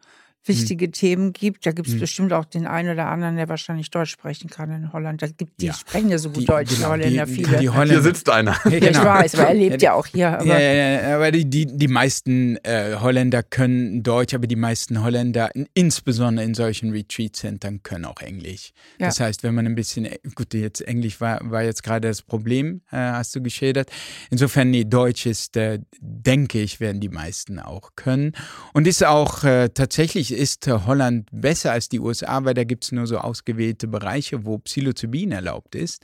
wichtige 0.49 0.87
hm. 0.87 0.93
Themen 0.93 1.33
gibt. 1.33 1.67
Da 1.67 1.73
gibt 1.73 1.89
es 1.89 1.95
hm. 1.95 2.01
bestimmt 2.01 2.33
auch 2.33 2.45
den 2.45 2.67
einen 2.67 2.91
oder 2.91 3.07
anderen, 3.07 3.37
der 3.37 3.49
wahrscheinlich 3.49 3.91
Deutsch 3.91 4.11
sprechen 4.11 4.51
kann 4.51 4.71
in 4.71 4.93
Holland. 4.93 5.23
Da 5.23 5.27
gibt, 5.29 5.61
die 5.61 5.67
ja. 5.67 5.75
sprechen 5.75 6.11
ja 6.11 6.19
so 6.19 6.31
gut 6.31 6.43
die, 6.43 6.47
Deutsch, 6.47 6.71
genau, 6.71 6.97
die 6.97 7.05
Holländer, 7.05 7.27
viele. 7.27 7.59
Die 7.59 7.69
Holländer. 7.69 7.95
Hier 7.95 8.03
sitzt 8.03 8.29
einer. 8.31 8.57
Ja, 8.69 8.81
genau. 8.81 9.01
Ich 9.01 9.05
weiß, 9.05 9.35
aber 9.37 9.49
er 9.49 9.55
lebt 9.55 9.83
ja, 9.83 9.91
ja 9.91 9.95
auch 9.95 10.07
hier. 10.07 10.39
Aber, 10.39 10.45
ja, 10.45 10.59
ja, 10.59 11.17
aber 11.17 11.31
die, 11.31 11.45
die, 11.49 11.67
die 11.67 11.89
meisten 11.89 12.57
äh, 12.65 12.97
Holländer 13.01 13.43
können 13.43 14.03
Deutsch, 14.03 14.35
aber 14.35 14.47
die 14.47 14.57
meisten 14.57 15.03
Holländer, 15.03 15.51
insbesondere 15.75 16.45
in 16.45 16.55
solchen 16.55 16.91
Retreat-Centern, 16.91 17.83
können 17.83 18.05
auch 18.05 18.21
Englisch. 18.21 18.73
Das 18.99 19.21
heißt, 19.21 19.43
wenn 19.43 19.55
man 19.55 19.67
ein 19.67 19.75
bisschen, 19.75 20.05
äh, 20.05 20.19
gut, 20.35 20.55
jetzt 20.55 20.81
Englisch 20.83 21.21
war, 21.21 21.41
war 21.51 21.63
jetzt 21.63 21.83
gerade 21.83 22.09
das 22.09 22.23
Problem, 22.23 22.83
äh, 22.91 22.97
hast 22.97 23.35
du 23.35 23.43
geschildert. 23.43 23.91
Insofern, 24.31 24.71
nee, 24.71 24.85
Deutsch 24.85 25.27
ist, 25.27 25.57
äh, 25.57 25.79
denke 26.01 26.61
ich, 26.61 26.81
werden 26.81 27.01
die 27.01 27.09
meisten 27.09 27.59
auch 27.59 27.91
können. 27.97 28.33
Und 28.73 28.87
ist 28.87 29.05
auch 29.05 29.45
äh, 29.45 29.69
tatsächlich 29.69 30.33
ist 30.39 30.67
Holland 30.67 31.29
besser 31.33 31.73
als 31.73 31.89
die 31.89 32.01
USA, 32.01 32.45
weil 32.45 32.55
da 32.55 32.65
gibt 32.65 32.85
es 32.85 32.93
nur 32.93 33.07
so 33.07 33.19
ausgewählte 33.19 33.89
Bereiche, 33.89 34.45
wo 34.45 34.59
Psilocybin 34.59 35.33
erlaubt 35.33 35.75
ist. 35.75 36.03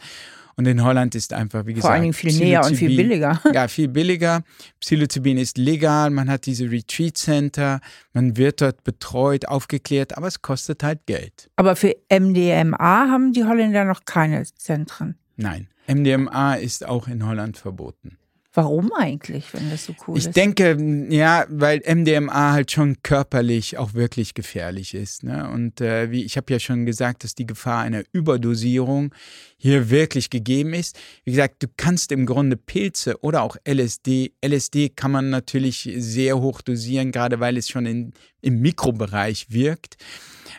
Und 0.56 0.66
in 0.66 0.84
Holland 0.84 1.14
ist 1.14 1.32
einfach, 1.32 1.66
wie 1.66 1.74
gesagt, 1.74 1.86
vor 1.86 1.90
allen 1.92 2.02
Dingen 2.02 2.14
viel 2.14 2.32
näher 2.32 2.64
und 2.64 2.76
viel 2.76 2.96
billiger. 2.96 3.40
Ja, 3.52 3.66
viel 3.66 3.88
billiger. 3.88 4.42
Psilocybin 4.80 5.38
ist 5.38 5.58
legal, 5.58 6.10
man 6.10 6.30
hat 6.30 6.46
diese 6.46 6.70
Retreat 6.70 7.16
Center, 7.16 7.80
man 8.12 8.36
wird 8.36 8.60
dort 8.60 8.84
betreut, 8.84 9.48
aufgeklärt, 9.48 10.16
aber 10.16 10.28
es 10.28 10.42
kostet 10.42 10.82
halt 10.82 11.06
Geld. 11.06 11.50
Aber 11.56 11.74
für 11.74 11.96
MDMA 12.08 13.08
haben 13.08 13.32
die 13.32 13.44
Holländer 13.44 13.84
noch 13.84 14.04
keine 14.04 14.44
Zentren. 14.44 15.16
Nein, 15.36 15.68
MDMA 15.88 16.54
ist 16.54 16.86
auch 16.86 17.08
in 17.08 17.26
Holland 17.26 17.58
verboten. 17.58 18.18
Warum 18.56 18.92
eigentlich, 18.92 19.52
wenn 19.52 19.68
das 19.68 19.84
so 19.84 19.94
cool 20.06 20.16
ich 20.16 20.22
ist? 20.22 20.28
Ich 20.28 20.34
denke, 20.34 20.78
ja, 21.10 21.44
weil 21.48 21.82
MDMA 21.84 22.52
halt 22.52 22.70
schon 22.70 23.02
körperlich 23.02 23.78
auch 23.78 23.94
wirklich 23.94 24.34
gefährlich 24.34 24.94
ist. 24.94 25.24
Ne? 25.24 25.50
Und 25.50 25.80
äh, 25.80 26.12
wie 26.12 26.22
ich 26.22 26.36
habe 26.36 26.52
ja 26.52 26.60
schon 26.60 26.86
gesagt, 26.86 27.24
dass 27.24 27.34
die 27.34 27.46
Gefahr 27.46 27.82
einer 27.82 28.04
Überdosierung 28.12 29.12
hier 29.56 29.90
wirklich 29.90 30.30
gegeben 30.30 30.72
ist. 30.72 30.96
Wie 31.24 31.32
gesagt, 31.32 31.64
du 31.64 31.66
kannst 31.76 32.12
im 32.12 32.26
Grunde 32.26 32.56
Pilze 32.56 33.20
oder 33.22 33.42
auch 33.42 33.56
LSD, 33.68 34.32
LSD 34.40 34.90
kann 34.90 35.10
man 35.10 35.30
natürlich 35.30 35.90
sehr 35.96 36.40
hoch 36.40 36.60
dosieren, 36.60 37.10
gerade 37.10 37.40
weil 37.40 37.56
es 37.56 37.68
schon 37.68 37.86
in, 37.86 38.12
im 38.40 38.60
Mikrobereich 38.60 39.46
wirkt. 39.50 39.96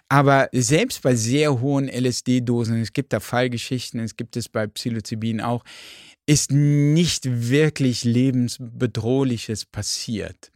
Aber 0.10 0.50
selbst 0.52 1.02
bei 1.02 1.16
sehr 1.16 1.62
hohen 1.62 1.88
LSD-Dosen, 1.88 2.82
es 2.82 2.92
gibt 2.92 3.14
da 3.14 3.22
Fallgeschichten, 3.22 4.02
es 4.02 4.18
gibt 4.18 4.36
es 4.36 4.50
bei 4.50 4.68
Psilocybin 4.68 5.40
auch, 5.40 5.64
ist 6.26 6.52
nicht 6.52 7.50
wirklich 7.50 8.04
lebensbedrohliches 8.04 9.66
passiert. 9.66 10.52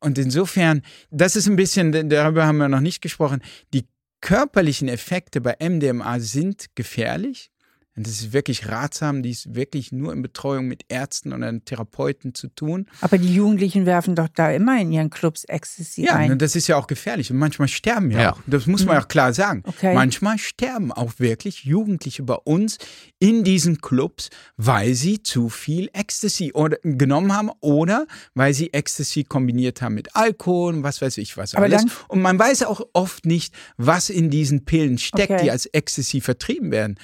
Und 0.00 0.18
insofern, 0.18 0.82
das 1.10 1.36
ist 1.36 1.46
ein 1.46 1.56
bisschen, 1.56 2.08
darüber 2.08 2.46
haben 2.46 2.58
wir 2.58 2.68
noch 2.68 2.80
nicht 2.80 3.00
gesprochen, 3.00 3.42
die 3.72 3.86
körperlichen 4.20 4.88
Effekte 4.88 5.40
bei 5.40 5.56
MDMA 5.60 6.20
sind 6.20 6.74
gefährlich, 6.74 7.50
und 7.96 8.06
das 8.06 8.14
ist 8.20 8.32
wirklich 8.34 8.68
ratsam, 8.68 9.22
dies 9.22 9.54
wirklich 9.54 9.90
nur 9.90 10.12
in 10.12 10.20
Betreuung 10.20 10.68
mit 10.68 10.84
Ärzten 10.88 11.32
oder 11.32 11.52
Therapeuten 11.64 12.34
zu 12.34 12.48
tun. 12.48 12.86
Aber 13.00 13.16
die 13.16 13.34
Jugendlichen 13.34 13.86
werfen 13.86 14.14
doch 14.14 14.28
da 14.28 14.50
immer 14.50 14.78
in 14.78 14.92
ihren 14.92 15.08
Clubs 15.08 15.44
Ecstasy 15.44 16.04
ja, 16.04 16.14
ein. 16.14 16.30
Ja, 16.30 16.34
das 16.36 16.56
ist 16.56 16.66
ja 16.66 16.76
auch 16.76 16.88
gefährlich. 16.88 17.30
Und 17.30 17.38
manchmal 17.38 17.68
sterben 17.68 18.10
ja, 18.10 18.20
ja. 18.20 18.32
auch. 18.34 18.40
Das 18.46 18.66
muss 18.66 18.84
man 18.84 18.96
mhm. 18.96 19.02
auch 19.02 19.08
klar 19.08 19.32
sagen. 19.32 19.62
Okay. 19.66 19.94
Manchmal 19.94 20.36
sterben 20.38 20.92
auch 20.92 21.14
wirklich 21.18 21.64
Jugendliche 21.64 22.22
bei 22.22 22.34
uns 22.34 22.76
in 23.18 23.44
diesen 23.44 23.80
Clubs, 23.80 24.28
weil 24.58 24.94
sie 24.94 25.22
zu 25.22 25.48
viel 25.48 25.88
Ecstasy 25.94 26.52
oder, 26.52 26.76
genommen 26.82 27.32
haben 27.32 27.50
oder 27.60 28.06
weil 28.34 28.52
sie 28.52 28.74
Ecstasy 28.74 29.24
kombiniert 29.24 29.80
haben 29.80 29.94
mit 29.94 30.14
Alkohol 30.14 30.74
und 30.74 30.82
was 30.82 31.00
weiß 31.00 31.16
ich 31.16 31.36
was 31.38 31.54
Aber 31.54 31.64
alles. 31.64 31.84
und 32.08 32.20
man 32.20 32.38
weiß 32.38 32.64
auch 32.64 32.82
oft 32.92 33.24
nicht, 33.24 33.54
was 33.78 34.10
in 34.10 34.28
diesen 34.28 34.66
Pillen 34.66 34.98
steckt, 34.98 35.30
okay. 35.30 35.44
die 35.44 35.50
als 35.50 35.66
Ecstasy 35.66 36.20
vertrieben 36.20 36.70
werden. 36.70 36.98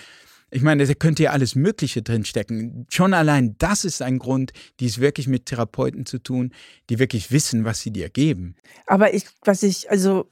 Ich 0.55 0.63
meine, 0.63 0.87
da 0.87 0.95
könnte 0.95 1.23
ja 1.23 1.31
alles 1.31 1.55
Mögliche 1.55 2.03
drinstecken. 2.03 2.87
Schon 2.91 3.15
allein 3.15 3.57
das 3.59 3.85
ist 3.87 4.03
ein 4.03 4.19
Grund, 4.19 4.53
dies 4.81 4.99
wirklich 4.99 5.27
mit 5.27 5.47
Therapeuten 5.47 6.05
zu 6.05 6.19
tun, 6.19 6.53
die 6.91 6.99
wirklich 6.99 7.33
wissen, 7.33 7.65
was 7.65 7.81
sie 7.81 7.91
dir 7.91 8.11
geben. 8.11 8.55
Aber 8.87 9.15
ich, 9.15 9.25
was 9.45 9.63
ich, 9.63 9.91
also 9.91 10.31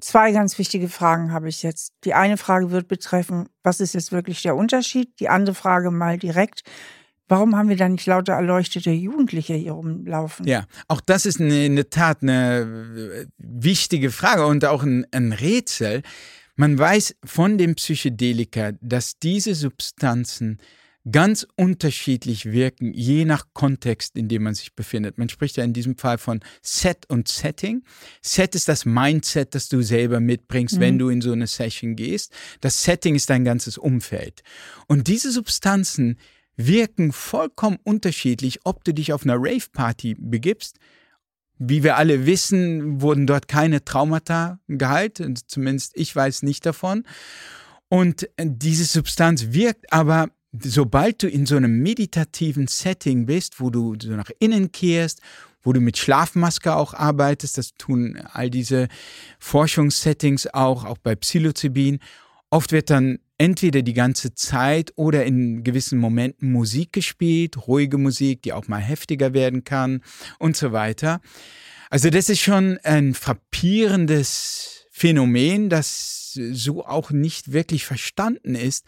zwei 0.00 0.32
ganz 0.32 0.58
wichtige 0.58 0.88
Fragen 0.88 1.32
habe 1.32 1.50
ich 1.50 1.62
jetzt. 1.62 1.92
Die 2.04 2.14
eine 2.14 2.38
Frage 2.38 2.70
wird 2.70 2.88
betreffen, 2.88 3.48
was 3.62 3.80
ist 3.80 3.94
jetzt 3.94 4.10
wirklich 4.10 4.40
der 4.40 4.56
Unterschied? 4.56 5.20
Die 5.20 5.28
andere 5.28 5.54
Frage 5.54 5.90
mal 5.90 6.18
direkt. 6.18 6.62
Warum 7.28 7.54
haben 7.56 7.68
wir 7.68 7.76
da 7.76 7.90
nicht 7.90 8.06
lauter 8.06 8.32
erleuchtete 8.32 8.90
Jugendliche 8.90 9.52
hier 9.52 9.72
rumlaufen? 9.72 10.46
Ja, 10.46 10.64
auch 10.88 11.02
das 11.02 11.26
ist 11.26 11.40
in 11.40 11.76
der 11.76 11.90
Tat 11.90 12.22
eine 12.22 13.28
wichtige 13.36 14.10
Frage 14.10 14.46
und 14.46 14.64
auch 14.64 14.82
ein, 14.82 15.06
ein 15.12 15.32
Rätsel. 15.32 16.02
Man 16.60 16.76
weiß 16.76 17.14
von 17.24 17.56
den 17.56 17.76
Psychedelika, 17.76 18.72
dass 18.80 19.20
diese 19.20 19.54
Substanzen 19.54 20.58
ganz 21.08 21.46
unterschiedlich 21.54 22.46
wirken, 22.46 22.92
je 22.92 23.24
nach 23.24 23.46
Kontext, 23.54 24.16
in 24.16 24.26
dem 24.26 24.42
man 24.42 24.54
sich 24.54 24.74
befindet. 24.74 25.18
Man 25.18 25.28
spricht 25.28 25.56
ja 25.56 25.62
in 25.62 25.72
diesem 25.72 25.96
Fall 25.96 26.18
von 26.18 26.40
Set 26.60 27.08
und 27.08 27.28
Setting. 27.28 27.84
Set 28.22 28.56
ist 28.56 28.66
das 28.66 28.84
Mindset, 28.84 29.54
das 29.54 29.68
du 29.68 29.82
selber 29.82 30.18
mitbringst, 30.18 30.78
mhm. 30.78 30.80
wenn 30.80 30.98
du 30.98 31.10
in 31.10 31.20
so 31.20 31.30
eine 31.30 31.46
Session 31.46 31.94
gehst. 31.94 32.32
Das 32.60 32.82
Setting 32.82 33.14
ist 33.14 33.30
dein 33.30 33.44
ganzes 33.44 33.78
Umfeld. 33.78 34.42
Und 34.88 35.06
diese 35.06 35.30
Substanzen 35.30 36.18
wirken 36.56 37.12
vollkommen 37.12 37.78
unterschiedlich, 37.84 38.58
ob 38.64 38.82
du 38.82 38.92
dich 38.92 39.12
auf 39.12 39.22
einer 39.22 39.36
Rave-Party 39.36 40.16
begibst 40.18 40.80
wie 41.58 41.82
wir 41.82 41.96
alle 41.96 42.26
wissen, 42.26 43.00
wurden 43.00 43.26
dort 43.26 43.48
keine 43.48 43.84
Traumata 43.84 44.58
geheilt, 44.68 45.22
zumindest 45.46 45.92
ich 45.94 46.14
weiß 46.14 46.42
nicht 46.42 46.64
davon. 46.66 47.04
Und 47.88 48.28
diese 48.38 48.84
Substanz 48.84 49.48
wirkt 49.50 49.92
aber, 49.92 50.28
sobald 50.62 51.22
du 51.22 51.28
in 51.28 51.46
so 51.46 51.56
einem 51.56 51.82
meditativen 51.82 52.66
Setting 52.66 53.26
bist, 53.26 53.60
wo 53.60 53.70
du 53.70 53.96
so 54.00 54.10
nach 54.10 54.30
innen 54.38 54.72
kehrst, 54.72 55.20
wo 55.62 55.72
du 55.72 55.80
mit 55.80 55.98
Schlafmaske 55.98 56.74
auch 56.74 56.94
arbeitest. 56.94 57.58
Das 57.58 57.74
tun 57.74 58.20
all 58.32 58.50
diese 58.50 58.88
Forschungssettings 59.38 60.46
auch, 60.46 60.84
auch 60.84 60.98
bei 60.98 61.14
Psilocybin. 61.14 61.98
Oft 62.50 62.72
wird 62.72 62.90
dann 62.90 63.18
entweder 63.38 63.82
die 63.82 63.94
ganze 63.94 64.34
Zeit 64.34 64.92
oder 64.96 65.24
in 65.24 65.62
gewissen 65.64 65.98
Momenten 65.98 66.52
Musik 66.52 66.92
gespielt, 66.92 67.68
ruhige 67.68 67.96
Musik, 67.96 68.42
die 68.42 68.52
auch 68.52 68.68
mal 68.68 68.80
heftiger 68.80 69.32
werden 69.32 69.64
kann 69.64 70.02
und 70.38 70.56
so 70.56 70.72
weiter. 70.72 71.20
Also 71.90 72.10
das 72.10 72.28
ist 72.28 72.40
schon 72.40 72.78
ein 72.82 73.14
frappierendes 73.14 74.86
Phänomen, 74.90 75.70
das 75.70 76.32
so 76.32 76.84
auch 76.84 77.10
nicht 77.10 77.52
wirklich 77.52 77.84
verstanden 77.84 78.54
ist, 78.54 78.84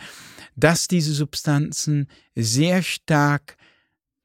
dass 0.57 0.89
diese 0.89 1.15
Substanzen 1.15 2.09
sehr 2.35 2.83
stark 2.83 3.57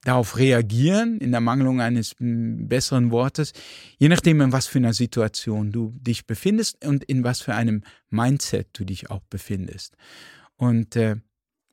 darauf 0.06 0.38
reagieren, 0.38 1.20
in 1.20 1.32
der 1.32 1.42
Mangelung 1.42 1.82
eines 1.82 2.16
besseren 2.18 3.12
Wortes, 3.12 3.52
je 3.98 4.08
nachdem, 4.08 4.40
in 4.40 4.54
was 4.54 4.68
für 4.68 4.78
einer 4.78 4.94
Situation 4.94 5.72
du 5.72 5.94
dich 6.00 6.26
befindest 6.26 6.86
und 6.86 7.04
in 7.04 7.24
was 7.24 7.42
für 7.42 7.54
einem 7.54 7.84
Mindset 8.10 8.70
du 8.74 8.86
dich 8.86 9.10
auch 9.10 9.22
befindest. 9.30 9.98
Und 10.56 10.96
äh, 10.96 11.18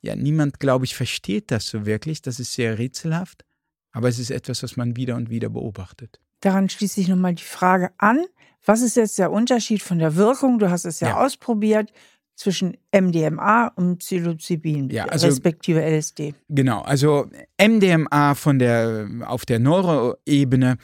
ja, 0.00 0.16
niemand, 0.16 0.58
glaube 0.58 0.84
ich, 0.84 0.96
versteht 0.96 1.50
das 1.50 1.66
so 1.66 1.86
wirklich. 1.86 2.22
Das 2.22 2.40
ist 2.40 2.54
sehr 2.54 2.78
rätselhaft, 2.78 3.44
aber 3.92 4.08
es 4.08 4.18
ist 4.18 4.30
etwas, 4.30 4.62
was 4.62 4.76
man 4.76 4.96
wieder 4.96 5.14
und 5.14 5.30
wieder 5.30 5.48
beobachtet. 5.48 6.20
Daran 6.40 6.68
schließt 6.68 6.96
sich 6.96 7.08
nochmal 7.08 7.34
die 7.34 7.44
Frage 7.44 7.92
an, 7.98 8.24
was 8.64 8.80
ist 8.80 8.96
jetzt 8.96 9.18
der 9.18 9.30
Unterschied 9.30 9.82
von 9.82 9.98
der 9.98 10.16
Wirkung? 10.16 10.58
Du 10.58 10.70
hast 10.70 10.84
es 10.84 11.00
ja, 11.00 11.08
ja. 11.08 11.16
ausprobiert 11.16 11.92
zwischen 12.34 12.76
MDMA 12.92 13.68
und 13.76 13.98
Psilocybin, 13.98 14.90
ja, 14.90 15.06
also, 15.06 15.26
respektive 15.26 15.80
LSD. 15.80 16.34
Genau, 16.48 16.82
also 16.82 17.26
MDMA 17.58 18.34
von 18.34 18.58
der, 18.58 19.08
auf 19.26 19.46
der 19.46 19.58
Neuroebene 19.58 20.76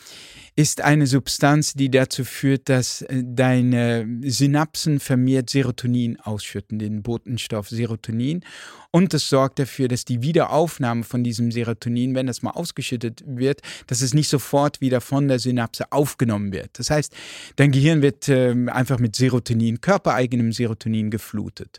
ist 0.59 0.81
eine 0.81 1.07
Substanz, 1.07 1.75
die 1.75 1.89
dazu 1.89 2.25
führt, 2.25 2.69
dass 2.69 3.03
äh, 3.03 3.23
deine 3.25 4.09
Synapsen 4.25 4.99
vermehrt 4.99 5.51
Serotonin 5.51 6.19
ausschütten, 6.19 6.81
den 6.81 7.05
Botenstoff 7.05 7.69
Serotonin. 7.69 8.43
Und 8.91 9.15
das 9.15 9.29
sorgt 9.29 9.61
dafür, 9.61 9.87
dass 9.87 10.05
die 10.05 10.21
Wiederaufnahme 10.23 11.05
von 11.05 11.23
diesem 11.23 11.53
Serotonin, 11.53 12.17
wenn 12.17 12.27
das 12.27 12.43
mal 12.43 12.51
ausgeschüttet 12.51 13.23
wird, 13.25 13.61
dass 13.87 14.01
es 14.01 14.15
nicht 14.15 14.29
sofort 14.29 14.81
wieder 14.81 15.01
von 15.01 15.29
der 15.29 15.39
Synapse 15.39 15.93
aufgenommen 15.93 16.53
wird. 16.53 16.71
Das 16.79 16.91
heißt, 16.91 17.15
dein 17.55 17.71
Gehirn 17.71 18.03
wird 18.03 18.29
äh, 18.29 18.53
einfach 18.67 18.99
mit 18.99 19.15
Serotonin, 19.15 19.81
körpereigenem 19.81 20.51
Serotonin 20.51 21.11
geflutet. 21.11 21.79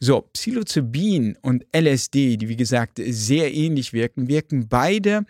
So, 0.00 0.22
Psilocybin 0.32 1.36
und 1.42 1.64
LSD, 1.74 2.36
die 2.36 2.48
wie 2.48 2.56
gesagt 2.56 3.00
sehr 3.04 3.52
ähnlich 3.52 3.92
wirken, 3.92 4.28
wirken 4.28 4.68
beide 4.68 5.24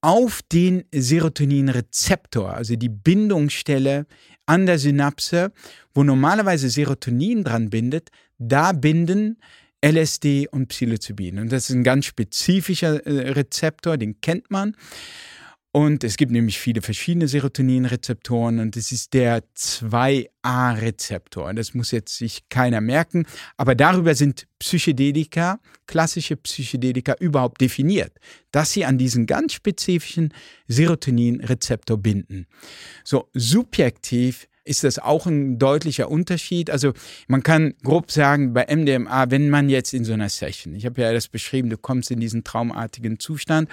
auf 0.00 0.42
den 0.42 0.84
Serotoninrezeptor, 0.92 2.54
also 2.54 2.76
die 2.76 2.88
Bindungsstelle 2.88 4.06
an 4.46 4.66
der 4.66 4.78
Synapse, 4.78 5.52
wo 5.92 6.04
normalerweise 6.04 6.70
Serotonin 6.70 7.44
dran 7.44 7.70
bindet, 7.70 8.10
da 8.38 8.72
binden 8.72 9.38
LSD 9.84 10.48
und 10.48 10.68
Psilocybin. 10.68 11.38
Und 11.38 11.52
das 11.52 11.68
ist 11.68 11.76
ein 11.76 11.84
ganz 11.84 12.06
spezifischer 12.06 13.06
äh, 13.06 13.30
Rezeptor, 13.30 13.96
den 13.96 14.20
kennt 14.20 14.50
man. 14.50 14.76
Und 15.70 16.02
es 16.02 16.16
gibt 16.16 16.32
nämlich 16.32 16.58
viele 16.58 16.80
verschiedene 16.80 17.28
Serotoninrezeptoren 17.28 18.58
und 18.58 18.74
es 18.76 18.90
ist 18.90 19.12
der 19.12 19.44
2A-Rezeptor. 19.54 21.52
Das 21.52 21.74
muss 21.74 21.90
jetzt 21.90 22.16
sich 22.16 22.48
keiner 22.48 22.80
merken, 22.80 23.26
aber 23.58 23.74
darüber 23.74 24.14
sind 24.14 24.46
Psychedelika, 24.58 25.60
klassische 25.86 26.36
Psychedelika 26.36 27.16
überhaupt 27.20 27.60
definiert, 27.60 28.18
dass 28.50 28.72
sie 28.72 28.86
an 28.86 28.96
diesen 28.96 29.26
ganz 29.26 29.52
spezifischen 29.52 30.32
Serotoninrezeptor 30.68 31.98
binden. 31.98 32.46
So 33.04 33.28
subjektiv 33.34 34.47
ist 34.68 34.84
das 34.84 34.98
auch 34.98 35.26
ein 35.26 35.58
deutlicher 35.58 36.10
Unterschied. 36.10 36.70
Also 36.70 36.92
man 37.26 37.42
kann 37.42 37.74
grob 37.82 38.10
sagen, 38.10 38.52
bei 38.52 38.66
MDMA, 38.74 39.30
wenn 39.30 39.50
man 39.50 39.68
jetzt 39.68 39.94
in 39.94 40.04
so 40.04 40.12
einer 40.12 40.28
Session, 40.28 40.74
ich 40.74 40.84
habe 40.84 41.00
ja 41.00 41.12
das 41.12 41.28
beschrieben, 41.28 41.70
du 41.70 41.78
kommst 41.78 42.10
in 42.10 42.20
diesen 42.20 42.44
traumartigen 42.44 43.18
Zustand, 43.18 43.68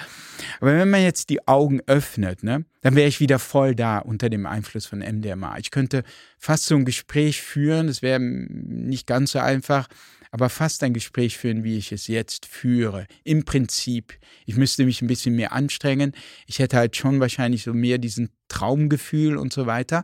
aber 0.62 0.78
wenn 0.78 0.90
man 0.90 1.04
jetzt 1.04 1.30
die 1.30 1.48
Augen 1.48 1.82
öffnet, 1.86 2.44
ne, 2.44 2.66
dann 2.82 2.96
wäre 2.96 3.08
ich 3.08 3.20
wieder 3.20 3.40
voll 3.40 3.76
da 3.76 4.00
unter 4.00 4.30
dem 4.30 4.46
Einfluss 4.46 4.86
von 4.86 5.00
MDMA. 5.00 5.58
Ich 5.58 5.72
könnte 5.72 6.04
fast 6.38 6.66
so 6.66 6.76
ein 6.76 6.86
Gespräch 6.86 7.42
führen, 7.42 7.88
das 7.88 8.02
wäre 8.02 8.20
nicht 8.20 9.08
ganz 9.08 9.32
so 9.32 9.40
einfach, 9.40 9.88
aber 10.36 10.50
fast 10.50 10.84
ein 10.84 10.94
Gespräch 10.94 11.38
führen, 11.38 11.64
wie 11.64 11.78
ich 11.78 11.94
es 11.94 12.08
jetzt 12.08 12.46
führe. 12.46 13.08
Im 13.24 13.46
Prinzip. 13.46 14.20
Ich 14.46 14.58
müsste 14.58 14.84
mich 14.84 15.02
ein 15.02 15.08
bisschen 15.08 15.34
mehr 15.34 15.54
anstrengen. 15.54 16.12
Ich 16.46 16.60
hätte 16.60 16.76
halt 16.76 16.98
schon 16.98 17.22
wahrscheinlich 17.22 17.64
so 17.64 17.74
mehr 17.74 18.00
diesen 18.00 18.28
Traumgefühl 18.50 19.38
und 19.38 19.54
so 19.54 19.66
weiter. 19.66 20.04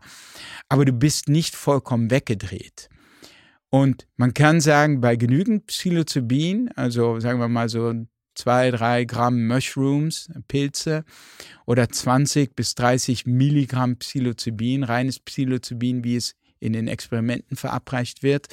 Aber 0.70 0.86
du 0.86 0.94
bist 0.94 1.28
nicht 1.28 1.54
vollkommen 1.54 2.12
weggedreht. 2.12 2.88
Und 3.70 4.08
man 4.16 4.34
kann 4.34 4.62
sagen, 4.62 5.02
bei 5.02 5.18
genügend 5.18 5.68
Psilocybin, 5.68 6.70
also 6.78 7.20
sagen 7.20 7.42
wir 7.42 7.50
mal 7.50 7.68
so 7.68 7.94
zwei, 8.34 8.72
drei 8.72 9.04
Gramm 9.04 9.48
Mushrooms, 9.48 10.30
Pilze 10.48 11.04
oder 11.66 11.90
20 11.90 12.56
bis 12.56 12.74
30 12.76 13.26
Milligramm 13.26 13.98
Psilocybin, 13.98 14.86
reines 14.86 15.20
Psilocybin, 15.20 16.06
wie 16.06 16.16
es 16.16 16.36
in 16.62 16.72
den 16.72 16.88
Experimenten 16.88 17.58
verabreicht 17.58 18.24
wird, 18.24 18.48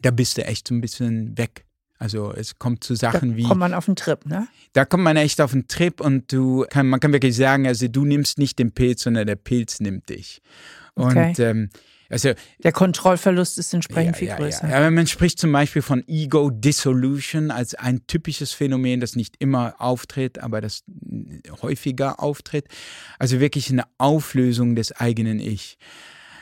da 0.00 0.10
bist 0.10 0.38
du 0.38 0.44
echt 0.44 0.68
so 0.68 0.74
ein 0.74 0.80
bisschen 0.80 1.36
weg. 1.38 1.64
Also 1.98 2.32
es 2.32 2.58
kommt 2.58 2.84
zu 2.84 2.94
Sachen 2.94 3.30
da 3.30 3.36
wie. 3.36 3.42
Da 3.42 3.48
kommt 3.48 3.60
man 3.60 3.74
auf 3.74 3.86
den 3.86 3.96
Trip, 3.96 4.26
ne? 4.26 4.48
Da 4.74 4.84
kommt 4.84 5.02
man 5.02 5.16
echt 5.16 5.40
auf 5.40 5.52
den 5.52 5.66
Trip 5.66 6.00
und 6.00 6.30
du 6.30 6.66
kann, 6.68 6.88
man 6.88 7.00
kann 7.00 7.12
wirklich 7.12 7.36
sagen, 7.36 7.66
also 7.66 7.88
du 7.88 8.04
nimmst 8.04 8.38
nicht 8.38 8.58
den 8.58 8.72
Pilz, 8.72 9.02
sondern 9.02 9.26
der 9.26 9.36
Pilz 9.36 9.80
nimmt 9.80 10.08
dich. 10.10 10.42
Okay. 10.94 11.28
Und 11.28 11.38
ähm, 11.38 11.70
also, 12.08 12.32
der 12.62 12.72
Kontrollverlust 12.72 13.58
ist 13.58 13.74
entsprechend 13.74 14.14
ja, 14.14 14.18
viel 14.18 14.28
ja, 14.28 14.36
größer. 14.36 14.68
Ja. 14.68 14.76
Aber 14.76 14.90
man 14.90 15.06
spricht 15.06 15.38
zum 15.38 15.50
Beispiel 15.50 15.82
von 15.82 16.06
Ego 16.06 16.50
Dissolution 16.50 17.50
als 17.50 17.74
ein 17.74 18.06
typisches 18.06 18.52
Phänomen, 18.52 19.00
das 19.00 19.16
nicht 19.16 19.34
immer 19.40 19.74
auftritt, 19.78 20.38
aber 20.38 20.60
das 20.60 20.84
häufiger 21.62 22.20
auftritt. 22.20 22.66
Also 23.18 23.40
wirklich 23.40 23.70
eine 23.70 23.84
Auflösung 23.98 24.76
des 24.76 24.92
eigenen 24.92 25.40
Ich. 25.40 25.78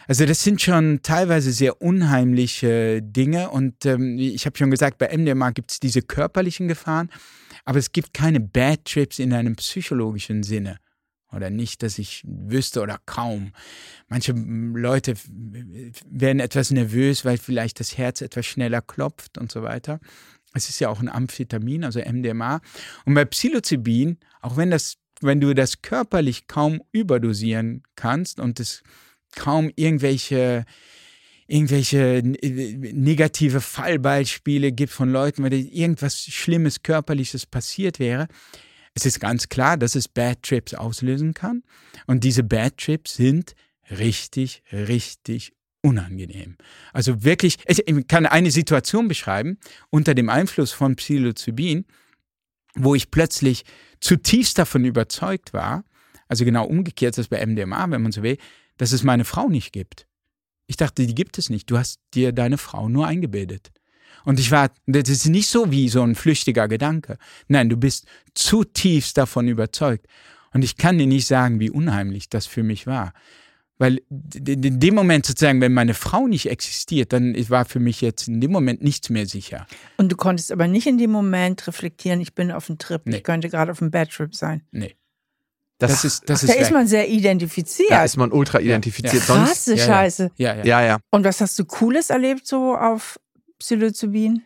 Also 0.07 0.27
das 0.27 0.43
sind 0.43 0.61
schon 0.61 1.01
teilweise 1.03 1.53
sehr 1.53 1.81
unheimliche 1.81 3.03
Dinge 3.03 3.51
und 3.51 3.87
ähm, 3.87 4.19
ich 4.19 4.47
habe 4.47 4.57
schon 4.57 4.71
gesagt, 4.71 4.99
bei 4.99 5.17
MDMA 5.17 5.51
gibt 5.51 5.73
es 5.73 5.81
diese 5.81 6.03
körperlichen 6.03 6.69
Gefahren, 6.69 7.11
aber 7.65 7.79
es 7.79 7.93
gibt 7.93 8.13
keine 8.13 8.41
Bad 8.41 8.85
Trips 8.85 9.19
in 9.19 9.33
einem 9.33 9.57
psychologischen 9.57 10.43
Sinne. 10.43 10.79
Oder 11.33 11.51
nicht, 11.51 11.83
dass 11.83 11.99
ich 11.99 12.23
wüsste 12.25 12.81
oder 12.81 13.01
kaum. 13.07 13.53
Manche 14.07 14.33
Leute 14.33 15.15
werden 16.09 16.39
etwas 16.39 16.71
nervös, 16.71 17.25
weil 17.25 17.39
vielleicht 17.39 17.81
das 17.81 17.99
Herz 17.99 18.21
etwas 18.21 18.47
schneller 18.47 18.81
klopft 18.81 19.37
und 19.39 19.51
so 19.51 19.65
weiter. 19.65 19.99
Es 20.53 20.69
ist 20.69 20.79
ja 20.79 20.91
auch 20.91 21.01
ein 21.01 21.09
Amphetamin, 21.09 21.83
also 21.83 21.99
MDMA. 21.99 22.61
Und 23.05 23.15
bei 23.15 23.25
Psilocybin, 23.25 24.19
auch 24.43 24.57
wenn 24.57 24.71
das 24.71 24.99
wenn 25.21 25.41
du 25.41 25.55
das 25.55 25.83
körperlich 25.83 26.47
kaum 26.47 26.83
überdosieren 26.93 27.83
kannst 27.97 28.41
und 28.41 28.61
es 28.61 28.83
kaum 29.37 29.71
irgendwelche 29.77 30.65
irgendwelche 31.47 32.23
negative 32.25 33.61
Fallbeispiele 33.61 34.73
gibt 34.73 34.93
von 34.93 35.11
Leuten, 35.11 35.43
weil 35.43 35.53
irgendwas 35.53 36.19
Schlimmes, 36.19 36.83
Körperliches 36.83 37.47
passiert 37.47 37.99
wäre. 37.99 38.29
Es 38.95 39.05
ist 39.05 39.21
ganz 39.21 39.49
klar, 39.49 39.77
dass 39.77 39.95
es 39.95 40.09
Bad 40.09 40.43
Trips 40.43 40.73
auslösen 40.73 41.35
kann. 41.35 41.63
Und 42.07 42.25
diese 42.25 42.45
Bad 42.45 42.79
Trips 42.79 43.17
sind 43.17 43.55
richtig, 43.91 44.63
richtig 44.73 45.53
unangenehm. 45.83 46.57
Also 46.93 47.25
wirklich, 47.25 47.59
ich 47.67 48.09
kann 48.09 48.25
eine 48.25 48.51
Situation 48.51 49.07
beschreiben 49.07 49.59
unter 49.91 50.15
dem 50.15 50.31
Einfluss 50.31 50.73
von 50.73 50.97
Psilocybin, 50.97 51.85
wo 52.75 52.95
ich 52.95 53.11
plötzlich 53.11 53.65
zutiefst 54.01 54.59
davon 54.59 54.85
überzeugt 54.85 55.53
war, 55.53 55.85
also 56.27 56.45
genau 56.45 56.65
umgekehrt 56.67 57.19
als 57.19 57.29
bei 57.29 57.45
MDMA, 57.45 57.91
wenn 57.91 58.03
man 58.03 58.13
so 58.13 58.23
will, 58.23 58.39
dass 58.77 58.93
es 58.93 59.03
meine 59.03 59.25
Frau 59.25 59.49
nicht 59.49 59.73
gibt. 59.73 60.07
Ich 60.67 60.77
dachte, 60.77 61.07
die 61.07 61.15
gibt 61.15 61.39
es 61.39 61.51
nicht. 61.51 61.71
Du 61.71 61.79
hast 61.79 62.01
dir 62.15 62.33
deine 62.33 62.59
Frau 62.59 62.89
nur 62.89 63.07
eingebildet. 63.07 63.71
Und 64.25 64.41
ich 64.41 64.51
war, 64.51 64.71
das 64.87 65.09
ist 65.09 65.27
nicht 65.27 65.49
so 65.49 65.71
wie 65.71 65.89
so 65.89 66.03
ein 66.03 66.15
flüchtiger 66.15 66.69
Gedanke. 66.69 67.19
Nein, 67.49 67.69
du 67.69 67.77
bist 67.77 68.07
zutiefst 68.35 69.19
davon 69.19 69.49
überzeugt. 69.49 70.07
Und 70.53 70.63
ich 70.63 70.77
kann 70.77 70.99
dir 70.99 71.07
nicht 71.07 71.27
sagen, 71.27 71.61
wie 71.61 71.71
unheimlich 71.71 72.29
das 72.31 72.47
für 72.47 72.63
mich 72.63 72.87
war. 72.87 73.13
Weil 73.77 74.01
in 74.09 74.79
dem 74.79 74.95
Moment 74.95 75.27
sozusagen, 75.27 75.61
wenn 75.61 75.75
meine 75.75 75.95
Frau 75.95 76.29
nicht 76.29 76.49
existiert, 76.49 77.13
dann 77.13 77.35
war 77.51 77.65
für 77.65 77.81
mich 77.81 78.01
jetzt 78.01 78.29
in 78.29 78.41
dem 78.41 78.53
Moment 78.53 78.83
nichts 78.83 79.11
mehr 79.11 79.27
sicher. 79.27 79.67
Und 79.97 80.13
du 80.13 80.17
konntest 80.17 80.53
aber 80.53 80.69
nicht 80.69 80.87
in 80.87 80.97
dem 80.97 81.11
Moment 81.11 81.67
reflektieren, 81.67 82.21
ich 82.21 82.35
bin 82.35 82.53
auf 82.53 82.71
einem 82.71 82.79
Trip, 82.79 83.03
nee. 83.05 83.17
ich 83.17 83.25
könnte 83.25 83.51
gerade 83.51 83.73
auf 83.73 83.83
einem 83.83 83.91
Bad 83.91 84.11
Trip 84.11 84.33
sein. 84.33 84.63
Nee. 84.71 84.95
Das, 85.79 85.91
das 85.91 86.05
ist, 86.05 86.31
das 86.31 86.41
Ach, 86.41 86.49
ist 86.49 86.55
da 86.55 86.63
ist 86.63 86.73
man 86.73 86.87
sehr 86.87 87.09
identifiziert. 87.09 87.91
Da 87.91 88.05
ist 88.05 88.17
man 88.17 88.31
ultra 88.33 88.61
identifiziert. 88.61 89.29
Ja. 89.29 89.35
Ja. 89.35 89.45
Krasse 89.45 89.75
ja, 89.75 89.87
Scheiße. 89.87 90.31
Ja 90.37 90.55
ja. 90.57 90.65
ja, 90.65 90.83
ja. 90.83 90.99
Und 91.11 91.25
was 91.25 91.41
hast 91.41 91.59
du 91.59 91.65
Cooles 91.65 92.11
erlebt 92.11 92.47
so 92.47 92.77
auf 92.77 93.19
Psilocybin? 93.59 94.43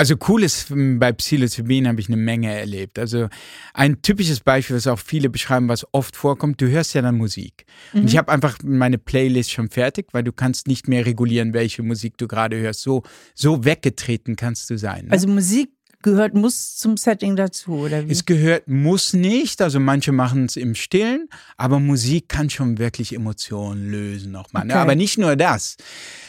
Also 0.00 0.14
cool 0.28 0.44
ist, 0.44 0.68
bei 0.70 1.12
Psilocybin 1.12 1.86
habe 1.86 2.00
ich 2.00 2.08
eine 2.08 2.16
Menge 2.16 2.50
erlebt. 2.50 2.98
Also 2.98 3.28
ein 3.74 4.00
typisches 4.00 4.40
Beispiel, 4.40 4.76
was 4.76 4.86
auch 4.86 4.98
viele 4.98 5.28
beschreiben, 5.28 5.68
was 5.68 5.86
oft 5.92 6.16
vorkommt, 6.16 6.58
du 6.62 6.70
hörst 6.70 6.94
ja 6.94 7.02
dann 7.02 7.18
Musik. 7.18 7.66
Mhm. 7.92 8.00
Und 8.00 8.08
ich 8.08 8.16
habe 8.16 8.32
einfach 8.32 8.56
meine 8.64 8.96
Playlist 8.96 9.50
schon 9.50 9.68
fertig, 9.68 10.06
weil 10.12 10.24
du 10.24 10.32
kannst 10.32 10.68
nicht 10.68 10.88
mehr 10.88 11.04
regulieren, 11.04 11.52
welche 11.52 11.82
Musik 11.82 12.16
du 12.16 12.28
gerade 12.28 12.58
hörst. 12.58 12.80
So, 12.80 13.02
so 13.34 13.66
weggetreten 13.66 14.36
kannst 14.36 14.70
du 14.70 14.78
sein. 14.78 15.04
Ne? 15.04 15.12
Also 15.12 15.28
Musik 15.28 15.70
gehört, 16.02 16.34
muss 16.34 16.76
zum 16.76 16.96
Setting 16.96 17.36
dazu, 17.36 17.72
oder 17.72 18.06
wie? 18.06 18.12
Es 18.12 18.24
gehört, 18.24 18.68
muss 18.68 19.12
nicht. 19.12 19.62
Also 19.62 19.80
manche 19.80 20.12
machen 20.12 20.46
es 20.46 20.56
im 20.56 20.74
Stillen, 20.74 21.28
aber 21.56 21.80
Musik 21.80 22.28
kann 22.28 22.50
schon 22.50 22.78
wirklich 22.78 23.14
Emotionen 23.14 23.90
lösen 23.90 24.32
nochmal. 24.32 24.64
Ne? 24.64 24.72
Okay. 24.72 24.78
Ne? 24.78 24.82
Aber 24.82 24.94
nicht 24.94 25.18
nur 25.18 25.36
das. 25.36 25.76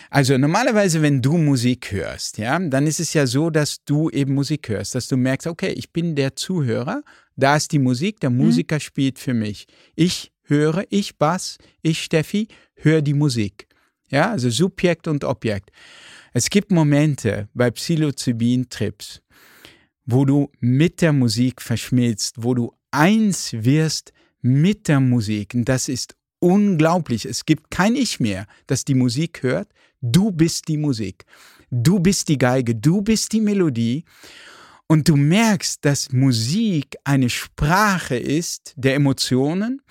Also 0.09 0.37
normalerweise, 0.37 1.01
wenn 1.01 1.21
du 1.21 1.37
Musik 1.37 1.91
hörst, 1.91 2.37
ja, 2.37 2.59
dann 2.59 2.85
ist 2.85 2.99
es 2.99 3.13
ja 3.13 3.25
so, 3.25 3.49
dass 3.49 3.83
du 3.85 4.09
eben 4.09 4.33
Musik 4.33 4.67
hörst, 4.67 4.93
dass 4.93 5.07
du 5.07 5.15
merkst, 5.15 5.47
okay, 5.47 5.71
ich 5.71 5.93
bin 5.93 6.15
der 6.15 6.35
Zuhörer, 6.35 7.01
da 7.37 7.55
ist 7.55 7.71
die 7.71 7.79
Musik, 7.79 8.19
der 8.19 8.29
mhm. 8.29 8.37
Musiker 8.37 8.75
mhm. 8.75 8.81
spielt 8.81 9.19
für 9.19 9.33
mich. 9.33 9.67
Ich 9.95 10.31
höre, 10.43 10.83
ich 10.89 11.17
Bass, 11.17 11.57
ich 11.81 12.03
Steffi, 12.03 12.49
höre 12.75 13.01
die 13.01 13.13
Musik. 13.13 13.67
Ja, 14.09 14.31
also 14.31 14.49
Subjekt 14.49 15.07
und 15.07 15.23
Objekt. 15.23 15.71
Es 16.33 16.49
gibt 16.49 16.71
Momente 16.71 17.47
bei 17.53 17.71
Psilocybin-Trips, 17.71 19.21
wo 20.05 20.25
du 20.25 20.51
mit 20.59 21.01
der 21.01 21.13
Musik 21.13 21.61
verschmilzt, 21.61 22.35
wo 22.39 22.53
du 22.53 22.73
eins 22.91 23.53
wirst 23.53 24.13
mit 24.41 24.87
der 24.87 24.99
Musik. 24.99 25.53
Und 25.53 25.65
das 25.65 25.87
ist 25.87 26.15
unglaublich. 26.39 27.25
Es 27.25 27.45
gibt 27.45 27.71
kein 27.71 27.95
Ich 27.95 28.19
mehr, 28.19 28.47
das 28.67 28.83
die 28.85 28.95
Musik 28.95 29.43
hört. 29.43 29.69
Du 30.01 30.31
bist 30.31 30.67
die 30.67 30.77
Musik. 30.77 31.25
Du 31.69 31.99
bist 31.99 32.27
die 32.27 32.37
Geige. 32.37 32.75
Du 32.75 33.01
bist 33.01 33.31
die 33.31 33.41
Melodie. 33.41 34.03
Und 34.87 35.07
du 35.07 35.15
merkst, 35.15 35.85
dass 35.85 36.11
Musik 36.11 36.97
eine 37.05 37.29
Sprache 37.29 38.17
ist 38.17 38.73
der 38.75 38.95
Emotionen, 38.95 39.81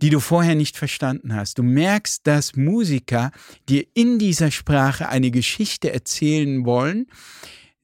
die 0.00 0.10
du 0.10 0.20
vorher 0.20 0.54
nicht 0.54 0.76
verstanden 0.76 1.34
hast. 1.34 1.58
Du 1.58 1.64
merkst, 1.64 2.24
dass 2.24 2.54
Musiker 2.54 3.32
dir 3.68 3.84
in 3.94 4.20
dieser 4.20 4.52
Sprache 4.52 5.08
eine 5.08 5.32
Geschichte 5.32 5.92
erzählen 5.92 6.64
wollen, 6.64 7.06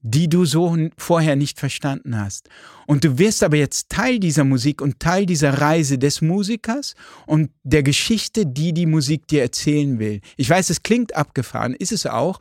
die 0.02 0.28
du 0.28 0.44
so 0.44 0.76
vorher 0.96 1.36
nicht 1.36 1.58
verstanden 1.58 2.18
hast. 2.18 2.48
Und 2.86 3.04
du 3.04 3.18
wirst 3.18 3.42
aber 3.42 3.56
jetzt 3.56 3.90
Teil 3.90 4.18
dieser 4.18 4.44
Musik 4.44 4.80
und 4.80 4.98
Teil 4.98 5.26
dieser 5.26 5.60
Reise 5.60 5.98
des 5.98 6.22
Musikers 6.22 6.94
und 7.26 7.50
der 7.62 7.82
Geschichte, 7.82 8.46
die 8.46 8.72
die 8.72 8.86
Musik 8.86 9.28
dir 9.28 9.42
erzählen 9.42 9.98
will. 9.98 10.20
Ich 10.36 10.48
weiß, 10.48 10.70
es 10.70 10.82
klingt 10.82 11.14
abgefahren, 11.14 11.74
ist 11.74 11.92
es 11.92 12.06
auch, 12.06 12.40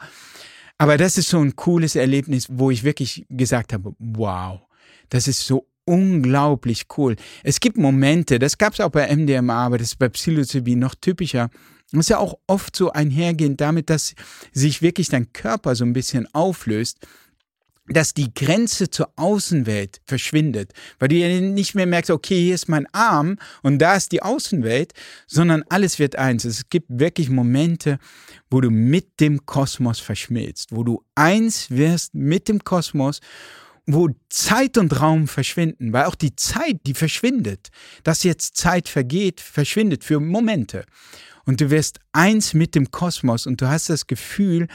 aber 0.77 0.97
das 0.97 1.17
ist 1.17 1.29
so 1.29 1.39
ein 1.39 1.55
cooles 1.57 1.95
Erlebnis, 1.95 2.47
wo 2.49 2.71
ich 2.71 2.83
wirklich 2.83 3.25
gesagt 3.29 3.73
habe, 3.73 3.93
wow, 3.99 4.61
das 5.09 5.27
ist 5.27 5.45
so 5.45 5.67
unglaublich 5.83 6.85
cool. 6.97 7.15
Es 7.43 7.59
gibt 7.59 7.77
Momente, 7.77 8.39
das 8.39 8.57
gab 8.57 8.73
es 8.73 8.79
auch 8.79 8.91
bei 8.91 9.13
MDMA, 9.13 9.65
aber 9.65 9.77
das 9.77 9.89
ist 9.89 9.99
bei 9.99 10.07
Psilocybin 10.07 10.79
noch 10.79 10.95
typischer. 10.95 11.49
Das 11.91 12.01
ist 12.01 12.09
ja 12.09 12.19
auch 12.19 12.37
oft 12.47 12.75
so 12.75 12.91
einhergehend 12.91 13.59
damit, 13.59 13.89
dass 13.89 14.13
sich 14.53 14.81
wirklich 14.81 15.09
dein 15.09 15.33
Körper 15.33 15.75
so 15.75 15.83
ein 15.83 15.93
bisschen 15.93 16.27
auflöst 16.33 16.99
dass 17.89 18.13
die 18.13 18.33
Grenze 18.33 18.89
zur 18.89 19.11
Außenwelt 19.15 20.01
verschwindet, 20.05 20.73
weil 20.99 21.09
du 21.09 21.15
ja 21.15 21.41
nicht 21.41 21.75
mehr 21.75 21.85
merkst, 21.85 22.11
okay, 22.11 22.39
hier 22.39 22.55
ist 22.55 22.69
mein 22.69 22.87
Arm 22.93 23.37
und 23.63 23.79
da 23.79 23.95
ist 23.95 24.11
die 24.11 24.21
Außenwelt, 24.21 24.93
sondern 25.27 25.63
alles 25.69 25.99
wird 25.99 26.15
eins. 26.15 26.45
Es 26.45 26.69
gibt 26.69 26.87
wirklich 26.89 27.29
Momente, 27.29 27.99
wo 28.49 28.61
du 28.61 28.69
mit 28.69 29.19
dem 29.19 29.45
Kosmos 29.45 29.99
verschmilzt, 29.99 30.69
wo 30.71 30.83
du 30.83 31.03
eins 31.15 31.71
wirst 31.71 32.13
mit 32.13 32.47
dem 32.47 32.63
Kosmos, 32.63 33.19
wo 33.85 34.09
Zeit 34.29 34.77
und 34.77 35.01
Raum 35.01 35.27
verschwinden, 35.27 35.93
weil 35.93 36.05
auch 36.05 36.15
die 36.15 36.35
Zeit, 36.35 36.81
die 36.85 36.93
verschwindet, 36.93 37.69
dass 38.03 38.23
jetzt 38.23 38.55
Zeit 38.55 38.87
vergeht, 38.87 39.41
verschwindet 39.41 40.03
für 40.03 40.19
Momente. 40.19 40.85
Und 41.45 41.61
du 41.61 41.71
wirst 41.71 41.99
eins 42.11 42.53
mit 42.53 42.75
dem 42.75 42.91
Kosmos 42.91 43.47
und 43.47 43.61
du 43.61 43.67
hast 43.67 43.89
das 43.89 44.05
Gefühl, 44.05 44.67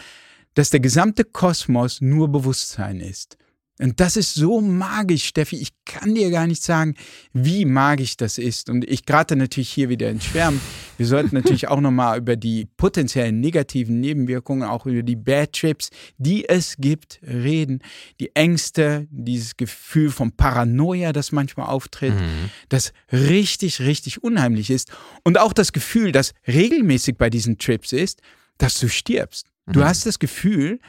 dass 0.54 0.70
der 0.70 0.80
gesamte 0.80 1.24
Kosmos 1.24 2.00
nur 2.00 2.28
Bewusstsein 2.28 3.00
ist. 3.00 3.36
Und 3.80 3.98
das 3.98 4.16
ist 4.16 4.34
so 4.34 4.60
magisch, 4.60 5.24
Steffi. 5.24 5.56
Ich 5.56 5.70
kann 5.84 6.14
dir 6.14 6.30
gar 6.30 6.46
nicht 6.46 6.62
sagen, 6.62 6.94
wie 7.32 7.64
magisch 7.64 8.16
das 8.16 8.38
ist. 8.38 8.70
Und 8.70 8.88
ich 8.88 9.04
gerate 9.04 9.34
natürlich 9.34 9.68
hier 9.68 9.88
wieder 9.88 10.10
ins 10.10 10.24
Schwärmen. 10.24 10.60
Wir 10.96 11.06
sollten 11.06 11.34
natürlich 11.34 11.66
auch 11.66 11.80
nochmal 11.80 12.18
über 12.18 12.36
die 12.36 12.66
potenziellen 12.76 13.40
negativen 13.40 13.98
Nebenwirkungen, 13.98 14.62
auch 14.62 14.86
über 14.86 15.02
die 15.02 15.16
Bad 15.16 15.54
Trips, 15.54 15.90
die 16.18 16.48
es 16.48 16.76
gibt, 16.78 17.18
reden. 17.26 17.80
Die 18.20 18.36
Ängste, 18.36 19.08
dieses 19.10 19.56
Gefühl 19.56 20.10
von 20.10 20.30
Paranoia, 20.30 21.12
das 21.12 21.32
manchmal 21.32 21.66
auftritt, 21.66 22.14
mhm. 22.14 22.50
das 22.68 22.92
richtig, 23.10 23.80
richtig 23.80 24.22
unheimlich 24.22 24.70
ist. 24.70 24.92
Und 25.24 25.36
auch 25.36 25.52
das 25.52 25.72
Gefühl, 25.72 26.12
das 26.12 26.32
regelmäßig 26.46 27.18
bei 27.18 27.28
diesen 27.28 27.58
Trips 27.58 27.92
ist, 27.92 28.20
dass 28.58 28.78
du 28.78 28.88
stirbst. 28.88 29.48
Du 29.66 29.80
mhm. 29.80 29.84
hast 29.84 30.06
das 30.06 30.18
Gefühl, 30.18 30.80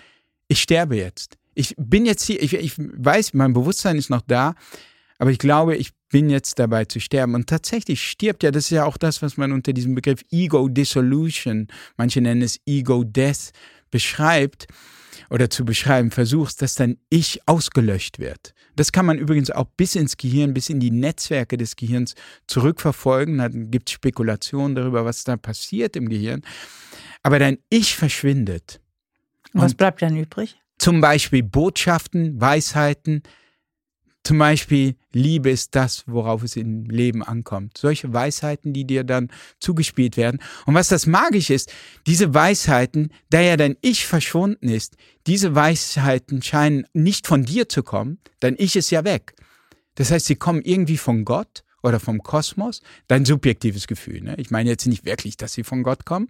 ich 0.47 0.61
sterbe 0.61 0.95
jetzt. 0.95 1.37
Ich 1.53 1.73
bin 1.77 2.05
jetzt 2.05 2.23
hier, 2.23 2.41
ich, 2.41 2.53
ich 2.53 2.73
weiß, 2.77 3.33
mein 3.33 3.53
Bewusstsein 3.53 3.97
ist 3.97 4.09
noch 4.09 4.21
da, 4.21 4.55
aber 5.17 5.31
ich 5.31 5.39
glaube, 5.39 5.77
ich 5.77 5.91
bin 6.09 6.29
jetzt 6.29 6.59
dabei 6.59 6.85
zu 6.85 6.99
sterben. 6.99 7.35
Und 7.35 7.47
tatsächlich 7.47 8.03
stirbt 8.03 8.43
ja, 8.43 8.51
das 8.51 8.65
ist 8.65 8.71
ja 8.71 8.85
auch 8.85 8.97
das, 8.97 9.21
was 9.21 9.37
man 9.37 9.51
unter 9.51 9.73
diesem 9.73 9.95
Begriff 9.95 10.23
Ego 10.31 10.67
Dissolution, 10.67 11.67
manche 11.97 12.21
nennen 12.21 12.41
es 12.41 12.59
Ego 12.65 13.03
Death, 13.03 13.51
beschreibt 13.91 14.67
oder 15.29 15.49
zu 15.49 15.65
beschreiben 15.65 16.11
versuchst, 16.11 16.61
dass 16.61 16.75
dein 16.75 16.97
Ich 17.09 17.39
ausgelöscht 17.47 18.19
wird. 18.19 18.53
Das 18.75 18.91
kann 18.91 19.05
man 19.05 19.17
übrigens 19.17 19.51
auch 19.51 19.67
bis 19.77 19.95
ins 19.95 20.17
Gehirn, 20.17 20.53
bis 20.53 20.69
in 20.69 20.79
die 20.79 20.91
Netzwerke 20.91 21.57
des 21.57 21.75
Gehirns 21.75 22.15
zurückverfolgen. 22.47 23.37
Da 23.37 23.47
gibt 23.49 23.89
es 23.89 23.93
Spekulationen 23.93 24.75
darüber, 24.75 25.05
was 25.05 25.23
da 25.23 25.37
passiert 25.37 25.95
im 25.95 26.09
Gehirn 26.09 26.41
aber 27.25 27.39
dein 27.39 27.57
Ich 27.69 27.95
verschwindet. 27.95 28.79
Und 29.51 29.61
was 29.61 29.73
bleibt 29.73 30.03
dann 30.03 30.15
übrig? 30.15 30.57
Zum 30.77 31.01
Beispiel 31.01 31.41
Botschaften, 31.41 32.39
Weisheiten, 32.39 33.23
zum 34.25 34.39
Beispiel 34.39 34.95
Liebe 35.13 35.51
ist 35.51 35.75
das, 35.75 36.03
worauf 36.07 36.41
es 36.41 36.55
im 36.55 36.85
Leben 36.85 37.23
ankommt. 37.23 37.77
Solche 37.77 38.11
Weisheiten, 38.11 38.73
die 38.73 38.85
dir 38.85 39.03
dann 39.03 39.29
zugespielt 39.59 40.17
werden. 40.17 40.41
Und 40.65 40.73
was 40.73 40.89
das 40.89 41.05
magisch 41.05 41.51
ist, 41.51 41.71
diese 42.07 42.33
Weisheiten, 42.33 43.11
da 43.29 43.39
ja 43.39 43.55
dein 43.55 43.77
Ich 43.81 44.07
verschwunden 44.07 44.67
ist, 44.67 44.97
diese 45.27 45.53
Weisheiten 45.53 46.41
scheinen 46.41 46.87
nicht 46.91 47.27
von 47.27 47.43
dir 47.43 47.69
zu 47.69 47.83
kommen, 47.83 48.17
dein 48.39 48.55
Ich 48.57 48.75
ist 48.75 48.89
ja 48.89 49.03
weg. 49.05 49.35
Das 49.93 50.09
heißt, 50.11 50.25
sie 50.25 50.35
kommen 50.35 50.61
irgendwie 50.63 50.97
von 50.97 51.23
Gott 51.23 51.63
oder 51.83 51.99
vom 51.99 52.23
Kosmos, 52.23 52.81
dein 53.07 53.25
subjektives 53.25 53.85
Gefühl. 53.85 54.21
Ne? 54.21 54.35
Ich 54.37 54.49
meine 54.49 54.71
jetzt 54.71 54.87
nicht 54.87 55.05
wirklich, 55.05 55.37
dass 55.37 55.53
sie 55.53 55.63
von 55.63 55.83
Gott 55.83 56.03
kommen, 56.03 56.29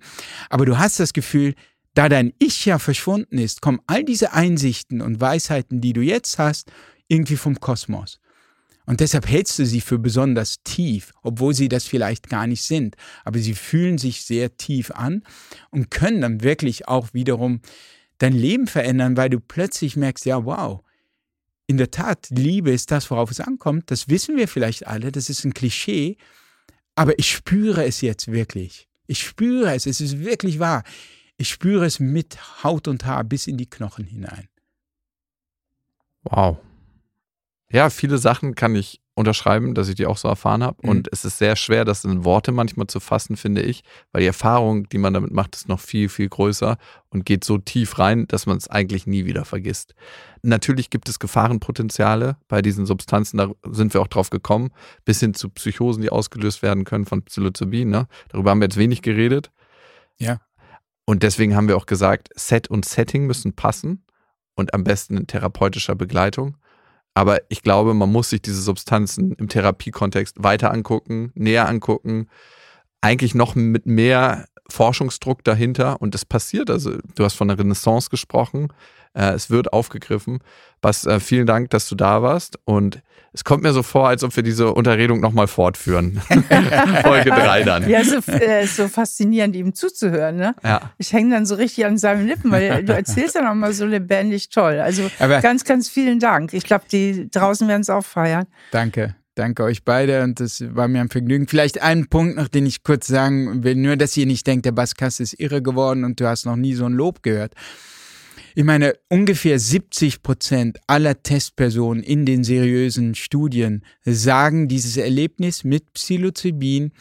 aber 0.50 0.66
du 0.66 0.78
hast 0.78 1.00
das 1.00 1.14
Gefühl, 1.14 1.56
da 1.94 2.10
dein 2.10 2.34
Ich 2.40 2.66
ja 2.66 2.78
verschwunden 2.78 3.38
ist, 3.38 3.62
kommen 3.62 3.80
all 3.88 4.04
diese 4.04 4.34
Einsichten 4.34 5.02
und 5.02 5.22
Weisheiten, 5.22 5.80
die 5.80 5.94
du 5.94 6.02
jetzt 6.02 6.38
hast, 6.38 6.70
irgendwie 7.08 7.38
vom 7.38 7.60
Kosmos. 7.60 8.20
Und 8.86 9.00
deshalb 9.00 9.28
hältst 9.28 9.58
du 9.58 9.66
sie 9.66 9.82
für 9.82 9.98
besonders 9.98 10.62
tief, 10.64 11.12
obwohl 11.24 11.56
sie 11.56 11.70
das 11.70 11.86
vielleicht 11.86 12.30
gar 12.30 12.46
nicht 12.46 12.62
sind. 12.62 12.96
Aber 13.24 13.40
sie 13.40 13.56
fühlen 13.56 13.98
sich 13.98 14.22
sehr 14.22 14.58
tief 14.58 14.92
an 14.92 15.24
und 15.72 15.90
können 15.90 16.22
dann 16.22 16.44
wirklich 16.44 16.88
auch 16.88 17.14
wiederum 17.14 17.62
dein 18.20 18.34
Leben 18.34 18.68
verändern, 18.68 19.18
weil 19.18 19.30
du 19.30 19.40
plötzlich 19.40 19.96
merkst, 19.96 20.26
ja, 20.26 20.46
wow, 20.46 20.82
in 21.68 21.78
der 21.78 21.90
Tat, 21.90 22.28
Liebe 22.30 22.72
ist 22.72 22.92
das, 22.92 23.10
worauf 23.10 23.32
es 23.32 23.40
ankommt. 23.40 23.90
Das 23.90 24.08
wissen 24.08 24.38
wir 24.38 24.48
vielleicht 24.48 24.86
alle, 24.86 25.12
das 25.12 25.30
ist 25.30 25.44
ein 25.46 25.54
Klischee, 25.54 26.18
aber 26.94 27.18
ich 27.18 27.32
spüre 27.32 27.86
es 27.86 28.02
jetzt 28.02 28.32
wirklich. 28.32 28.88
Ich 29.08 29.22
spüre 29.24 29.74
es, 29.74 29.88
es 29.88 30.00
ist 30.00 30.20
wirklich 30.20 30.60
wahr. 30.60 30.84
Ich 31.38 31.50
spüre 31.50 31.86
es 31.86 32.00
mit 32.00 32.64
Haut 32.64 32.88
und 32.88 33.06
Haar 33.06 33.24
bis 33.24 33.48
in 33.48 33.58
die 33.58 33.70
Knochen 33.70 34.06
hinein. 34.06 34.48
Wow. 36.24 36.58
Ja, 37.76 37.90
viele 37.90 38.18
Sachen 38.18 38.56
kann 38.56 38.74
ich 38.74 39.02
unterschreiben, 39.16 39.74
dass 39.74 39.90
ich 39.90 39.96
die 39.96 40.06
auch 40.06 40.16
so 40.16 40.30
erfahren 40.30 40.64
habe. 40.64 40.78
Mhm. 40.82 40.90
Und 40.90 41.10
es 41.12 41.26
ist 41.26 41.40
sehr 41.40 41.58
schwer, 41.58 41.84
das 41.84 42.06
in 42.06 42.24
Worte 42.24 42.54
manchmal 42.54 42.88
zu 42.88 43.02
fassen, 43.02 43.36
finde 43.36 43.64
ich, 43.64 43.84
weil 44.14 44.22
die 44.22 44.28
Erfahrung, 44.28 44.88
die 44.88 44.98
man 44.98 45.14
damit 45.14 45.32
macht, 45.32 45.58
ist 45.58 45.68
noch 45.68 45.82
viel, 45.82 46.08
viel 46.08 46.30
größer 46.30 46.78
und 47.10 47.26
geht 47.26 47.44
so 47.44 47.58
tief 47.58 48.00
rein, 48.00 48.28
dass 48.30 48.46
man 48.46 48.56
es 48.56 48.70
eigentlich 48.70 49.08
nie 49.08 49.26
wieder 49.26 49.44
vergisst. 49.44 49.94
Natürlich 50.42 50.90
gibt 50.90 51.10
es 51.10 51.20
Gefahrenpotenziale 51.20 52.38
bei 52.48 52.62
diesen 52.62 52.86
Substanzen, 52.86 53.40
da 53.40 53.52
sind 53.70 53.94
wir 53.94 54.00
auch 54.00 54.08
drauf 54.08 54.30
gekommen, 54.30 54.70
bis 55.04 55.20
hin 55.20 55.34
zu 55.34 55.50
Psychosen, 55.50 56.02
die 56.02 56.12
ausgelöst 56.12 56.62
werden 56.62 56.86
können 56.86 57.06
von 57.06 57.24
Psilocybin. 57.24 57.90
Ne? 57.90 58.08
Darüber 58.30 58.52
haben 58.52 58.62
wir 58.62 58.68
jetzt 58.68 58.78
wenig 58.78 59.02
geredet. 59.02 59.52
Ja. 60.18 60.40
Und 61.04 61.24
deswegen 61.24 61.58
haben 61.58 61.68
wir 61.68 61.76
auch 61.76 61.88
gesagt, 61.88 62.30
Set 62.36 62.70
und 62.70 62.86
Setting 62.86 63.26
müssen 63.26 63.52
passen 63.52 64.06
und 64.56 64.74
am 64.74 64.86
besten 64.86 65.18
in 65.18 65.28
therapeutischer 65.28 65.96
Begleitung. 65.96 66.56
Aber 67.16 67.40
ich 67.48 67.62
glaube, 67.62 67.94
man 67.94 68.12
muss 68.12 68.30
sich 68.30 68.42
diese 68.42 68.62
Substanzen 68.62 69.32
im 69.34 69.48
Therapiekontext 69.48 70.44
weiter 70.44 70.72
angucken, 70.72 71.32
näher 71.34 71.68
angucken, 71.68 72.28
eigentlich 73.00 73.34
noch 73.34 73.56
mit 73.56 73.86
mehr 73.86 74.48
Forschungsdruck 74.70 75.44
dahinter 75.44 76.02
und 76.02 76.16
es 76.16 76.26
passiert. 76.26 76.70
Also 76.70 76.98
du 77.16 77.24
hast 77.24 77.36
von 77.36 77.48
der 77.48 77.58
Renaissance 77.60 78.10
gesprochen. 78.10 78.70
Äh, 79.14 79.32
es 79.34 79.50
wird 79.50 79.72
aufgegriffen. 79.74 80.40
Was 80.82 81.06
äh, 81.06 81.20
vielen 81.20 81.46
Dank, 81.46 81.70
dass 81.70 81.88
du 81.88 81.96
da 81.96 82.22
warst 82.22 82.60
und 82.66 83.02
es 83.32 83.44
kommt 83.44 83.64
mir 83.64 83.74
so 83.74 83.84
vor, 83.84 84.08
als 84.08 84.24
ob 84.24 84.34
wir 84.36 84.44
diese 84.44 84.74
Unterredung 84.74 85.20
nochmal 85.20 85.48
fortführen. 85.48 86.22
Folge 87.04 87.30
3 87.32 87.64
dann. 87.64 87.90
Ja, 87.90 88.02
so, 88.04 88.18
äh, 88.32 88.66
so 88.66 88.88
faszinierend, 88.88 89.56
ihm 89.58 89.74
zuzuhören. 89.74 90.38
Ne? 90.38 90.56
Ja. 90.64 90.92
Ich 90.98 91.12
hänge 91.12 91.36
dann 91.36 91.46
so 91.46 91.56
richtig 91.56 91.86
an 91.86 91.98
seinen 91.98 92.28
Lippen, 92.28 92.50
weil 92.50 92.86
du 92.86 92.94
erzählst 92.94 93.36
dann 93.36 93.46
auch 93.48 93.54
mal 93.54 93.74
so 93.74 93.86
lebendig 93.86 94.50
toll. 94.50 94.80
Also 94.80 95.10
Aber- 95.20 95.42
ganz, 95.42 95.66
ganz 95.66 95.90
vielen 95.90 96.20
Dank. 96.20 96.54
Ich 96.54 96.64
glaube, 96.64 96.86
die 96.90 97.30
draußen 97.30 97.68
werden 97.68 97.82
es 97.82 97.90
auch 97.90 98.06
feiern. 98.06 98.46
Danke. 98.72 99.16
Danke 99.36 99.64
euch 99.64 99.84
beide 99.84 100.24
und 100.24 100.40
das 100.40 100.64
war 100.76 100.88
mir 100.88 101.02
ein 101.02 101.10
Vergnügen. 101.10 101.48
Vielleicht 101.48 101.82
einen 101.82 102.08
Punkt 102.08 102.38
noch, 102.38 102.48
den 102.48 102.66
ich 102.66 102.84
kurz 102.84 103.08
sagen 103.08 103.66
will, 103.66 103.76
nur 103.76 103.98
dass 103.98 104.16
ihr 104.16 104.26
nicht 104.26 104.48
denkt, 104.48 104.66
der 104.66 104.72
Basskast 104.72 105.20
ist 105.20 105.38
irre 105.38 105.62
geworden 105.62 106.06
und 106.06 106.22
du 106.22 106.28
hast 106.28 106.46
noch 106.46 106.56
nie 106.56 106.74
so 106.74 106.86
ein 106.86 106.94
Lob 106.94 107.22
gehört. 107.22 107.54
Ich 108.56 108.64
meine, 108.64 108.94
ungefähr 109.10 109.60
70 109.60 110.24
Prozent 110.24 110.80
aller 110.88 111.22
Testpersonen 111.22 112.02
in 112.02 112.26
den 112.26 112.46
seriösen 112.46 113.14
Studien 113.14 113.84
sagen, 114.06 114.70
dieses 114.70 114.96
Erlebnis 114.96 115.66
mit 115.66 115.92
Psilocybin 115.92 116.94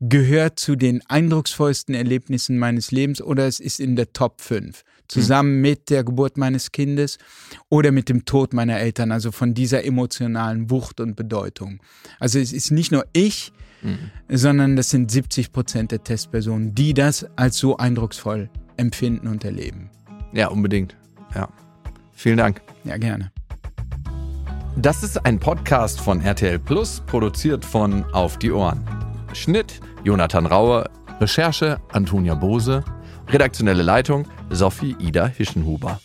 gehört 0.00 0.58
zu 0.58 0.76
den 0.76 1.02
eindrucksvollsten 1.06 1.94
Erlebnissen 1.94 2.58
meines 2.58 2.90
Lebens 2.90 3.20
oder 3.20 3.46
es 3.46 3.60
ist 3.60 3.80
in 3.80 3.96
der 3.96 4.14
Top 4.14 4.40
5. 4.40 4.82
Zusammen 5.08 5.60
mit 5.60 5.90
der 5.90 6.02
Geburt 6.04 6.36
meines 6.36 6.72
Kindes 6.72 7.18
oder 7.68 7.92
mit 7.92 8.08
dem 8.08 8.24
Tod 8.24 8.54
meiner 8.54 8.78
Eltern, 8.78 9.12
also 9.12 9.32
von 9.32 9.54
dieser 9.54 9.84
emotionalen 9.84 10.70
Wucht 10.70 11.00
und 11.00 11.14
Bedeutung. 11.14 11.80
Also 12.18 12.38
es 12.38 12.52
ist 12.52 12.70
nicht 12.70 12.90
nur 12.90 13.04
ich, 13.12 13.52
sondern 14.28 14.76
das 14.76 14.90
sind 14.90 15.10
70 15.10 15.52
Prozent 15.52 15.90
der 15.92 16.02
Testpersonen, 16.02 16.74
die 16.74 16.94
das 16.94 17.26
als 17.36 17.58
so 17.58 17.76
eindrucksvoll 17.76 18.48
empfinden 18.76 19.28
und 19.28 19.44
erleben. 19.44 19.90
Ja, 20.32 20.48
unbedingt. 20.48 20.96
Ja. 21.34 21.48
Vielen 22.12 22.38
Dank. 22.38 22.62
Ja, 22.84 22.96
gerne. 22.96 23.30
Das 24.76 25.02
ist 25.02 25.24
ein 25.24 25.38
Podcast 25.38 26.00
von 26.00 26.20
RTL 26.20 26.58
Plus, 26.58 27.02
produziert 27.06 27.64
von 27.64 28.04
Auf 28.12 28.38
die 28.38 28.50
Ohren. 28.50 28.82
Schnitt 29.32 29.80
Jonathan 30.02 30.46
Raue, 30.46 30.90
Recherche 31.20 31.78
Antonia 31.92 32.34
Bose, 32.34 32.84
redaktionelle 33.28 33.82
Leitung 33.82 34.26
Sophie 34.50 34.96
Ida 34.98 35.26
Hischenhuber. 35.26 36.00